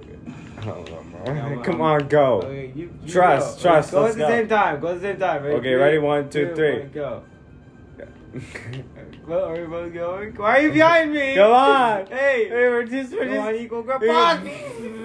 [0.59, 0.87] I don't
[1.25, 2.41] Yeah, Come I'm- on, go.
[2.41, 3.61] Okay, you, you Trust, go.
[3.63, 4.29] trust, Go let's at the go.
[4.29, 4.79] same time.
[4.79, 5.43] Go at the same time.
[5.45, 5.97] Okay, ready?
[5.97, 6.79] One, two, three.
[6.79, 7.23] one, go.
[9.27, 10.33] Well, are we both going?
[10.35, 11.35] Why are you behind me?
[11.35, 12.05] Come on.
[12.09, 12.47] Hey.
[12.49, 13.47] Hey, we're just, we're Come just.
[13.47, 14.01] on, equal grip.
[14.01, 14.39] Hey, Fuck.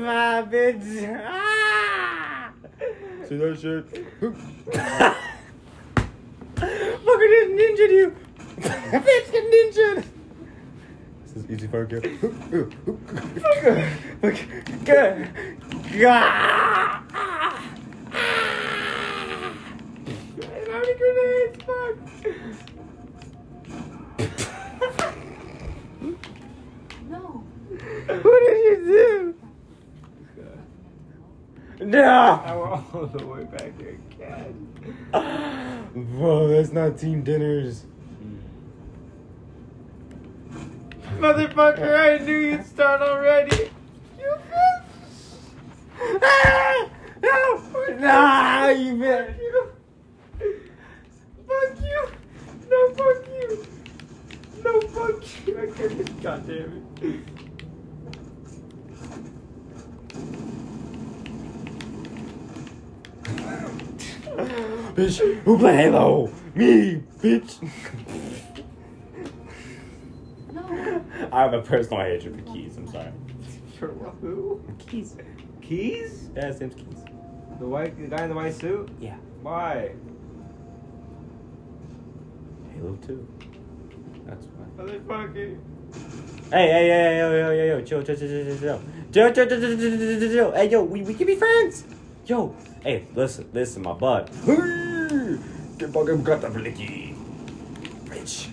[0.03, 1.21] Ah, bitch.
[1.27, 2.51] Ah.
[3.29, 4.21] See that shit?
[6.57, 8.17] Fucker just ninja you.
[8.61, 10.05] bitch get ninja.
[11.37, 12.01] Is easy for a girl.
[12.01, 13.91] Fucker.
[14.23, 14.47] Okay.
[14.85, 15.29] Good.
[16.01, 17.03] Gah.
[20.71, 21.59] How many grenades?
[21.65, 21.97] Fuck.
[27.11, 27.21] No.
[28.23, 29.35] What did you do?
[31.85, 32.41] No.
[32.45, 34.55] I went all the way back there again.
[36.17, 37.87] Bro, that's not team dinners.
[41.25, 43.71] Motherfucker, I knew you'd start already.
[44.19, 46.21] You bitch.
[46.23, 46.91] Ah!
[47.23, 47.97] No!
[47.99, 49.35] Nah, you bitch.
[51.49, 52.01] Fuck you.
[52.69, 53.67] No, fuck you.
[54.63, 55.59] No, fuck you.
[55.59, 56.23] I couldn't.
[56.23, 56.85] God damn it.
[64.95, 66.31] bitch, who play Halo?
[66.55, 67.57] Me, bitch.
[70.75, 71.05] No.
[71.33, 73.13] I have a personal hatred for Keyes, I'm sorry.
[73.79, 73.89] For
[74.21, 74.63] who?
[74.87, 75.17] Keyes.
[75.61, 76.31] Keyes?
[76.35, 77.05] Yeah, his name's Keyes.
[77.59, 78.89] The white the guy in the white suit?
[79.01, 79.17] Yeah.
[79.43, 79.93] Why?
[82.75, 83.29] Halo 2.
[84.27, 84.85] That's why.
[84.85, 85.59] Motherfucker.
[86.51, 88.81] Hey, hey, hey, hey, yo, yo, yo, yo, chill, chill, chill, chill, chill, chill.
[89.13, 90.53] Chill, chill, chill, chill, chill, chill, chill, chill.
[90.53, 91.85] Hey, yo, we, we can be friends.
[92.27, 94.31] Yo, hey, listen, listen, my bud.
[94.45, 95.39] Hey,
[95.79, 97.15] Get fucking got the blicky.
[98.07, 98.49] Bitch.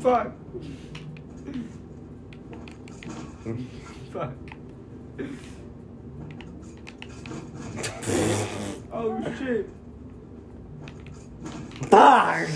[0.00, 0.32] Fuck.
[4.12, 4.32] Fuck.
[8.92, 9.68] oh shit.
[11.90, 12.48] Fuck.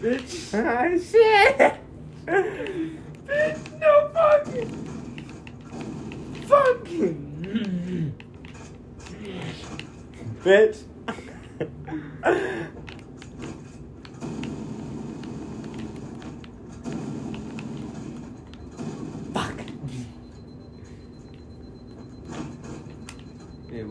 [0.00, 0.54] Bitch.
[0.54, 1.74] Ah, shit.
[3.26, 4.70] Bitch, no fucking.
[6.46, 8.14] Fucking.
[10.42, 10.76] Bitch.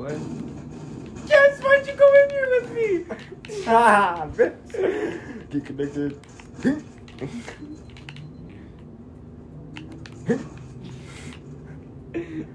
[0.06, 1.28] what?
[1.28, 3.06] Yes, why'd you go in here with me?
[3.68, 5.50] Ah, bitch.
[5.50, 6.20] Get connected.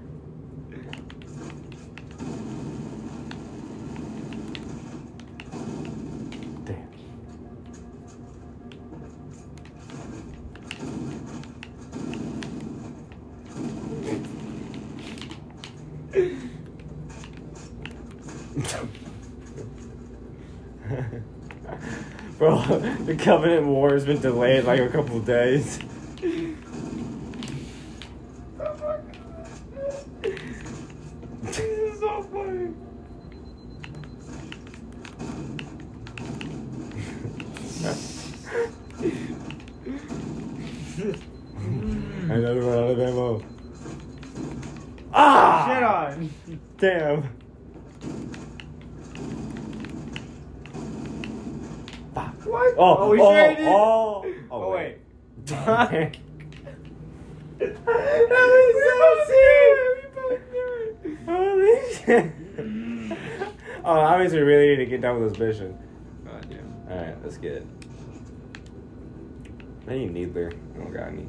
[23.11, 25.79] the Covenant War has been delayed like a couple days.
[31.41, 32.73] This is so funny.
[42.29, 43.43] I never run out of ammo.
[45.13, 45.67] Ah!
[45.67, 46.29] Shit on.
[46.77, 47.41] Damn.
[52.13, 52.35] Fuck.
[53.19, 54.97] Oh, oh, we oh, oh, oh, Oh, wait.
[55.47, 56.17] that
[57.59, 58.97] That was so
[59.27, 61.17] sick.
[61.25, 62.57] Holy shit.
[62.57, 63.17] Mm.
[63.83, 65.77] oh, obviously, we really need to get done with this mission.
[66.25, 66.73] God damn.
[66.89, 67.67] Alright, let's get it.
[69.87, 70.51] I need needler.
[70.75, 71.27] I don't got any.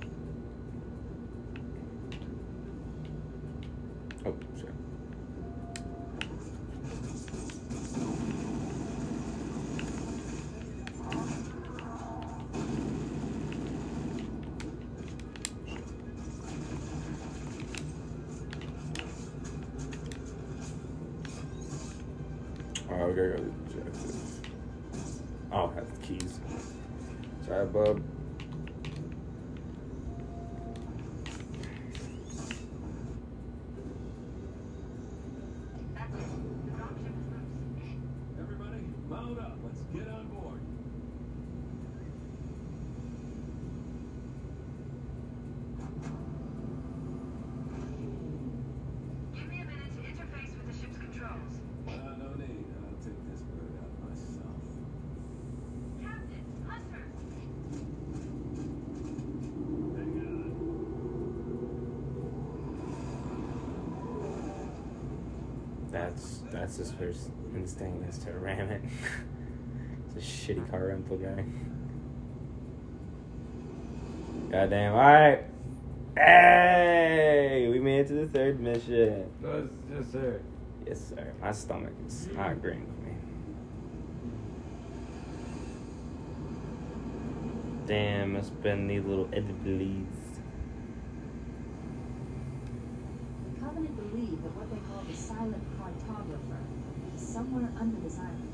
[4.25, 4.69] Oh, shit.
[22.91, 24.41] Alright, we gotta go to the objective.
[25.51, 26.41] I don't have the keys.
[27.47, 28.03] Sorry, bub.
[66.73, 68.81] That's his first instinct is to ram it.
[70.17, 71.45] it's a shitty car rental guy.
[74.51, 74.95] Goddamn!
[74.95, 75.45] All right.
[76.17, 79.31] Hey, we made it to the third mission.
[79.43, 80.41] No, yes, sir.
[80.87, 81.33] Yes, sir.
[81.43, 83.13] My stomach is not agreeing with me.
[87.87, 90.07] Damn, must been these little edibles.
[93.55, 96.61] The Covenant believe that what they call the silent cartographer
[97.15, 98.49] is somewhere under this island.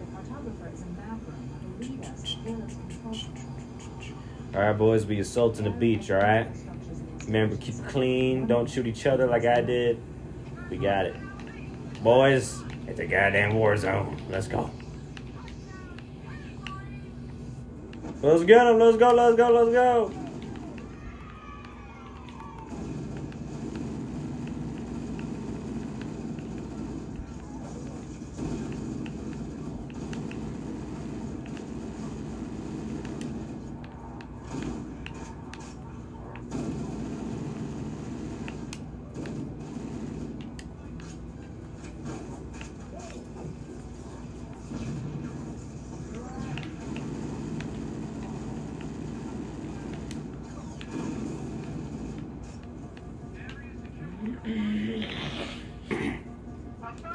[0.00, 4.18] The cartographer is a mapper who will lead us to Halo's control.
[4.54, 6.10] All right, boys, we assaulting the beach.
[6.10, 6.48] All right.
[7.26, 8.48] Remember, keep it clean.
[8.48, 10.00] Don't shoot each other like I did.
[10.68, 11.14] We got it,
[12.02, 12.60] boys.
[12.88, 14.20] It's a goddamn war zone.
[14.28, 14.68] Let's go.
[18.20, 18.80] Let's get him.
[18.80, 19.14] Let's go.
[19.14, 19.50] Let's go.
[19.50, 20.25] Let's go.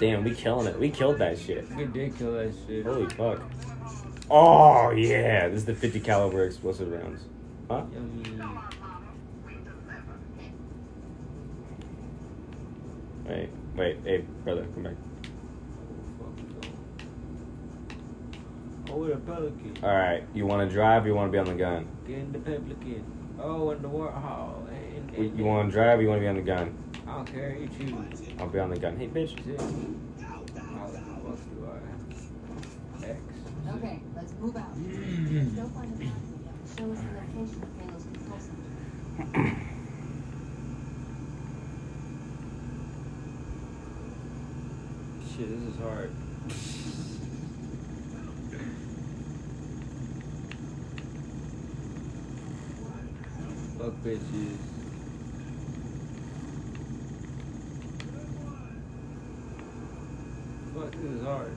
[0.01, 0.79] Damn, we killing it.
[0.79, 1.69] We killed that shit.
[1.75, 2.83] We did kill that shit.
[2.83, 3.39] Holy fuck.
[4.31, 7.25] Oh yeah, this is the 50 caliber explosive rounds.
[7.69, 7.83] Huh?
[7.93, 8.41] Yummy.
[13.27, 14.93] Wait, wait, hey brother, come back.
[18.89, 19.77] Oh, with a pelican.
[19.83, 21.05] All right, you want to drive?
[21.05, 21.87] or You want to be on the gun?
[22.07, 23.05] Get in the pelican.
[23.39, 24.67] Oh, and the warthog.
[24.67, 25.99] And, and, You want to drive?
[25.99, 26.75] or You want to be on the gun?
[27.07, 27.55] I don't care.
[27.55, 28.30] You choose.
[28.41, 28.97] I'll be on the gun.
[28.97, 29.37] Hey, bitch.
[29.45, 29.61] Shit.
[29.61, 30.39] How,
[31.21, 33.05] what do I?
[33.07, 33.21] X.
[33.75, 34.75] Okay, let's move out.
[34.75, 35.55] Mm.
[35.55, 36.05] Don't find a.
[36.75, 38.65] Show us the location of Halo's control center.
[45.37, 46.11] Shit, this is hard.
[53.77, 54.70] Fuck bitches.
[60.91, 61.51] Fuck, this is hard.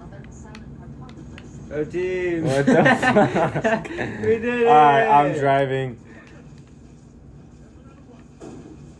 [0.00, 2.44] I'll bet the silent cartographer is Oh, team.
[2.44, 3.88] What the fuck?
[4.20, 4.66] we did it.
[4.66, 5.98] All right, I'm driving.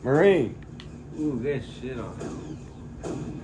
[0.02, 0.54] Marine.
[1.18, 3.38] Ooh, get shit on him.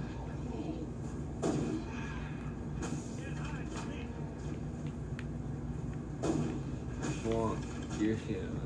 [7.23, 7.59] Swamp,
[8.01, 8.59] your shit on.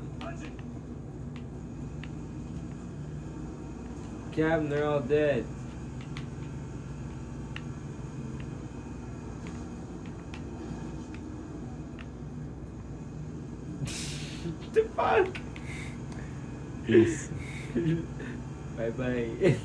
[4.35, 5.45] Captain, they're all dead.
[14.73, 15.27] the fuck?
[16.87, 17.29] Peace.
[18.75, 19.29] bye bye.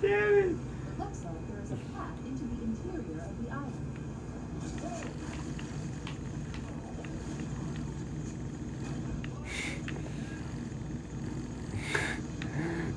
[0.00, 0.46] Damn it.
[0.46, 0.56] It
[0.98, 3.88] looks like there is a path into the interior of the island.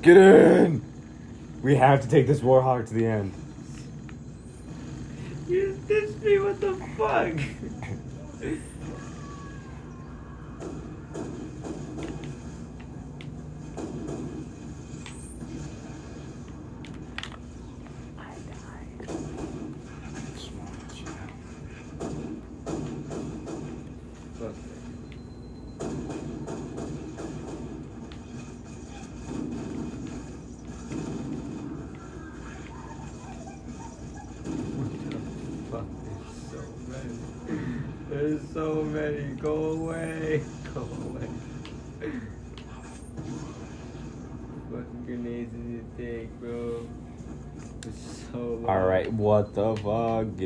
[0.02, 0.82] Get in.
[1.62, 3.32] We have to take this Warthog to the end.
[5.48, 7.38] You stitched me, what the fuck?
[7.38, 7.61] Fuck.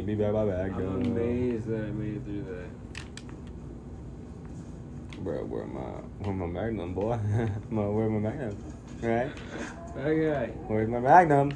[0.07, 0.73] Me back my bag.
[0.73, 2.69] I'm amazed that I made it through that.
[5.25, 5.81] Bro, where my
[6.21, 7.19] where my magnum, boy?
[7.71, 8.57] my, where my magnum?
[9.03, 9.33] Right?
[9.97, 10.53] Okay.
[10.69, 11.51] Where's my magnum?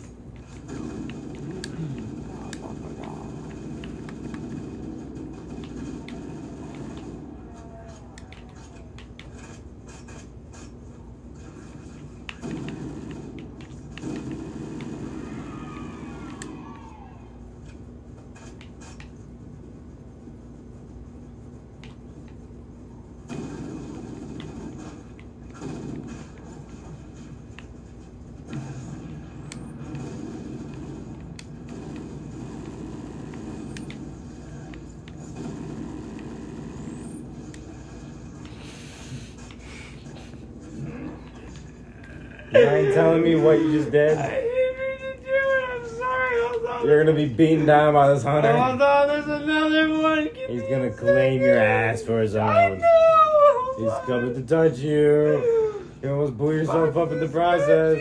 [47.71, 48.49] Down by this hunter.
[48.49, 49.09] Oh, Hold on.
[49.09, 50.25] There's another one.
[50.25, 52.79] Give He's gonna claim your ass for his I own.
[52.79, 53.75] know.
[53.79, 55.85] He's coming to touch you.
[56.03, 57.99] You almost blew yourself up in the process.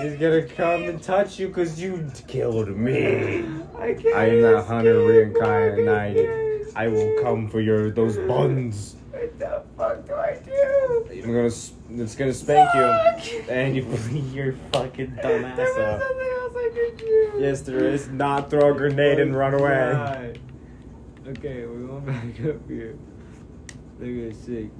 [0.00, 3.44] He's gonna come and touch you because you killed me.
[3.78, 4.16] I can't.
[4.16, 6.72] I am that hunter reincarnated.
[6.74, 8.96] I will come for your those buns.
[9.10, 11.22] What the fuck do I do?
[11.22, 11.50] I'm gonna.
[12.02, 12.82] It's gonna spank you,
[13.52, 16.00] and you blew your fucking dumb ass up.
[17.42, 18.08] Yes, there is.
[18.08, 20.32] Not throw a grenade and run away.
[21.26, 22.96] Okay, we're going back up here.
[23.98, 24.70] Look at this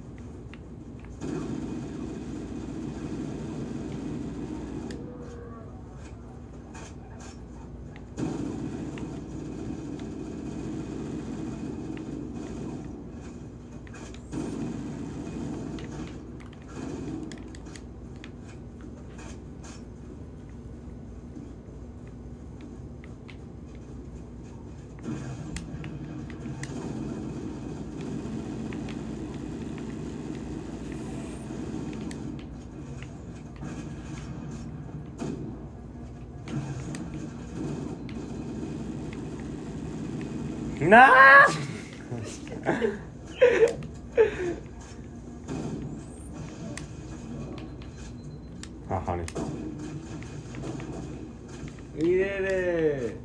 [52.23, 53.21] did it.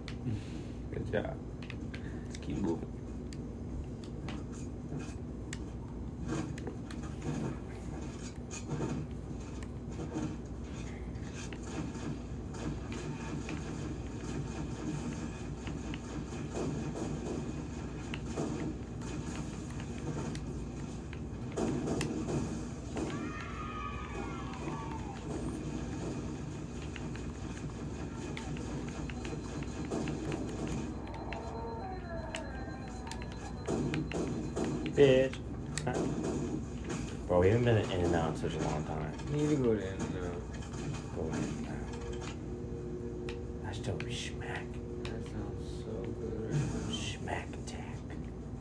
[0.93, 1.37] Good job.
[2.27, 2.88] Let's keep moving.
[37.59, 39.13] Haven't been in and out in such a long time.
[39.33, 40.31] Need to go there now.
[41.17, 41.71] Go in now.
[43.65, 44.03] That's dope.
[44.03, 44.65] Smack.
[45.03, 46.95] That sounds so good.
[46.95, 47.99] Smack attack.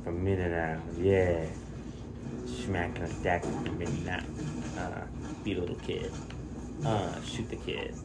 [0.03, 0.79] From out.
[0.97, 1.45] Yeah.
[2.45, 4.23] Smack attack from now.
[4.77, 5.01] Uh,
[5.43, 6.11] beat a little kid.
[6.85, 7.95] Uh, shoot the kid.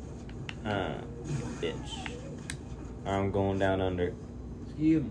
[0.64, 0.94] Uh,
[1.60, 2.12] bitch.
[3.06, 4.14] I'm going down under.
[4.69, 5.10] Excuse me.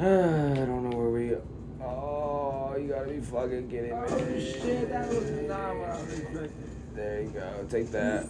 [0.00, 1.34] I don't know where we.
[1.82, 3.96] Oh, you gotta be fucking kidding me.
[3.96, 6.52] Oh shit, that was not what I was expecting.
[6.94, 7.66] There you go.
[7.68, 8.26] Take that.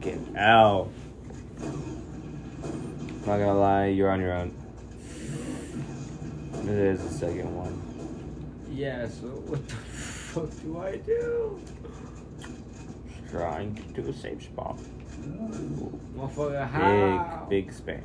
[0.00, 0.88] Get out.
[3.26, 4.54] Not gonna lie, you're on your own.
[6.64, 7.82] This is the second one.
[8.70, 11.60] Yeah, so what the fuck do I do?
[13.30, 14.78] Trying to do a safe spot.
[16.16, 17.46] Motherfucker, how?
[17.48, 18.04] Big, big spank.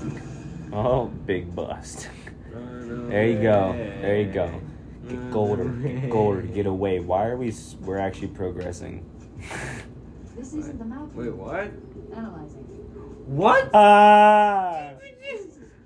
[0.73, 2.10] Oh, big bust.
[2.52, 3.73] There you go.
[3.73, 4.49] There you go.
[5.07, 5.65] Get Golder.
[5.65, 6.41] Get Golder.
[6.41, 6.99] Get away.
[6.99, 7.53] Why are we?
[7.82, 9.06] We're actually progressing.
[10.36, 11.14] This isn't the map.
[11.14, 11.72] Wait, what?
[12.16, 12.64] Analyzing.
[13.28, 13.70] What?
[13.74, 14.92] Ah!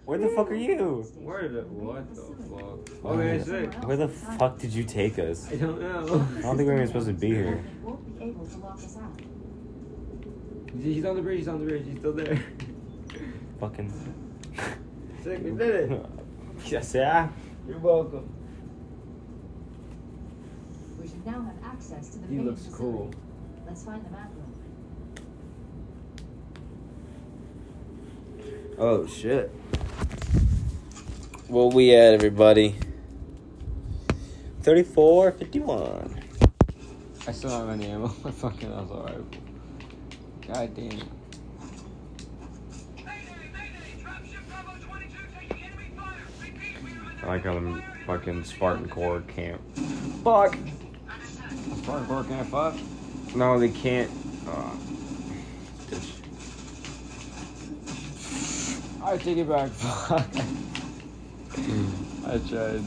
[0.05, 1.03] Where the fuck are you?
[1.17, 3.05] Where the what the fuck?
[3.11, 3.73] Okay, sick.
[3.85, 5.51] Where the fuck did you take us?
[5.51, 5.97] I don't know.
[6.37, 7.63] I don't think we were even supposed to be here.
[7.81, 9.19] Won't be able to lock us out.
[10.79, 11.39] He's on the bridge.
[11.39, 11.85] He's on the bridge.
[11.85, 12.43] He's still there.
[13.59, 13.91] Fucking.
[15.23, 16.05] Sick, we did it.
[16.67, 17.29] Yes, yeah.
[17.67, 18.29] You're welcome.
[21.01, 22.83] We should now have access to the He looks facility.
[22.83, 23.11] cool.
[23.65, 24.53] Let's find the map room.
[28.77, 29.49] Oh shit.
[31.47, 32.75] What we at, everybody?
[34.61, 36.21] Thirty-four fifty-one.
[37.27, 38.07] I still don't have any ammo.
[38.23, 39.25] My fucking assault rifle.
[40.47, 41.03] God damn it.
[42.97, 44.03] Mayday, mayday!
[44.03, 46.13] Dropship Bravo 22 taking enemy fire!
[46.39, 47.97] Repeat, we are under I like how them fire.
[48.05, 49.61] fucking Spartan Corps can't.
[50.23, 50.55] Fuck.
[51.77, 52.75] Spartan Core can't fuck.
[53.35, 54.09] No, they can't.
[54.47, 54.77] Uh,
[59.03, 59.71] I take it back.
[62.25, 62.81] I tried.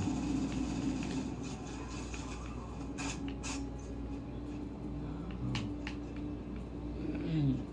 [7.27, 7.59] Mm.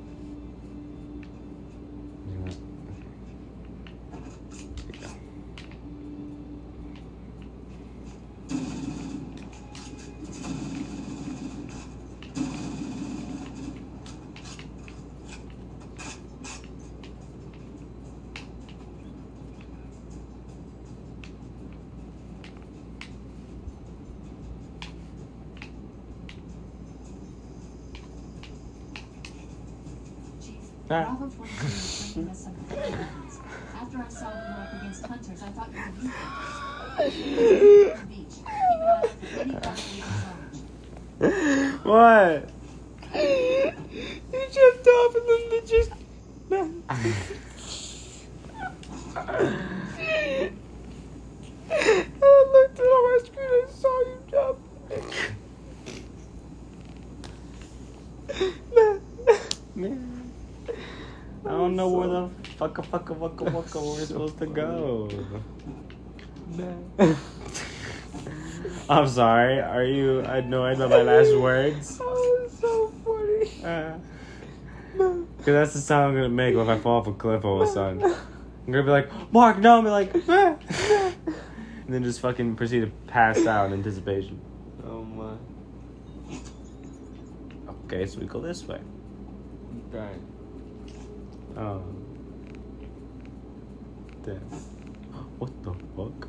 [31.03, 31.11] Tá.
[31.19, 31.24] Nossa.
[62.75, 65.09] The fucka fucka fucka fucka we're supposed to go.
[68.89, 69.59] I'm sorry.
[69.61, 71.99] Are you annoyed by my last words?
[72.05, 73.63] That was so funny.
[73.63, 73.97] Uh,
[74.97, 77.67] Cause that's the sound I'm gonna make if I fall off a cliff all of
[77.67, 78.03] a sudden.
[78.03, 80.55] I'm gonna be like, Mark, no, and be like, "Ah."
[81.85, 84.39] and then just fucking proceed to pass out in anticipation.
[84.85, 85.33] Oh my.
[87.85, 88.79] Okay, so we go this way.
[89.91, 90.19] Right.
[91.57, 91.83] Oh.
[94.25, 94.39] Damn.
[95.37, 96.27] What the fuck?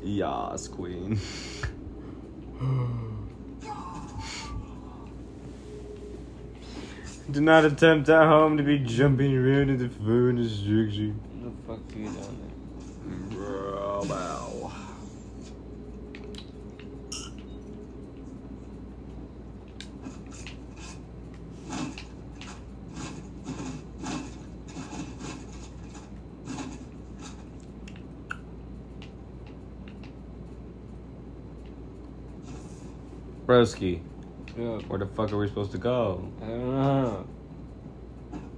[0.02, 1.20] Yas, queen.
[7.30, 11.20] Do not attempt at home to be jumping around in the phone instruction.
[11.34, 14.72] What the fuck are you doing Bro, wow.
[33.48, 34.02] Broski,
[34.54, 34.64] there?
[34.66, 36.30] Yo, where the fuck are we supposed to go?
[36.42, 37.26] I don't know.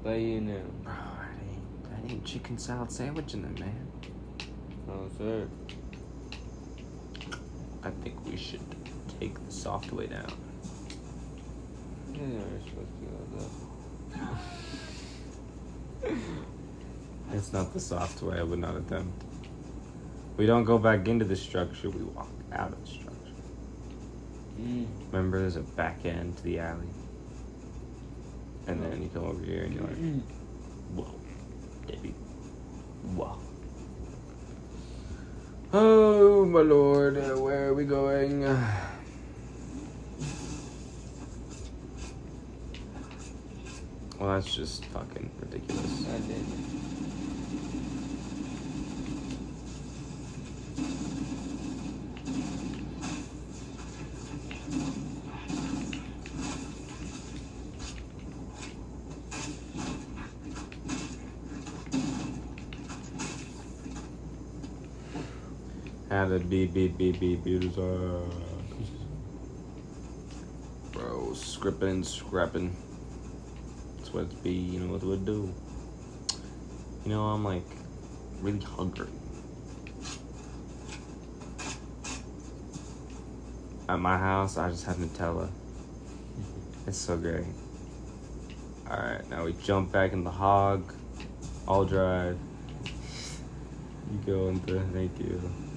[0.03, 0.63] But you know.
[0.83, 3.89] Bro, that ain't, that ain't chicken salad sandwich in there, man.
[4.89, 5.47] Oh, sir.
[7.85, 8.61] I think we should
[9.21, 10.33] take the soft way down.
[12.13, 13.73] You know you're supposed to go though.
[17.37, 19.23] It's not the soft way, I would not attempt.
[20.37, 23.10] We don't go back into the structure, we walk out of the structure.
[24.61, 24.87] Mm.
[25.11, 26.89] Remember, there's a back end to the alley.
[28.67, 29.97] And then you come over here and you're like,
[30.95, 31.15] whoa,
[31.87, 32.15] Debbie.
[33.17, 33.39] Whoa.
[35.73, 38.45] Oh, my lord, uh, where are we going?
[44.19, 46.03] Well, that's just fucking ridiculous.
[46.03, 46.61] God damn
[66.31, 66.33] it.
[66.33, 68.21] Had a beep beep beep beep beep uh,
[70.93, 72.77] Bro, scripping scrapping.
[73.97, 75.53] That's what it be, you know what it would do.
[77.05, 77.67] You know, I'm like
[78.41, 79.09] really hungry.
[83.89, 85.49] At my house, I just have Nutella.
[86.87, 87.45] It's so great.
[88.89, 90.93] Alright, now we jump back in the hog.
[91.67, 92.39] I'll drive.
[92.85, 95.70] You go into, thank you.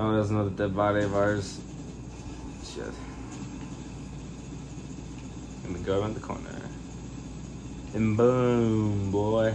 [0.00, 1.58] Oh, there's another dead body of ours.
[2.64, 2.84] Shit.
[5.64, 6.54] Let me go around the corner.
[7.94, 9.54] And boom, boy.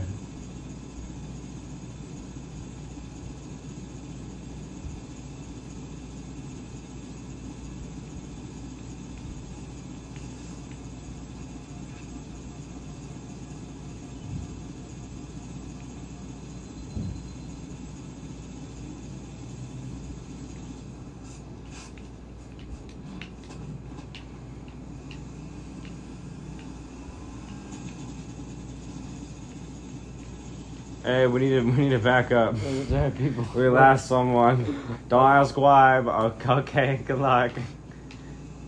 [31.14, 32.56] Hey, we need to we need to back up.
[32.60, 33.46] Those are people.
[33.56, 34.98] We lost someone.
[35.10, 37.52] Don't ask why, but okay, okay, good luck.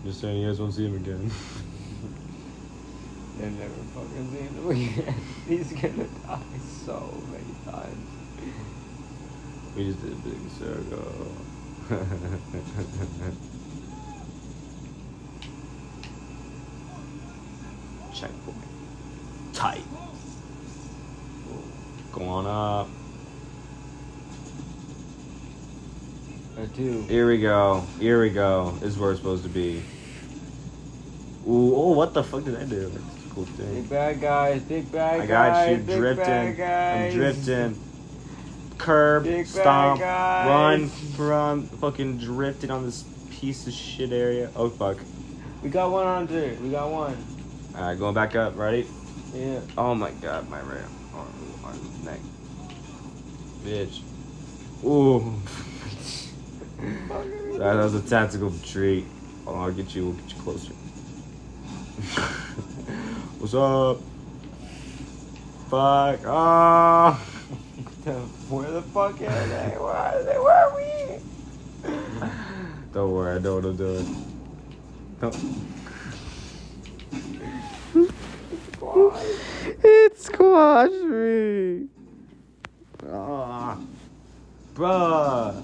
[0.04, 1.28] Just saying, you guys won't see him again.
[3.36, 5.14] They're never fucking seeing him again.
[5.48, 8.10] He's gonna die so many times.
[9.74, 11.32] We just did a big circle.
[18.14, 18.65] Checkpoint.
[22.16, 22.88] Go on up.
[26.58, 27.02] Or two.
[27.02, 27.84] Here we go.
[28.00, 28.70] Here we go.
[28.80, 29.82] This is where it's supposed to be.
[31.46, 32.88] Ooh, oh, what the fuck did I do?
[32.88, 35.20] That's a cool Big bad guys, big bad guys.
[35.20, 35.66] I guys.
[35.66, 36.26] got you big drifting.
[36.26, 37.12] Bad guys.
[37.12, 37.82] I'm drifting.
[38.78, 40.48] Curb, Big stomp, guys.
[40.48, 44.50] run, run, fucking drifting on this piece of shit area.
[44.56, 44.96] Oh fuck.
[45.62, 46.52] We got one on three.
[46.62, 47.16] We got one.
[47.74, 48.56] Alright, going back up.
[48.56, 48.86] Ready?
[49.34, 49.60] Yeah.
[49.76, 50.76] Oh my god, my arm,
[51.66, 52.20] arm neck.
[53.64, 54.02] Bitch.
[54.84, 55.34] Ooh.
[57.58, 59.04] that was a tactical treat.
[59.44, 60.72] Hold on, I'll get you, we'll get you closer.
[63.38, 64.00] What's up?
[65.70, 66.20] Fuck.
[66.26, 67.12] Oh.
[68.48, 69.76] Where the fuck are they?
[69.78, 70.38] Where are they?
[70.38, 70.82] Where are we?
[72.92, 74.24] Don't worry, I know what I'm doing.
[75.20, 75.75] Don't.
[79.82, 81.86] It squashed me.
[83.10, 83.78] Ah.
[84.74, 85.62] Bruh.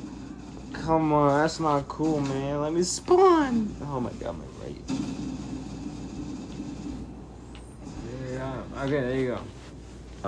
[0.72, 2.60] Come on, that's not cool, man.
[2.60, 3.74] Let me spawn.
[3.82, 4.76] Oh my god, my right.
[8.32, 8.62] Yeah.
[8.78, 9.38] Okay, there you go.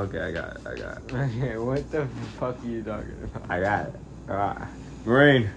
[0.03, 0.67] Okay, I got it.
[0.67, 1.13] I got it.
[1.13, 2.07] Okay, what the
[2.39, 3.51] fuck are you talking about?
[3.51, 3.95] I got it.
[4.29, 4.69] Ah.
[5.05, 5.51] Marine,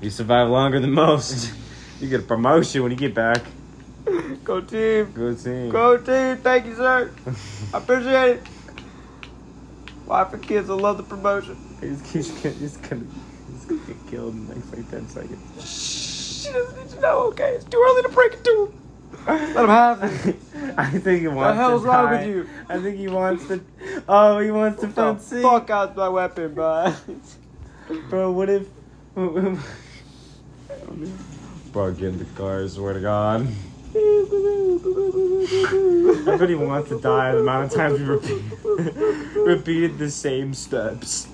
[0.00, 1.52] you survive longer than most.
[2.00, 3.42] you get a promotion when you get back.
[4.44, 5.10] Go team.
[5.12, 5.70] Good team.
[5.70, 6.36] Go team.
[6.38, 7.12] Thank you, sir.
[7.74, 8.42] I appreciate it.
[10.06, 11.56] Wife and kids will love the promotion.
[11.80, 13.04] He's, he's, gonna, he's, gonna,
[13.52, 16.44] he's gonna get killed in the next like 10 seconds.
[16.44, 17.18] She doesn't need to know.
[17.28, 18.78] Okay, it's too early to break it to him.
[19.26, 20.36] Let him have it.
[20.78, 22.48] I think he wants What The hell's to wrong with you?
[22.68, 23.60] I think he wants to.
[24.08, 25.42] Oh, he wants to front seat.
[25.42, 26.94] fuck out my weapon, bro.
[28.08, 28.66] Bro, what if.
[31.72, 33.46] Bro, get in the car, swear to God.
[33.94, 33.98] I
[36.38, 38.42] bet he wants to die the amount of times we repeat,
[39.36, 41.26] repeated the same steps.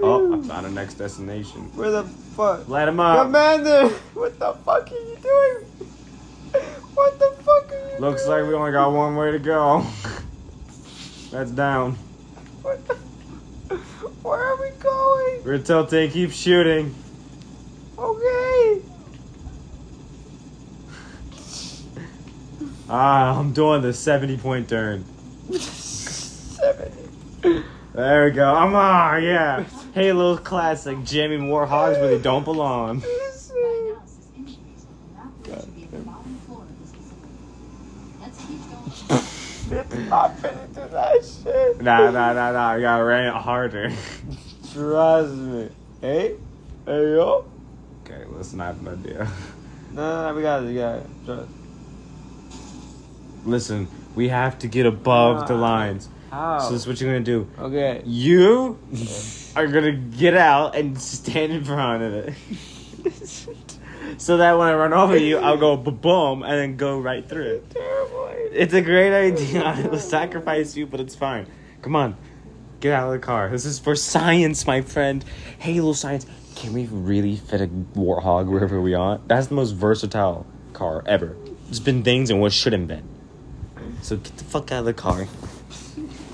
[0.00, 1.62] Oh, I found a next destination.
[1.76, 2.66] Where the fuck?
[2.68, 3.26] Light him up.
[3.26, 5.64] Commander, what the fuck are you doing?
[6.94, 8.40] What the fuck are you Looks doing?
[8.40, 9.84] like we only got one way to go.
[11.30, 11.92] That's down.
[12.62, 12.96] What the-
[14.22, 15.44] Where are we going?
[15.44, 16.94] We're tilting, keep shooting.
[17.98, 18.80] Okay.
[22.94, 25.06] Ah, I'm doing the 70 point turn.
[25.58, 26.92] Seven.
[27.94, 28.54] There we go.
[28.54, 29.64] I'm on, yeah.
[29.92, 33.00] Halo classic, jamming warhogs where they don't belong.
[33.00, 37.28] By analysis indicates Raptor should be at the bottom floor of this facility.
[38.20, 39.80] Let's keep going.
[39.80, 41.82] It's not fitting to that shit.
[41.82, 42.74] Nah, nah, nah, nah.
[42.74, 43.92] You gotta it harder.
[44.72, 45.68] Trust me.
[46.00, 46.36] Hey?
[46.86, 47.44] Hey, yo.
[48.04, 48.24] Okay,
[48.60, 49.30] I have an idea.
[49.92, 51.06] No, no, no, we got it, we got it.
[51.26, 51.61] Trust.
[53.44, 55.58] Listen, we have to get above the Ah.
[55.60, 56.08] lines.
[56.30, 56.58] How?
[56.60, 57.46] So this is what you're gonna do.
[57.58, 58.02] okay.
[58.06, 58.78] You
[59.56, 62.34] are gonna get out and stand in front of it.
[64.18, 67.56] so that when I run over you, I'll go boom and then go right through
[67.56, 67.70] it.
[67.70, 68.28] Terrible.
[68.52, 69.62] It's a great idea.
[69.64, 71.46] I will sacrifice you, but it's fine.
[71.82, 72.16] Come on.
[72.80, 73.48] Get out of the car.
[73.48, 75.24] This is for science, my friend.
[75.58, 76.26] Halo science.
[76.56, 79.20] Can we really fit a warthog wherever we are?
[79.26, 81.36] That's the most versatile car ever.
[81.66, 83.08] There's been things and what shouldn't been.
[84.02, 85.26] So get the fuck out of the car.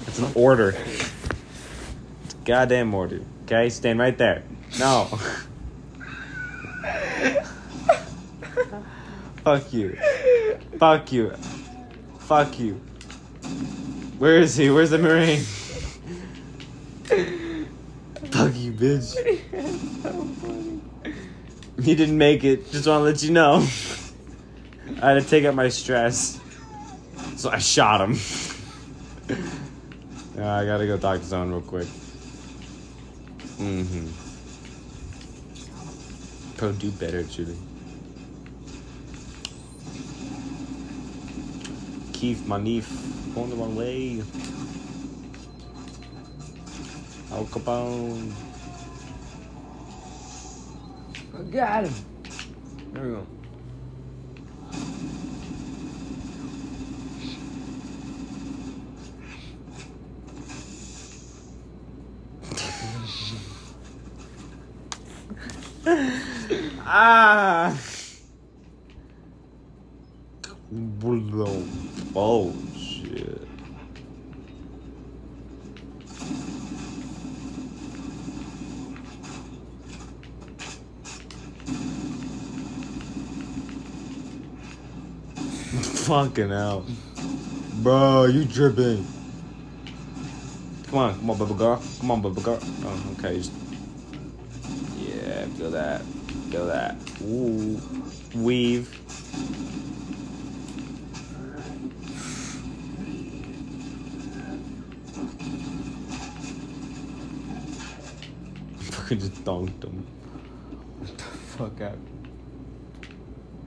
[0.06, 0.70] It's an order.
[0.70, 3.20] It's a goddamn order.
[3.44, 3.68] Okay?
[3.68, 4.42] Stand right there.
[4.78, 5.04] No.
[9.44, 9.96] Fuck you.
[10.78, 11.30] Fuck you.
[12.18, 12.80] Fuck you.
[14.18, 14.70] Where is he?
[14.70, 15.40] Where's the Marine?
[18.30, 19.14] Fuck you, bitch.
[21.82, 22.70] He didn't make it.
[22.70, 23.66] Just want to let you know.
[25.00, 26.40] I had to take out my stress.
[27.38, 28.18] So I shot him.
[30.38, 31.88] Yeah, I gotta go talk to someone real quick.
[33.58, 34.06] Mm-hmm.
[36.56, 37.58] Pro, do better, Julie.
[42.12, 42.86] Keith, my niece,
[43.34, 44.22] going the wrong way.
[47.32, 48.32] Al Capone.
[51.36, 51.94] I got him.
[52.92, 53.26] There we go.
[66.90, 67.76] Ah!
[70.70, 71.62] Blow.
[72.16, 73.46] Oh, shit.
[86.08, 86.86] Fucking hell.
[87.82, 89.06] Bro, you dripping.
[90.86, 91.82] Come on, come on, baby girl.
[92.00, 92.58] Come on, baby girl.
[92.62, 93.42] Oh, okay.
[94.96, 96.00] Yeah, feel that.
[96.50, 96.96] Feel that.
[97.22, 97.80] Ooh.
[98.34, 98.88] Weave.
[108.78, 110.06] Fucking just donked him.
[110.98, 111.98] What the fuck out.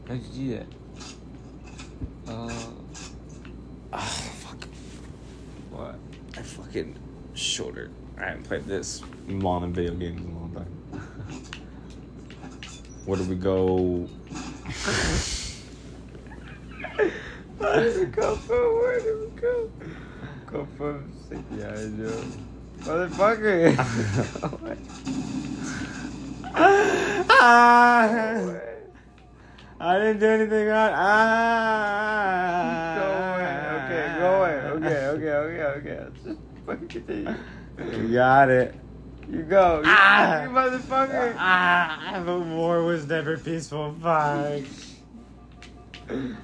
[0.07, 0.67] How'd you do that?
[2.31, 2.53] Uh,
[3.93, 4.65] Oh, fuck.
[5.71, 5.95] What?
[6.37, 6.97] I fucking
[7.33, 7.89] shoulder.
[8.17, 10.80] I haven't played this modern video games in a long time.
[13.11, 14.07] Where do we go?
[17.57, 18.55] Where did we go from?
[18.55, 19.69] Where did we go?
[20.47, 21.11] Go from
[21.57, 22.23] yeah, I know.
[22.79, 23.75] Motherfucker.
[27.37, 28.55] ah,
[29.81, 30.91] I didn't do anything wrong.
[30.95, 33.57] Ah, Go away.
[33.83, 34.55] Okay, go away.
[34.87, 35.99] Okay, okay, okay, okay.
[36.23, 37.35] Just fucking continue.
[37.91, 38.73] You got it.
[39.31, 39.77] You go.
[39.77, 40.43] You, Ah.
[40.43, 41.33] you motherfucker.
[41.37, 43.95] Ah, but war was never peaceful.
[44.01, 44.65] Fine.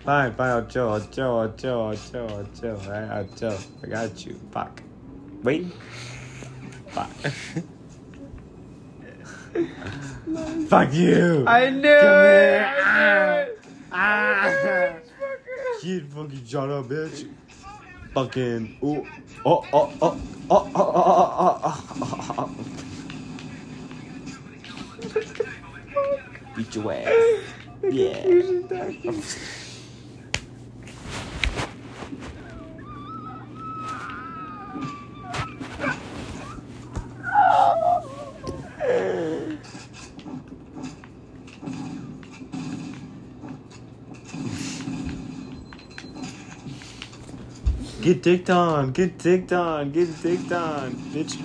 [0.05, 3.57] Fine, fine, I'll chill, I'll chill, I'll chill, I'll chill, I'll chill, alright, I'll chill.
[3.83, 4.39] I got you.
[4.51, 4.81] Fuck.
[5.43, 5.65] Wait.
[6.87, 7.09] Fuck.
[10.69, 11.43] Fuck you!
[11.47, 12.29] I knew Come it.
[12.29, 12.73] here.
[12.75, 13.59] I knew it.
[13.91, 14.93] Ah!
[15.81, 17.27] Kid, fucking shut up, bitch.
[18.17, 18.77] Fucking.
[18.83, 19.05] Ooh.
[19.45, 20.19] Oh, oh, oh,
[20.49, 21.03] oh, oh, oh,
[21.37, 22.49] oh, oh, oh, oh.
[26.55, 27.13] Beat your ass.
[27.83, 28.25] Yeah.
[48.07, 51.39] Get dicked on, get dicked on, get dicked on, bitch.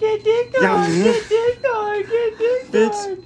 [0.00, 0.76] Get dick Yeah.
[0.76, 3.08] on, get dick on, get dick Bitch.
[3.10, 3.24] on.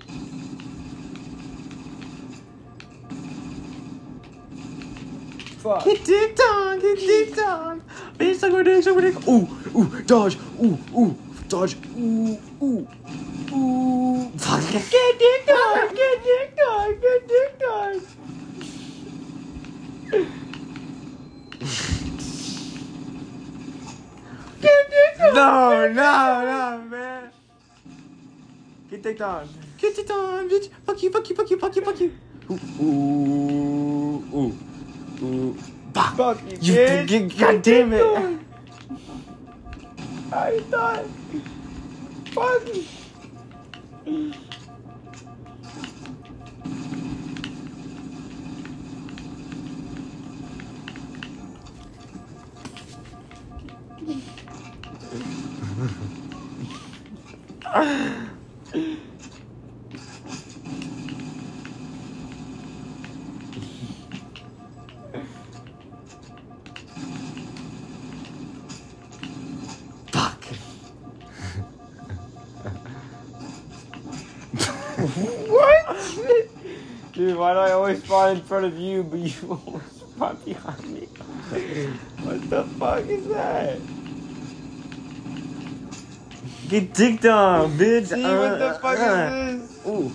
[5.58, 5.84] Fuck.
[5.84, 7.82] Get dicked on, get dicked on.
[8.18, 9.28] Bitch, suck my dick, suck my dick.
[9.28, 11.18] Ooh, ooh, dodge, ooh, ooh,
[11.48, 12.88] dodge, ooh, ooh,
[13.56, 14.30] ooh.
[14.38, 14.62] Fuck.
[14.72, 18.00] Get dick on, get dick on, get dick on.
[24.60, 25.34] Get dick on.
[25.34, 27.30] No, no, no, man.
[28.90, 29.48] Get dicked on.
[29.78, 30.70] Get dicked on, bitch.
[30.86, 32.12] Fuck you, fuck you, fuck you, fuck you, fuck you.
[32.50, 34.58] Ooh, ooh, ooh,
[35.24, 35.56] ooh.
[35.92, 36.16] Fuck.
[36.16, 37.10] Fuck you, You, bitch.
[37.10, 38.02] you, God damn it.
[38.02, 38.46] on.
[40.32, 41.04] I thought.
[42.34, 43.05] Fuck.
[44.06, 44.30] Mm-hmm.
[75.06, 75.96] What?
[77.12, 80.84] Dude, why do I always spawn in front of you, but you always spawn behind
[80.92, 81.08] me?
[82.22, 83.78] What the fuck is that?
[86.68, 88.08] Get dicked on, bitch.
[88.08, 89.30] See, what the Uh, fuck uh.
[89.52, 89.86] is this?
[89.86, 90.12] Ooh.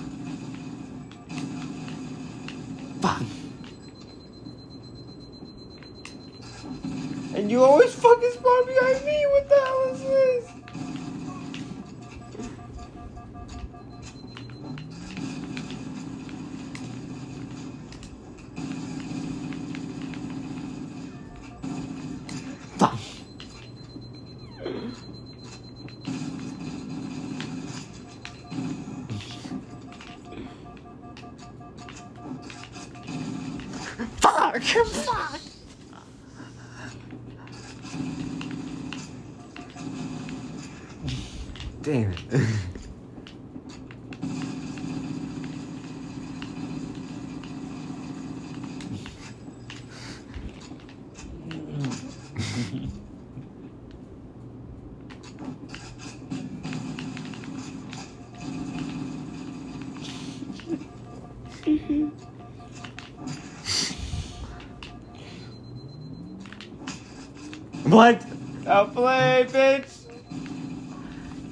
[68.82, 70.06] Don't play, bitch!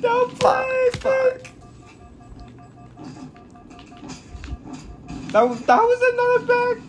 [0.01, 1.47] Don't play, bitch!
[5.31, 6.83] That, was- that was another back!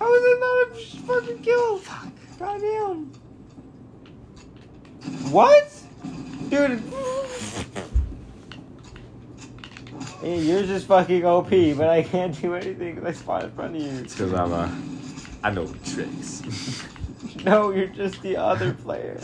[0.00, 1.78] That was another fucking kill!
[1.78, 2.08] Fuck.
[2.40, 3.04] Goddamn.
[5.30, 5.72] What?
[6.48, 6.82] Dude.
[10.20, 13.76] Hey, yours is fucking OP, but I can't do anything because I spawn in front
[13.76, 13.90] of you.
[13.90, 14.76] It's because I'm a.
[15.44, 16.82] I know tricks.
[17.44, 19.20] No, you're just the other player.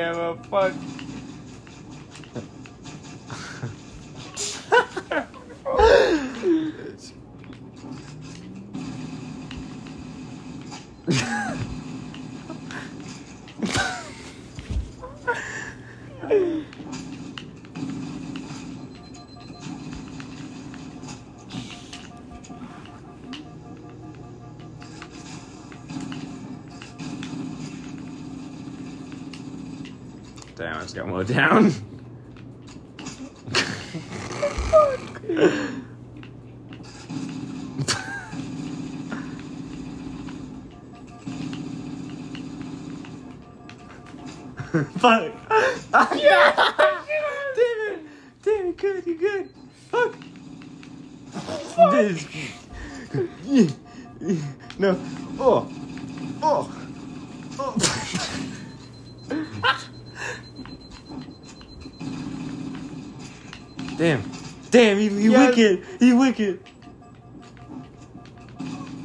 [0.00, 0.89] How many
[31.24, 31.72] down.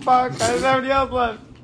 [0.05, 0.33] Fuck.
[0.33, 1.54] There's nobody else left.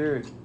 [0.00, 0.39] Dude.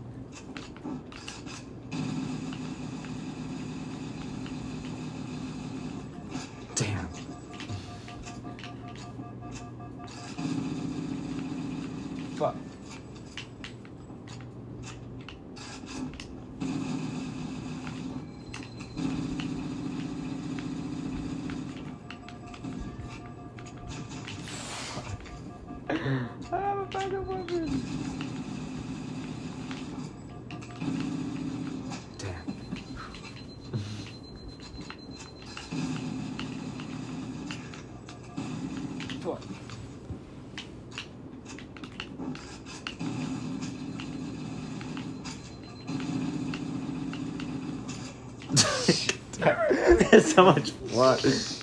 [50.21, 51.54] so much blood.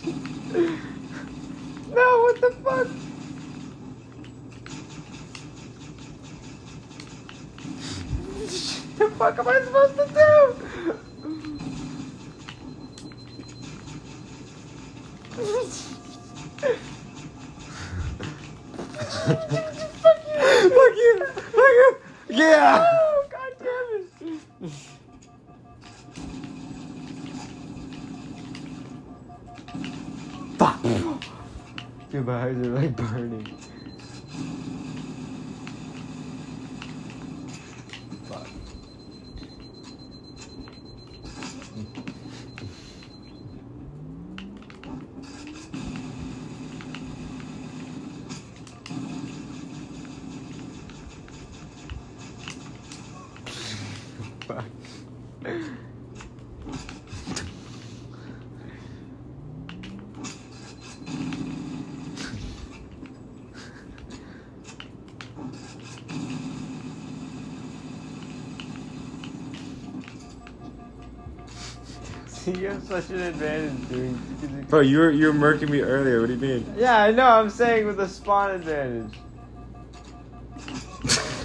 [72.58, 74.66] You have such an advantage doing.
[74.68, 76.20] Bro, you were you were murking me earlier.
[76.20, 76.74] What do you mean?
[76.76, 77.26] Yeah, I know.
[77.26, 79.18] I'm saying with the spawn advantage.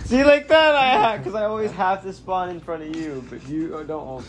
[0.08, 3.26] See, like that, I have, because I always have to spawn in front of you,
[3.30, 4.24] but you uh, don't.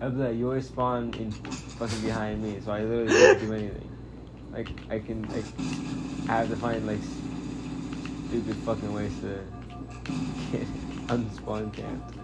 [0.00, 3.90] Of that, you always spawn in fucking behind me, so I literally can't do anything.
[4.52, 5.44] Like I can, like,
[6.28, 7.00] I have to find like
[8.28, 9.44] stupid fucking ways to
[10.52, 10.66] get
[11.08, 12.14] unspawn camped.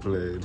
[0.00, 0.44] Played.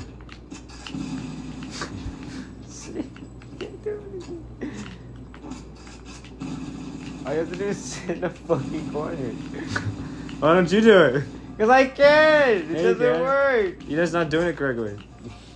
[7.25, 9.15] All you have to do is sit in the fucking corner.
[9.15, 11.23] Why don't you do it?
[11.57, 12.57] Cause I can.
[12.57, 13.21] It Yeah, doesn't can.
[13.21, 13.75] work.
[13.87, 14.97] You're just not doing it correctly.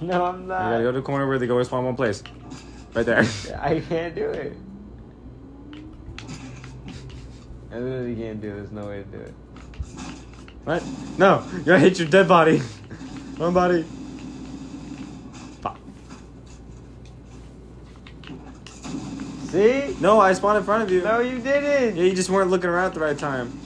[0.01, 0.63] No, I'm not.
[0.63, 2.23] You gotta go to the corner where they go spawn one place.
[2.93, 3.19] Right there.
[3.59, 4.55] I can't do it.
[7.73, 8.55] I literally can't do it.
[8.55, 9.33] There's no way to do it.
[10.63, 10.81] What?
[11.17, 12.61] No, you gotta hit your dead body.
[13.39, 13.83] One body.
[15.61, 15.77] Fuck.
[19.45, 19.95] See?
[20.01, 21.01] No, I spawned in front of you.
[21.01, 21.95] No, you didn't.
[21.95, 23.57] Yeah, you just weren't looking around at the right time.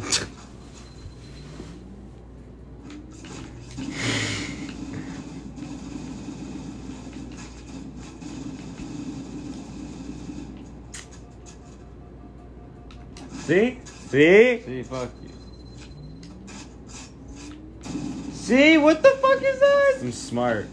[13.46, 13.78] See?
[14.10, 14.62] See?
[14.66, 15.30] See, fuck you.
[18.50, 19.98] See, what the fuck is that?
[20.02, 20.66] I'm smart.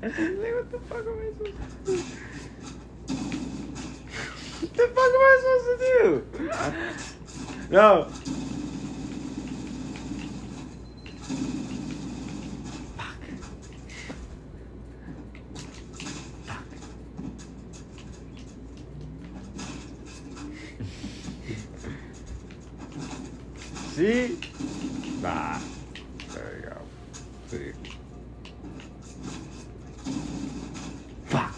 [0.00, 1.56] What the fuck am I supposed
[1.86, 1.96] to do?
[4.60, 6.22] What the fuck am I supposed to do?
[7.70, 7.88] No.
[23.98, 24.38] See?
[25.20, 25.58] Nah.
[26.32, 26.76] There you go.
[27.48, 27.72] See.
[31.26, 31.54] Fuck.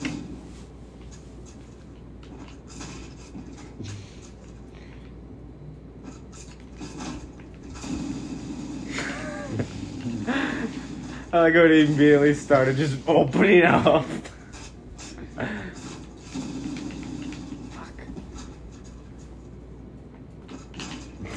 [11.30, 14.04] I like how it immediately started just opening up.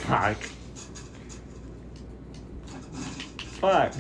[0.04, 0.38] Fuck.
[3.60, 3.94] Fuck.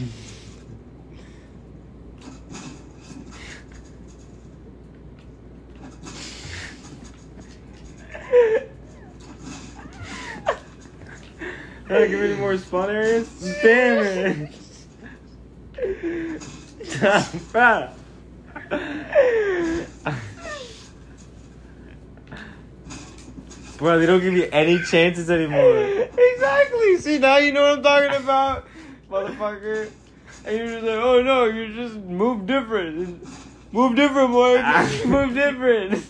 [11.88, 13.28] Trying to give me any more spawn areas?
[13.62, 14.52] Damn it!
[17.04, 17.92] Bruh.
[23.78, 25.78] Bro, they don't give you any chances anymore.
[26.18, 26.98] exactly.
[26.98, 28.68] See, now you know what I'm talking about,
[29.10, 29.90] motherfucker.
[30.46, 33.26] And you're just like, oh no, you just move different.
[33.72, 34.58] Move different, boy.
[34.58, 36.04] Just move different.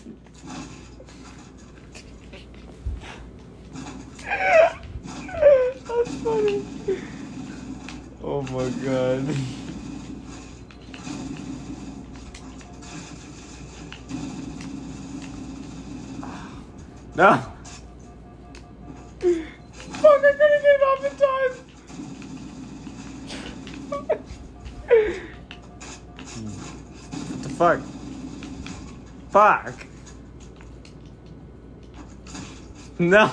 [33.10, 33.30] No.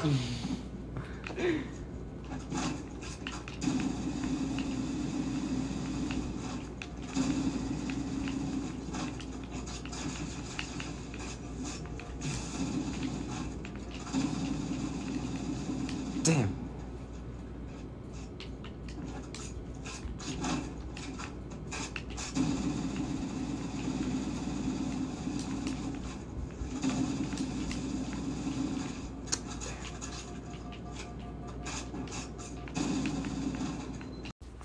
[16.23, 16.61] Damn.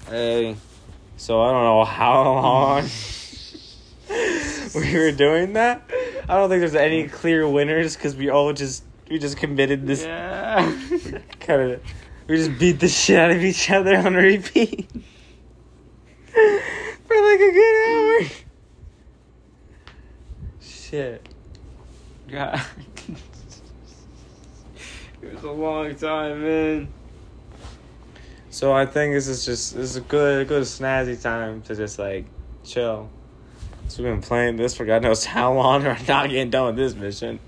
[0.08, 0.56] Hey,
[1.16, 2.88] so I don't know how long
[4.74, 5.90] we were doing that.
[6.28, 10.04] I don't think there's any clear winners because we all just we just committed this
[10.04, 10.60] Yeah.
[11.40, 11.82] kind of
[12.26, 14.88] we just beat the shit out of each other on repeat
[16.32, 18.28] for like a good hour.
[20.60, 21.28] Shit.
[22.28, 22.60] God.
[25.22, 26.88] it was a long time, man.
[28.50, 31.98] So I think this is just this is a good good snazzy time to just
[31.98, 32.24] like
[32.64, 33.10] chill.
[33.96, 35.82] So we've been playing this for God knows how long.
[35.82, 37.40] We're not getting done with this mission.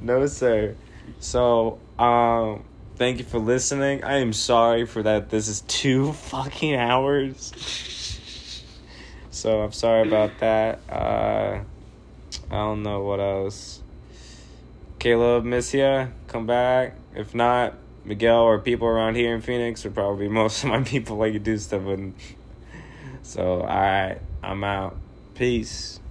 [0.00, 0.74] No sir.
[1.20, 2.64] So um
[2.96, 4.02] thank you for listening.
[4.02, 7.52] I am sorry for that this is two fucking hours.
[9.30, 10.80] So I'm sorry about that.
[10.88, 11.60] Uh
[12.50, 13.80] I don't know what else.
[14.98, 16.08] Caleb, miss ya.
[16.26, 16.96] Come back.
[17.14, 17.74] If not,
[18.04, 21.44] Miguel or people around here in Phoenix are probably most of my people like could
[21.44, 22.12] do stuff with.
[23.22, 24.96] So, alright, I'm out.
[25.34, 26.01] Peace.